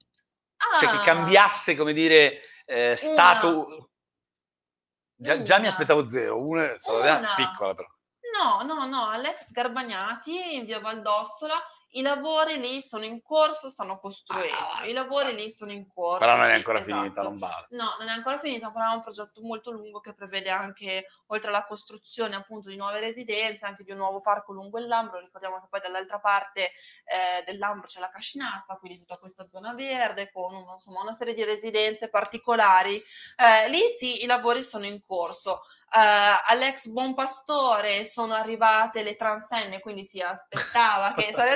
Cioè 0.79 0.89
che 0.89 0.95
Ah, 0.95 1.01
cambiasse, 1.01 1.75
come 1.75 1.93
dire, 1.93 2.41
eh, 2.65 2.95
stato... 2.95 3.91
Già, 5.15 5.43
già 5.43 5.59
mi 5.59 5.67
aspettavo 5.67 6.07
zero, 6.07 6.41
una, 6.43 6.75
Una. 6.88 7.33
piccola 7.35 7.75
però. 7.75 7.88
No, 8.33 8.63
no, 8.63 8.85
no, 8.88 9.09
all'ex 9.09 9.51
Garbagnati 9.51 10.55
in 10.55 10.65
via 10.65 10.79
Valdossola 10.79 11.62
i 11.93 12.02
lavori 12.02 12.60
lì 12.60 12.82
sono 12.82 13.04
in 13.04 13.21
corso, 13.21 13.69
stanno 13.69 13.97
costruendo. 13.97 14.56
Ah. 14.56 14.86
I 14.86 14.93
lavori 14.93 15.34
lì 15.34 15.52
sono 15.52 15.71
in 15.71 15.88
corso. 15.88 16.19
Però 16.19 16.36
non 16.36 16.45
è 16.45 16.54
ancora 16.54 16.80
esatto. 16.80 16.97
finita, 16.99 17.21
non 17.23 17.39
vale. 17.39 17.67
No, 17.69 17.95
non 17.97 18.08
è 18.08 18.12
ancora 18.12 18.38
finita, 18.38 18.69
però 18.69 18.91
è 18.91 18.95
un 18.95 19.02
progetto 19.02 19.41
molto 19.41 19.71
lungo 19.71 19.99
che 19.99 20.13
prevede 20.13 20.49
anche, 20.49 21.06
oltre 21.28 21.49
alla 21.49 21.65
costruzione 21.65 22.36
appunto 22.36 22.69
di 22.69 22.75
nuove 22.75 22.99
residenze, 22.99 23.65
anche 23.65 23.84
di 23.84 23.91
un 23.91 23.97
nuovo 23.97 24.21
parco 24.21 24.54
lungo 24.54 24.78
il 24.78 24.88
Lambro. 24.88 25.19
Ricordiamo 25.19 25.60
che 25.60 25.67
poi 25.69 25.80
dall'altra 25.80 26.19
parte 26.19 26.65
eh, 27.06 27.43
del 27.45 27.58
Lambro 27.58 27.88
c'è 27.88 27.99
la 27.99 28.10
Cascinazza, 28.10 28.75
quindi 28.75 28.99
tutta 28.99 29.17
questa 29.17 29.47
zona 29.49 29.73
verde 29.73 30.32
con 30.32 30.54
insomma, 30.54 31.02
una 31.02 31.13
serie 31.13 31.34
di 31.34 31.43
residenze 31.43 32.10
particolari. 32.10 33.02
Eh, 33.36 33.69
lì 33.69 33.82
sì, 33.97 34.23
i 34.23 34.28
lavori 34.28 34.63
sono 34.63 34.86
in 34.86 35.02
corso. 35.02 35.62
Eh, 35.91 36.52
all'ex 36.52 36.88
Buon 36.88 37.15
Pastore 37.15 38.06
sono 38.06 38.36
arrivate 38.36 39.02
le 39.02 39.15
transenne, 39.15 39.80
quindi 39.80 40.06
si 40.06 40.21
aspettava 40.21 41.15
che 41.15 41.32
sono 41.34 41.56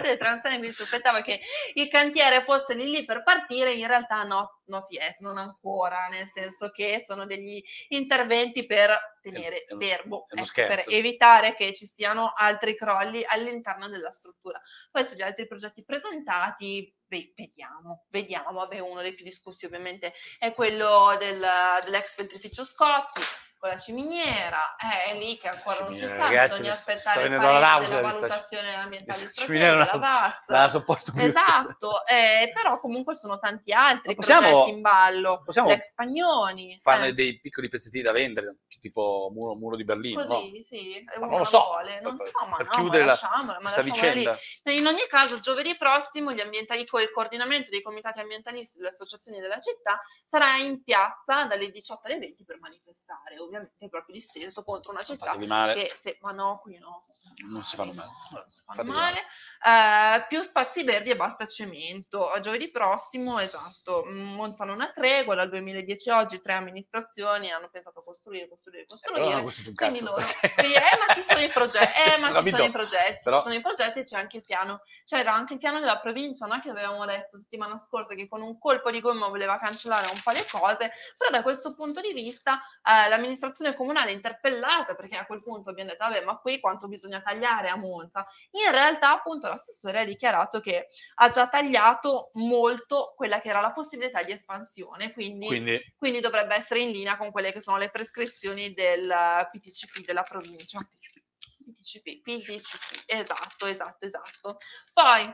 quindi 0.60 0.70
si 0.70 0.82
aspettava 0.82 1.22
che 1.22 1.42
il 1.74 1.88
cantiere 1.88 2.44
fosse 2.44 2.74
lì 2.74 2.90
lì 2.90 3.06
per 3.06 3.24
partire, 3.24 3.74
in 3.74 3.88
realtà 3.88 4.24
no, 4.24 4.62
not 4.66 4.90
yet, 4.92 5.20
non 5.20 5.38
ancora, 5.38 6.08
nel 6.08 6.28
senso 6.28 6.70
che 6.70 7.00
sono 7.02 7.26
degli 7.26 7.62
interventi 7.90 8.66
per 8.66 9.18
tenere 9.22 9.64
È- 9.64 9.76
fermo, 9.76 10.26
è 10.28 10.40
ecco, 10.40 10.52
per 10.54 10.84
evitare 10.88 11.56
che 11.56 11.74
ci 11.74 11.86
siano 11.86 12.32
altri 12.36 12.76
crolli 12.76 13.24
all'interno 13.26 13.90
della 13.90 14.12
struttura. 14.12 14.62
Poi 14.92 15.04
sugli 15.04 15.22
altri 15.22 15.48
progetti 15.48 15.84
presentati, 15.84 16.94
ve- 17.08 17.32
vediamo, 17.36 18.06
vediamo, 18.10 18.52
vabbè, 18.52 18.80
uno 18.80 19.02
dei 19.02 19.14
più 19.14 19.24
discussi 19.24 19.66
ovviamente 19.66 20.14
è 20.40 20.54
quello 20.54 21.16
del- 21.20 21.46
dell'ex 21.84 22.18
ventrificio 22.18 22.64
Scotti, 22.66 23.22
con 23.64 23.72
la 23.72 23.78
ciminiera, 23.78 24.76
è 24.76 25.18
lì 25.18 25.38
che 25.38 25.48
ancora 25.48 25.86
non 25.86 25.94
si 25.94 26.06
sa, 26.06 26.18
ragazzi, 26.18 26.58
bisogna 26.58 26.74
aspettare 26.74 27.24
il 27.28 27.36
parere 27.38 27.54
della 27.54 27.78
di 27.80 27.86
sta- 27.86 28.02
valutazione 28.02 28.74
ambientale 28.76 29.20
strategica, 29.26 29.76
la 29.76 30.00
VAS. 30.00 30.50
La 30.50 30.68
sopporto 30.68 31.14
più. 31.14 31.22
Esatto, 31.22 32.06
eh, 32.06 32.52
però 32.54 32.78
comunque 32.82 33.16
sono 33.16 33.40
tanti 33.40 33.72
altri 33.72 34.16
possiamo- 34.16 34.50
progetti 34.50 34.70
in 34.72 34.82
ballo, 34.82 35.44
possiamo 35.46 35.70
l'ex 35.70 35.94
Pagnoni, 35.94 36.78
Farne 36.78 37.08
eh, 37.08 37.14
dei 37.14 37.40
piccoli 37.40 37.70
pezzettini 37.70 38.04
da 38.04 38.12
vendere, 38.12 38.54
tipo 38.82 39.32
muro, 39.34 39.56
muro 39.56 39.78
di 39.78 39.86
Berlino, 39.86 40.24
no? 40.26 40.42
così, 40.42 40.62
sì, 40.62 41.06
Ma 41.22 41.28
non 41.28 41.38
lo 41.38 41.44
so, 41.46 41.60
vuole, 41.64 42.02
non 42.02 42.18
per, 42.18 42.28
so, 42.28 42.46
ma 42.46 42.58
per 42.58 42.66
no, 42.66 42.72
chiudere 42.74 43.06
ma 43.06 43.12
la, 43.12 43.18
questa 43.62 43.82
lasciamola 43.82 43.82
lì. 43.82 43.92
vicenda. 43.92 44.40
In 44.74 44.88
ogni 44.88 45.08
caso, 45.08 45.40
giovedì 45.40 45.78
prossimo 45.78 46.34
gli 46.34 46.42
ambientali, 46.42 46.82
il 46.82 47.12
coordinamento 47.14 47.70
dei 47.70 47.82
comitati 47.82 48.20
ambientalisti 48.20 48.76
delle 48.76 48.90
associazioni 48.90 49.40
della 49.40 49.60
città 49.62 50.02
sarà 50.26 50.58
in 50.58 50.84
piazza 50.84 51.46
dalle 51.46 51.72
18 51.72 52.08
alle 52.08 52.20
20 52.20 52.44
per 52.44 52.60
manifestare, 52.60 53.36
ovviamente 53.40 53.52
il 53.60 53.90
proprio 53.90 54.14
dissenso 54.16 54.64
contro 54.64 54.92
una 54.92 55.02
città 55.02 55.38
male, 55.38 55.74
che 55.74 55.94
se, 55.96 56.18
ma 56.22 56.32
no, 56.32 56.60
qui 56.62 56.78
no, 56.80 57.02
non 57.50 57.64
si 57.64 57.76
fanno 57.76 57.94
male. 57.94 58.10
non 58.32 58.46
si 58.50 58.62
fanno 58.66 58.84
Fatevi 58.84 58.90
male. 58.90 59.20
Eh, 59.66 60.26
più 60.28 60.42
spazi 60.42 60.84
verdi 60.84 61.10
e 61.12 61.16
basta 61.16 61.46
cemento. 61.48 62.30
A 62.30 62.40
giovedì 62.40 62.70
prossimo, 62.72 63.40
esatto, 63.40 64.04
mm, 64.08 64.34
Monza 64.36 64.66
non 64.66 64.82
ha 64.82 64.92
tregua, 64.92 65.36
dal 65.36 65.50
2010 65.50 66.10
a 66.10 66.18
oggi 66.20 66.42
tre 66.42 66.54
amministrazioni 66.54 67.52
hanno 67.52 67.70
pensato 67.70 68.00
a 68.00 68.04
costruire, 68.04 68.48
costruire, 68.48 68.84
Eh, 68.84 68.88
costruire. 68.88 69.42
costruito 69.42 69.70
un 69.70 69.76
Quindi 69.76 70.00
cazzo. 70.00 70.12
loro, 70.12 70.26
quindi, 70.56 70.74
eh, 70.74 70.98
ma 71.08 71.14
ci 71.14 71.22
sono 71.22 71.40
i 71.42 71.50
progetti, 71.50 72.00
eh, 72.16 72.18
ma 72.20 72.34
ci 72.34 72.50
sono 72.50 72.64
i 72.64 72.72
progetti, 72.72 73.20
però- 73.24 73.38
ci 73.38 73.44
sono 73.44 73.56
i 73.56 73.62
progetti 73.62 74.00
e 74.00 74.04
c'è 74.04 74.18
anche 74.18 74.38
il 74.38 74.44
piano, 74.44 74.82
c'era 75.06 75.34
anche 75.34 75.54
il 75.54 75.60
piano 75.60 75.80
della 75.80 76.00
provincia, 76.00 76.46
no? 76.46 76.60
che 76.60 76.70
avevamo 76.70 77.06
detto 77.06 77.38
settimana 77.38 77.78
scorsa 77.78 78.16
che 78.16 78.28
con 78.28 78.42
un 78.42 78.58
colpo 78.58 78.90
di 78.92 79.00
gomma 79.00 79.28
voleva 79.28 79.58
cancellare 79.58 80.08
un 80.12 80.20
po' 80.24 80.32
le 80.32 80.46
cose, 80.50 80.92
però 81.18 81.30
da 81.30 81.42
questo 81.44 81.74
punto 81.76 82.02
di 82.02 82.14
vista 82.14 82.60
eh, 82.84 83.10
l'amministrazione 83.10 83.42
comunale 83.76 84.12
è 84.12 84.14
interpellata 84.14 84.96
perché 84.96 85.18
a 85.18 85.26
quel 85.26 85.42
punto 85.42 85.70
abbiamo 85.70 85.90
detto 85.90 86.06
vabbè 86.06 86.24
ma 86.24 86.38
qui 86.38 86.60
quanto 86.60 86.88
bisogna 86.88 87.22
tagliare 87.22 87.70
a 87.70 87.76
Monza? 87.76 88.26
In 88.52 88.72
realtà 88.72 89.12
appunto 89.12 89.48
l'assessore 89.48 90.02
ha 90.02 90.06
dichiarato 90.06 90.60
che 90.60 90.88
ha 91.16 91.30
già 91.30 91.48
tagliato 91.48 92.30
molto 92.34 93.14
quella 93.16 93.42
che 93.42 93.50
era 93.50 93.62
la 93.62 93.74
possibilità 93.74 94.24
di 94.24 94.32
espansione, 94.32 95.12
quindi 95.14 95.48
Quindi 95.48 95.82
quindi 95.98 96.20
dovrebbe 96.20 96.56
essere 96.56 96.82
in 96.82 96.92
linea 96.92 97.18
con 97.18 97.32
quelle 97.32 97.52
che 97.52 97.62
sono 97.62 97.78
le 97.78 97.90
prescrizioni 97.90 98.74
del 98.74 99.08
PTCP 99.52 100.06
della 100.06 100.24
provincia. 100.24 100.80
PTCP, 100.80 102.22
PTCP, 102.22 103.04
esatto, 103.08 103.66
esatto, 103.66 104.06
esatto. 104.06 104.58
Poi, 104.94 105.34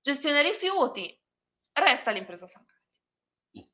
gestione 0.00 0.42
rifiuti, 0.42 1.20
resta 1.72 2.12
l'impresa 2.12 2.46
San 2.46 2.64
Carlo. 2.64 3.70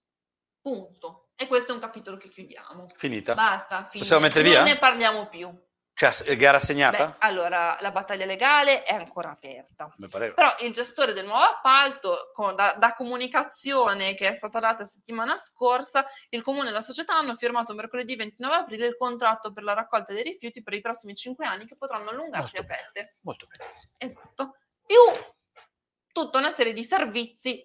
Punto. 0.61 1.28
E 1.41 1.47
questo 1.47 1.71
è 1.71 1.75
un 1.75 1.81
capitolo 1.81 2.17
che 2.17 2.29
chiudiamo. 2.29 2.89
finita. 2.97 3.35
Basta, 3.35 3.85
fine. 3.85 4.03
Possiamo 4.03 4.23
mettere 4.23 4.43
non 4.43 4.53
via? 4.53 4.63
ne 4.65 4.79
parliamo 4.79 5.29
più. 5.29 5.67
Cioè, 5.95 6.37
gara 6.37 6.59
assegnata? 6.59 7.07
Beh, 7.09 7.15
allora, 7.27 7.77
la 7.81 7.91
battaglia 7.91 8.25
legale 8.25 8.83
è 8.83 8.95
ancora 8.95 9.31
aperta. 9.31 9.93
Però 10.09 10.55
il 10.61 10.73
gestore 10.73 11.13
del 11.13 11.27
nuovo 11.27 11.43
appalto, 11.43 12.31
con- 12.35 12.55
da, 12.55 12.75
da 12.79 12.95
comunicazione 12.95 14.15
che 14.15 14.29
è 14.29 14.33
stata 14.33 14.61
data 14.61 14.85
settimana 14.85 15.37
scorsa, 15.39 16.07
il 16.31 16.43
comune 16.43 16.69
e 16.69 16.73
la 16.73 16.81
società 16.81 17.17
hanno 17.17 17.35
firmato 17.35 17.75
mercoledì 17.75 18.15
29 18.15 18.55
aprile 18.55 18.87
il 18.87 18.97
contratto 18.97 19.53
per 19.53 19.65
la 19.65 19.75
raccolta 19.75 20.13
dei 20.13 20.23
rifiuti 20.23 20.63
per 20.63 20.75
i 20.75 20.81
prossimi 20.81 21.15
cinque 21.17 21.47
anni 21.47 21.67
che 21.67 21.77
potranno 21.77 22.11
allungarsi 22.11 22.57
Molto 22.57 22.73
a 22.73 22.77
bene. 22.77 22.91
sette. 22.95 23.15
Molto 23.23 23.47
bene. 23.47 23.65
Esatto. 23.99 24.55
Più 24.87 24.99
tutta 26.13 26.39
una 26.39 26.51
serie 26.53 26.73
di 26.73 26.85
servizi 26.85 27.65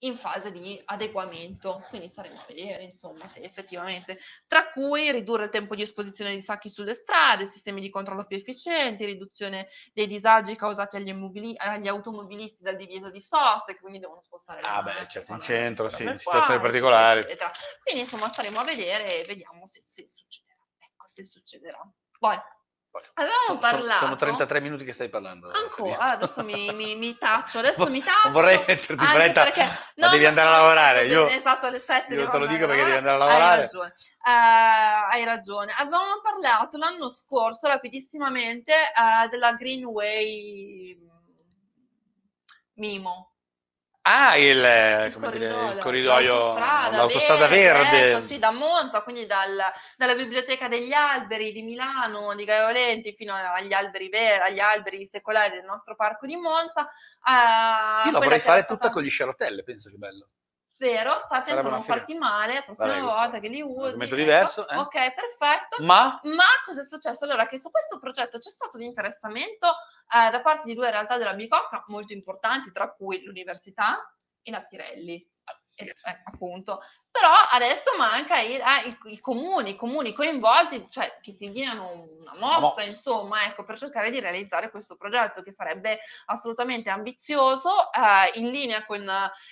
in 0.00 0.16
fase 0.16 0.52
di 0.52 0.80
adeguamento, 0.84 1.84
quindi 1.88 2.08
staremo 2.08 2.38
a 2.38 2.44
vedere 2.46 2.84
insomma 2.84 3.26
se 3.26 3.40
effettivamente, 3.40 4.18
tra 4.46 4.70
cui 4.70 5.10
ridurre 5.10 5.44
il 5.44 5.50
tempo 5.50 5.74
di 5.74 5.82
esposizione 5.82 6.34
di 6.34 6.42
sacchi 6.42 6.68
sulle 6.68 6.94
strade, 6.94 7.44
sistemi 7.46 7.80
di 7.80 7.90
controllo 7.90 8.24
più 8.24 8.36
efficienti, 8.36 9.04
riduzione 9.04 9.68
dei 9.92 10.06
disagi 10.06 10.54
causati 10.54 10.96
agli, 10.96 11.08
immobili- 11.08 11.56
agli 11.56 11.88
automobilisti 11.88 12.62
dal 12.62 12.76
divieto 12.76 13.10
di 13.10 13.20
sosta, 13.20 13.72
che 13.72 13.80
quindi 13.80 13.98
devono 13.98 14.20
spostare 14.20 14.60
le 14.60 14.68
Ah, 14.68 14.82
beh, 14.82 15.08
certo, 15.08 15.32
in 15.32 15.40
centro, 15.40 15.90
sì, 15.90 16.04
in 16.04 16.16
situazioni 16.16 16.60
particolari. 16.60 17.20
eccetera, 17.20 17.46
eccetera. 17.48 17.76
Quindi 17.82 18.00
insomma 18.02 18.28
staremo 18.28 18.58
a 18.60 18.64
vedere 18.64 19.20
e 19.20 19.24
vediamo 19.24 19.66
se, 19.66 19.82
se 19.84 20.06
succederà. 20.06 20.60
Ecco, 20.78 21.08
se 21.08 21.24
succederà. 21.24 21.80
Poi, 22.18 22.36
avevamo 23.14 23.40
so- 23.46 23.52
so- 23.52 23.58
parlato 23.58 23.98
sono 24.04 24.16
33 24.16 24.60
minuti 24.60 24.84
che 24.84 24.92
stai 24.92 25.08
parlando. 25.08 25.50
Ancora, 25.50 25.94
Felice. 25.94 26.14
adesso 26.14 26.44
mi, 26.44 26.72
mi, 26.74 26.96
mi 26.96 27.16
taccio, 27.18 27.58
adesso 27.58 27.82
Non 27.84 27.92
mi 27.92 28.02
taccio. 28.02 28.30
vorrei 28.30 28.58
metterti 28.58 28.92
in 28.92 28.98
fretta, 28.98 29.42
perché- 29.44 29.64
ma 29.64 30.06
no, 30.06 30.10
devi 30.10 30.22
no, 30.22 30.28
andare 30.28 30.48
a 30.48 30.52
lavorare. 30.52 31.06
Io, 31.06 31.28
esatto, 31.28 31.66
alle 31.66 31.78
7 31.78 32.14
io 32.14 32.28
te 32.28 32.38
lo 32.38 32.46
dico 32.46 32.66
perché 32.66 32.84
devi 32.84 32.96
andare 32.96 33.16
a 33.16 33.20
Hai 33.22 33.26
lavorare. 33.28 33.60
ragione, 33.62 33.94
Eh, 34.26 34.30
hai 35.12 35.24
ragione. 35.24 35.72
Avevamo 35.78 36.20
parlato 36.22 36.76
l'anno 36.78 37.10
scorso, 37.10 37.66
rapidissimamente, 37.68 38.72
eh, 38.72 39.28
della 39.28 39.52
Greenway 39.54 40.96
mm, 40.98 41.06
Mimo. 42.74 43.32
Ah, 44.10 44.36
il, 44.38 44.56
Il 44.56 45.12
come 45.12 45.30
dire, 45.32 45.48
corridoio, 45.48 45.72
il 45.76 45.82
corridoio, 45.82 46.34
l'autostrada, 46.38 46.96
l'autostrada 46.96 47.46
verde. 47.46 48.10
ecco, 48.10 48.20
sì, 48.22 48.38
da 48.38 48.50
Monza, 48.50 49.02
quindi 49.02 49.26
dal- 49.26 49.62
dalla 49.98 50.14
Biblioteca 50.14 50.66
degli 50.66 50.94
Alberi 50.94 51.52
di 51.52 51.60
Milano, 51.60 52.34
di 52.34 52.44
Gaiolenti, 52.44 53.12
fino 53.14 53.34
agli 53.34 53.74
alberi, 53.74 54.08
ver- 54.08 54.40
agli 54.40 54.60
alberi 54.60 55.04
secolari 55.04 55.50
del 55.56 55.64
nostro 55.64 55.94
parco 55.94 56.24
di 56.24 56.36
Monza. 56.36 56.88
Io 58.06 58.12
la 58.12 58.18
vorrei 58.18 58.40
fare 58.40 58.58
era 58.60 58.66
tutta 58.66 58.78
stata- 58.78 58.90
con 58.94 59.02
gli 59.02 59.10
sciarotelle, 59.10 59.62
pensa 59.62 59.90
che 59.90 59.96
bello. 59.98 60.28
Vero, 60.78 61.18
sta 61.18 61.36
attento 61.38 61.50
Sarebbe 61.50 61.68
a 61.68 61.70
non 61.72 61.82
farti 61.82 62.14
male, 62.14 62.54
la 62.54 62.62
prossima 62.62 63.00
Vabbè, 63.00 63.00
volta 63.02 63.40
che 63.40 63.48
li 63.48 63.60
un 63.60 63.70
usi. 63.70 63.86
argomento 63.86 64.04
ecco. 64.04 64.14
diverso, 64.14 64.68
eh? 64.68 64.76
Ok, 64.76 64.92
perfetto. 65.14 65.76
Ma 65.82 66.20
Ma 66.22 66.44
cosa 66.64 66.80
è 66.82 66.84
successo? 66.84 67.24
Allora, 67.24 67.46
che 67.46 67.58
su 67.58 67.68
questo 67.70 67.98
progetto 67.98 68.38
c'è 68.38 68.48
stato 68.48 68.76
un 68.76 68.84
interessamento 68.84 69.66
eh, 70.14 70.30
da 70.30 70.40
parte 70.40 70.68
di 70.68 70.74
due 70.74 70.90
realtà 70.90 71.16
della 71.18 71.34
Bicocca 71.34 71.82
molto 71.88 72.12
importanti, 72.12 72.70
tra 72.70 72.92
cui 72.92 73.24
l'università 73.24 74.08
i 74.42 74.50
Lappirelli. 74.52 75.28
Ah, 75.44 75.60
Eh, 75.80 75.84
eh, 75.84 76.22
appunto. 76.24 76.80
Però 77.10 77.32
adesso 77.52 77.90
manca 77.96 78.38
il- 78.40 78.60
ah, 78.60 78.82
i, 78.82 78.96
i 79.06 79.20
comuni, 79.20 79.70
i 79.70 79.76
comuni 79.76 80.12
coinvolti, 80.12 80.86
cioè 80.88 81.18
che 81.20 81.32
si 81.32 81.48
diano 81.50 81.82
una 82.18 82.32
mossa, 82.38 82.58
mossa. 82.60 82.82
insomma, 82.84 83.44
ecco, 83.44 83.64
per 83.64 83.76
cercare 83.78 84.10
di 84.10 84.20
realizzare 84.20 84.70
questo 84.70 84.94
progetto 84.96 85.42
che 85.42 85.50
sarebbe 85.50 85.98
assolutamente 86.26 86.90
ambizioso, 86.90 87.70
eh, 87.92 88.38
in 88.38 88.50
linea 88.50 88.84
con 88.84 89.04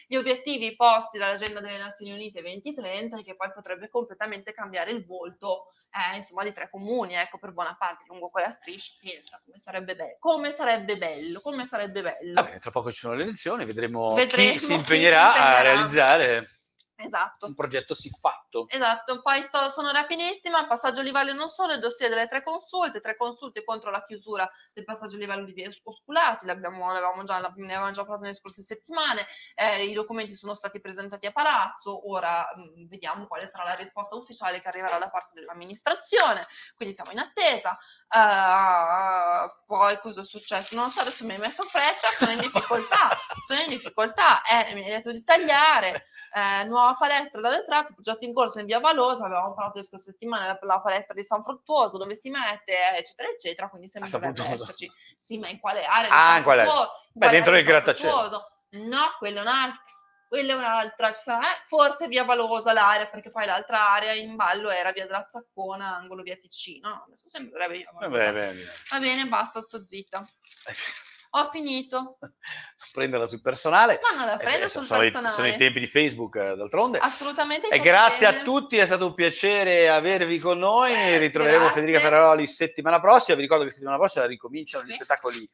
gli 0.06 0.14
obiettivi 0.16 0.76
posti 0.76 1.18
dall'agenda 1.18 1.60
delle 1.60 1.78
Nazioni 1.78 2.12
Unite 2.12 2.40
2030 2.40 3.18
e 3.18 3.24
che 3.24 3.34
poi 3.34 3.50
potrebbe 3.52 3.88
completamente 3.88 4.52
cambiare 4.52 4.92
il 4.92 5.04
volto, 5.04 5.64
eh, 6.12 6.16
insomma, 6.16 6.44
di 6.44 6.52
tre 6.52 6.70
comuni, 6.70 7.14
ecco, 7.14 7.38
per 7.38 7.52
buona 7.52 7.74
parte 7.76 8.04
lungo 8.06 8.28
quella 8.28 8.50
striscia. 8.50 8.92
Pensa 9.00 9.40
come 9.44 9.58
sarebbe 9.58 9.96
bello, 9.96 10.16
come 10.20 10.50
sarebbe 10.52 10.96
bello, 10.98 11.40
come 11.40 11.64
sarebbe 11.64 12.02
bello. 12.02 12.32
Vabbè, 12.34 12.58
tra 12.60 12.70
poco 12.70 12.92
ci 12.92 13.00
sono 13.00 13.14
le 13.14 13.22
elezioni, 13.24 13.64
vedremo, 13.64 14.14
Vedremo 14.14 14.52
chi 14.52 14.58
si 14.58 14.66
chi 14.68 14.72
impegnerà 14.74 15.32
a 15.32 15.36
impegnerà. 15.38 15.62
realizzare 15.62 16.50
Esatto. 16.98 17.46
un 17.46 17.54
progetto 17.54 17.92
siffatto. 17.94 18.66
Esatto, 18.68 19.20
poi 19.20 19.42
sto- 19.42 19.68
sono 19.68 19.90
rapidissima, 19.90 20.60
il 20.60 20.66
passaggio 20.66 21.00
a 21.00 21.02
livello 21.02 21.32
non 21.34 21.50
solo, 21.50 21.74
il 21.74 21.78
dossier 21.78 22.08
delle 22.08 22.26
tre 22.26 22.42
consulte, 22.42 23.00
tre 23.00 23.16
consulte 23.16 23.64
contro 23.64 23.90
la 23.90 24.04
chiusura 24.04 24.50
del 24.72 24.84
passaggio 24.84 25.16
a 25.16 25.18
livello 25.18 25.44
di 25.44 25.52
via 25.52 25.70
Osculati, 25.82 26.46
l'abbiamo, 26.46 26.88
l'avevamo 26.92 27.22
già, 27.24 27.38
ne 27.38 27.74
avevamo 27.74 27.90
già 27.90 28.00
parlato 28.02 28.22
nelle 28.22 28.34
scorse 28.34 28.62
settimane, 28.62 29.26
eh, 29.54 29.84
i 29.84 29.92
documenti 29.92 30.34
sono 30.34 30.54
stati 30.54 30.80
presentati 30.80 31.26
a 31.26 31.32
Palazzo, 31.32 32.08
ora 32.10 32.46
mh, 32.54 32.88
vediamo 32.88 33.26
quale 33.26 33.46
sarà 33.46 33.64
la 33.64 33.74
risposta 33.74 34.16
ufficiale 34.16 34.60
che 34.62 34.68
arriverà 34.68 34.98
da 34.98 35.10
parte 35.10 35.32
dell'amministrazione, 35.34 36.46
quindi 36.74 36.94
siamo 36.94 37.10
in 37.10 37.18
attesa. 37.18 37.76
Eh, 38.08 39.64
poi 39.66 39.98
cosa 40.00 40.20
è 40.20 40.24
successo? 40.24 40.74
Non 40.76 40.90
so, 40.90 41.00
adesso 41.00 41.24
mi 41.24 41.32
hai 41.32 41.38
messo 41.38 41.62
fretta, 41.64 42.08
sono 42.08 42.32
in 42.32 42.40
difficoltà, 42.40 43.16
sono 43.46 43.60
in 43.60 43.68
difficoltà, 43.68 44.40
eh, 44.42 44.74
mi 44.74 44.82
hai 44.84 44.90
detto 44.90 45.12
di 45.12 45.22
tagliare, 45.24 46.06
eh, 46.36 46.64
nuova 46.64 46.94
palestra 46.98 47.40
dalle 47.40 47.64
tratti, 47.64 47.94
progetto 47.94 48.26
in 48.26 48.34
corso 48.34 48.58
in 48.58 48.66
via 48.66 48.78
Valosa, 48.78 49.24
avevamo 49.24 49.54
parlato 49.54 49.78
le 49.78 49.84
scorse 49.84 50.10
settimane 50.10 50.58
la 50.60 50.80
palestra 50.82 51.14
di 51.14 51.24
San 51.24 51.42
Fruttuoso, 51.42 51.96
dove 51.96 52.14
si 52.14 52.28
mette, 52.28 52.72
eh, 52.72 52.98
eccetera, 52.98 53.28
eccetera, 53.30 53.68
quindi 53.70 53.88
sembra 53.88 54.10
dovrebbe 54.10 54.42
esserci. 54.42 54.92
Sì, 55.18 55.38
ma 55.38 55.48
in 55.48 55.58
quale 55.58 55.82
area? 55.82 56.10
Ah, 56.10 56.36
in 56.36 56.42
quale- 56.42 56.64
Beh, 56.64 56.70
quale 57.14 57.32
dentro 57.32 57.52
area 57.52 57.62
il 57.62 57.66
grattacielo. 57.66 58.46
No, 58.84 59.14
quella 59.18 59.38
è 59.38 59.42
un'altra. 59.42 59.82
Quella 60.28 60.52
è 60.52 60.56
un'altra, 60.56 61.12
ci 61.12 61.22
sarà, 61.22 61.40
eh, 61.40 61.62
forse 61.68 62.08
via 62.08 62.24
Valosa 62.24 62.74
l'area, 62.74 63.06
perché 63.06 63.30
poi 63.30 63.46
l'altra 63.46 63.92
area 63.92 64.12
in 64.12 64.36
ballo 64.36 64.68
era 64.68 64.92
via 64.92 65.06
della 65.06 65.26
Zaccona, 65.32 65.96
angolo 65.96 66.22
via 66.22 66.36
Ticino. 66.36 66.88
No, 66.88 67.04
adesso 67.06 67.28
sembrerebbe 67.28 67.78
via 67.78 67.90
Valosa. 67.94 68.32
Vabbè. 68.32 68.54
Va 68.90 68.98
bene, 68.98 69.24
basta, 69.26 69.60
sto 69.60 69.82
zitta. 69.86 70.28
Ho 71.30 71.48
finito. 71.50 72.18
Prenderla 72.92 73.26
sul 73.26 73.40
personale. 73.40 74.00
No, 74.02 74.18
non 74.18 74.26
la 74.26 74.34
Eh, 74.34 74.38
prendo 74.38 74.56
adesso 74.58 74.78
sul 74.78 74.86
sono, 74.86 75.00
i, 75.00 75.04
personale. 75.10 75.32
sono 75.34 75.46
i 75.48 75.56
tempi 75.56 75.80
di 75.80 75.86
Facebook, 75.86 76.36
eh, 76.36 76.54
d'altronde. 76.56 76.98
Assolutamente. 76.98 77.68
E 77.68 77.78
grazie 77.80 78.26
bene. 78.28 78.40
a 78.40 78.44
tutti, 78.44 78.76
è 78.78 78.86
stato 78.86 79.06
un 79.06 79.14
piacere 79.14 79.88
avervi 79.88 80.38
con 80.38 80.58
noi. 80.58 80.92
Eh, 80.92 81.18
Ritroveremo 81.18 81.64
grazie. 81.64 81.80
Federica 81.80 82.00
Ferraroli 82.02 82.46
settimana 82.46 83.00
prossima. 83.00 83.36
Vi 83.36 83.42
ricordo 83.42 83.64
che 83.64 83.70
settimana 83.70 83.96
prossima 83.96 84.26
ricominciano 84.26 84.84
gli 84.84 84.88
Sì. 84.90 84.94
spettacoli 84.94 85.48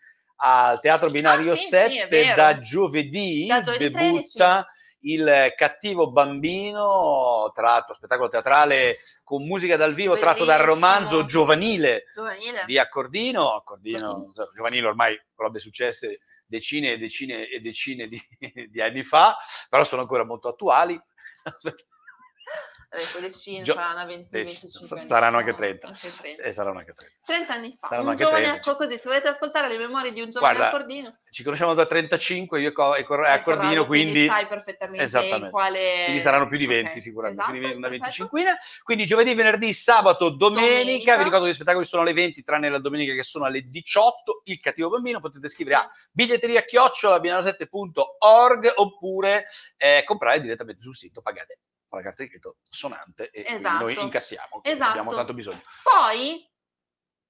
al 0.44 0.80
Teatro 0.80 1.08
Binario 1.08 1.52
Ah, 1.52 1.56
sì, 1.56 1.62
sì, 1.62 1.68
7 1.68 2.02
è 2.02 2.08
vero. 2.08 2.34
da 2.34 2.58
giovedì. 2.58 3.46
Da 3.46 3.60
giovedì 3.60 3.90
debutta 3.90 4.66
il 5.02 5.52
cattivo 5.56 6.10
bambino, 6.10 7.50
tratto 7.54 7.94
spettacolo 7.94 8.28
teatrale 8.28 8.98
con 9.24 9.44
musica 9.44 9.76
dal 9.76 9.94
vivo, 9.94 10.16
tratto 10.16 10.44
dal 10.44 10.58
Bellissimo. 10.58 10.74
romanzo 10.86 11.24
giovanile 11.24 12.04
Giovanile. 12.12 12.64
di 12.66 12.78
Accordino, 12.78 13.54
Accordino 13.54 13.98
Giovanile. 13.98 14.26
insomma, 14.26 14.50
giovanile 14.54 14.86
ormai 14.86 15.20
robe 15.36 15.58
successe 15.58 16.20
decine 16.46 16.92
e 16.92 16.98
decine 16.98 17.48
e 17.48 17.60
decine 17.60 18.06
di, 18.06 18.20
di 18.70 18.80
anni 18.80 19.02
fa, 19.02 19.36
però 19.68 19.84
sono 19.84 20.02
ancora 20.02 20.24
molto 20.24 20.48
attuali. 20.48 21.00
Aspetta. 21.44 21.84
Eh, 22.94 23.10
quelle 23.10 23.32
cine 23.32 23.62
Gio- 23.62 23.72
saranno 23.72 24.04
20, 24.04 24.36
eh, 24.36 24.42
25 24.42 24.98
anni 24.98 25.08
saranno 25.08 25.38
anche 25.38 25.54
30. 25.54 25.86
anche 25.86 26.12
30. 26.14 26.42
E 26.42 26.50
saranno 26.52 26.78
anche 26.78 26.92
30. 26.92 27.14
30 27.24 27.52
anni 27.54 27.72
fa, 27.72 27.86
Saranno 27.88 28.02
un 28.02 28.10
anche 28.10 28.22
giovane 28.24 28.42
13. 28.44 28.68
ecco 28.68 28.76
così, 28.76 28.96
se 28.98 29.02
volete 29.08 29.28
ascoltare 29.28 29.68
le 29.68 29.78
memorie 29.78 30.12
di 30.12 30.20
un 30.20 30.28
giovane 30.28 30.56
Guarda, 30.56 30.76
accordino, 30.76 31.18
Ci 31.30 31.42
conosciamo 31.42 31.72
da 31.72 31.86
35, 31.86 32.60
io 32.60 32.70
co- 32.72 32.94
e 32.94 33.02
Cor- 33.02 33.24
eh, 33.24 33.30
Accordino, 33.30 33.86
quindi, 33.86 34.26
sai 34.26 34.46
perfettamente 34.46 35.02
Esattamente. 35.04 35.48
quale... 35.48 36.02
quindi 36.04 36.20
saranno 36.20 36.46
più 36.48 36.58
di 36.58 36.66
20 36.66 36.90
Ok, 36.96 37.00
sicuramente, 37.00 37.40
esatto, 37.40 37.56
quindi 37.56 37.76
una 37.76 37.88
perfetto. 37.88 38.02
venticinquina. 38.04 38.56
Quindi 38.82 39.06
giovedì, 39.06 39.34
venerdì, 39.34 39.72
sabato, 39.72 40.28
domenica. 40.28 40.66
Domenica. 40.82 41.16
Vi 41.16 41.22
ricordo 41.24 41.44
che 41.46 41.50
gli 41.52 41.54
spettacoli 41.54 41.84
sono 41.86 42.02
alle 42.02 42.12
20, 42.12 42.42
tranne 42.42 42.68
la 42.68 42.78
domenica 42.78 43.14
che 43.14 43.22
sono 43.22 43.46
alle 43.46 43.62
18. 43.62 44.42
Il 44.44 44.60
cattivo 44.60 44.90
bambino 44.90 45.18
potete 45.18 45.48
scrivere 45.48 45.76
a 45.76 45.90
biglietteria 46.10 46.60
chiocciola 46.62 47.16
binaro7.org 47.16 48.72
oppure 48.74 49.46
eh, 49.78 50.02
comprare 50.04 50.40
direttamente 50.42 50.82
sul 50.82 50.94
sito, 50.94 51.22
pagate 51.22 51.58
con 51.92 52.00
la 52.00 52.06
carta 52.06 52.22
di 52.22 52.30
credito 52.30 52.56
sonante 52.62 53.28
e 53.30 53.44
Esatto. 53.46 53.82
noi 53.84 54.00
incassiamo, 54.00 54.60
Esatto. 54.62 54.90
abbiamo 54.90 55.14
tanto 55.14 55.34
bisogno. 55.34 55.60
Poi, 55.82 56.50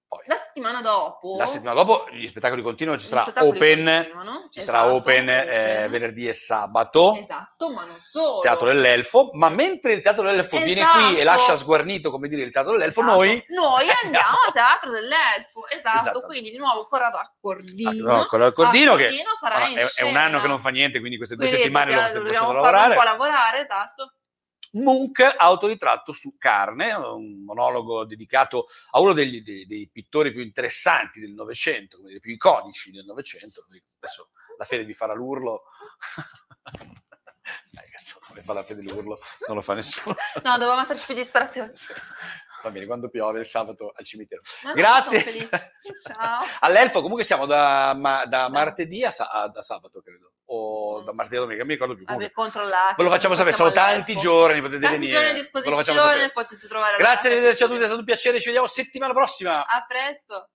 Poi, 0.07 0.21
la 0.27 0.37
settimana 0.37 0.81
dopo... 0.81 1.37
la 1.37 1.47
settimana 1.47 1.83
dopo 1.83 2.07
gli 2.13 2.29
spettacoli 2.29 2.63
continuano, 2.63 3.01
ci 3.01 3.07
sarà 3.09 3.23
open, 3.41 3.85
continuano, 3.85 4.47
ci 4.51 4.61
sarà 4.61 4.79
esatto, 4.85 4.95
open, 4.95 5.29
eh, 5.29 5.89
venerdì 5.91 6.29
e 6.29 6.33
sabato. 6.33 7.17
Esatto, 7.17 7.71
ma 7.71 7.85
non 7.85 7.97
solo. 7.99 8.39
Teatro 8.39 8.69
dell'Elfo, 8.69 9.31
ma 9.33 9.49
mentre 9.49 9.95
il 9.95 10.01
Teatro 10.01 10.23
dell'Elfo 10.23 10.59
viene 10.61 10.83
Esatto. 10.83 11.07
qui 11.09 11.19
e 11.19 11.25
lascia 11.25 11.57
sguarnito, 11.57 12.13
come 12.13 12.29
dire, 12.29 12.43
il 12.43 12.53
Teatro 12.53 12.71
dell'Elfo, 12.73 13.01
Esatto. 13.01 13.17
noi 13.17 13.45
Noi 13.49 13.87
andiamo 14.05 14.37
a 14.47 14.53
Teatro 14.53 14.91
dell'Elfo, 14.93 15.67
esatto, 15.71 16.21
quindi 16.21 16.51
di 16.53 16.59
nuovo 16.59 16.87
Corrado 16.89 17.17
Accordino. 17.19 18.13
Ah, 18.13 18.17
no, 18.19 18.25
con 18.27 18.39
l'accordino 18.39 18.95
che 18.95 19.07
Accordino 19.07 19.35
sarà 19.41 19.67
è, 19.67 19.87
è 19.93 20.03
un 20.03 20.15
anno 20.17 20.41
che 20.41 20.47
non 20.47 20.61
fa 20.61 20.69
niente, 20.69 21.01
quindi 21.01 21.17
queste 21.17 21.35
due 21.35 21.47
Quindi 21.47 21.65
settimane 21.65 21.95
lo 21.95 22.01
dobbiamo, 22.03 22.29
stiamo 22.29 22.53
dobbiamo 22.53 22.63
lavorare. 22.71 22.91
un 22.95 22.97
po' 23.01 23.05
lavorare, 23.05 23.61
esatto. 23.63 24.13
Munch, 24.73 25.20
autoritratto 25.37 26.12
su 26.12 26.37
carne, 26.39 26.93
un 26.95 27.45
monologo 27.45 28.05
dedicato 28.05 28.64
a 28.93 29.01
uno 29.01 29.12
degli- 29.12 29.43
dei, 29.43 29.66
dei 29.66 29.89
pittori 29.91 30.33
più 30.33 30.43
interessanti 30.43 31.20
del 31.20 31.33
Novecento, 31.35 31.97
come 31.97 32.09
dire, 32.09 32.20
più 32.20 32.33
iconici 32.33 32.91
del 32.91 33.05
Novecento. 33.05 33.62
Adesso 33.97 34.31
la 34.57 34.64
fede 34.64 34.85
vi 34.85 34.95
farà 34.95 35.14
l'urlo. 35.14 35.64
Dai, 37.70 37.91
cazzo, 37.91 38.18
come 38.27 38.43
fa 38.43 38.53
la 38.53 38.62
fede 38.62 38.83
l'urlo? 38.83 39.18
Non 39.49 39.57
lo 39.57 39.62
fa 39.62 39.75
nessuno. 39.75 40.14
No, 40.45 40.59
devo 40.59 40.77
metterci 40.77 41.07
più 41.07 41.14
disperazione. 41.14 41.73
Sì. 41.77 41.93
Va 42.63 42.71
bene, 42.71 42.87
quando 42.87 43.09
piove 43.09 43.41
il 43.41 43.47
sabato 43.47 43.93
al 43.95 44.05
cimitero. 44.05 44.41
No, 44.63 44.73
Grazie. 44.75 45.25
Ciao. 45.31 46.45
All'Elfo 46.61 47.01
comunque 47.01 47.25
siamo 47.25 47.45
da, 47.47 47.93
ma- 47.97 48.25
da 48.25 48.49
martedì 48.49 49.05
a, 49.05 49.13
a- 49.19 49.49
da 49.49 49.63
sabato, 49.63 50.01
credo. 50.01 50.33
O 50.47 50.97
Non 50.97 51.05
da 51.07 51.13
martedì 51.15 51.37
a 51.37 51.41
domenica, 51.41 51.65
mi 51.65 51.73
ricordo 51.73 51.95
più. 51.95 52.05
Vabbè, 52.05 52.31
controllate. 52.31 52.95
ve 52.97 53.03
lo 53.03 53.11
facciamo 53.11 53.35
sapere, 53.35 53.55
sono 53.57 53.73
tanti 53.73 54.15
giorni, 54.17 54.61
potete 54.61 54.81
Tanti 54.81 54.99
venire. 54.99 55.13
giorni 55.13 55.31
a 55.31 55.33
disposizione, 55.35 56.31
potete 56.31 56.69
trovare 56.69 56.97
Grazie, 56.99 57.15
data 57.15 57.29
arrivederci 57.29 57.63
a 57.63 57.67
tutti, 57.67 57.79
è 57.81 57.85
stato 57.85 57.99
un 57.99 58.05
piacere, 58.05 58.39
ci 58.39 58.47
vediamo 58.47 58.67
settimana 58.67 59.13
prossima. 59.13 59.67
A 59.67 59.85
presto. 59.89 60.51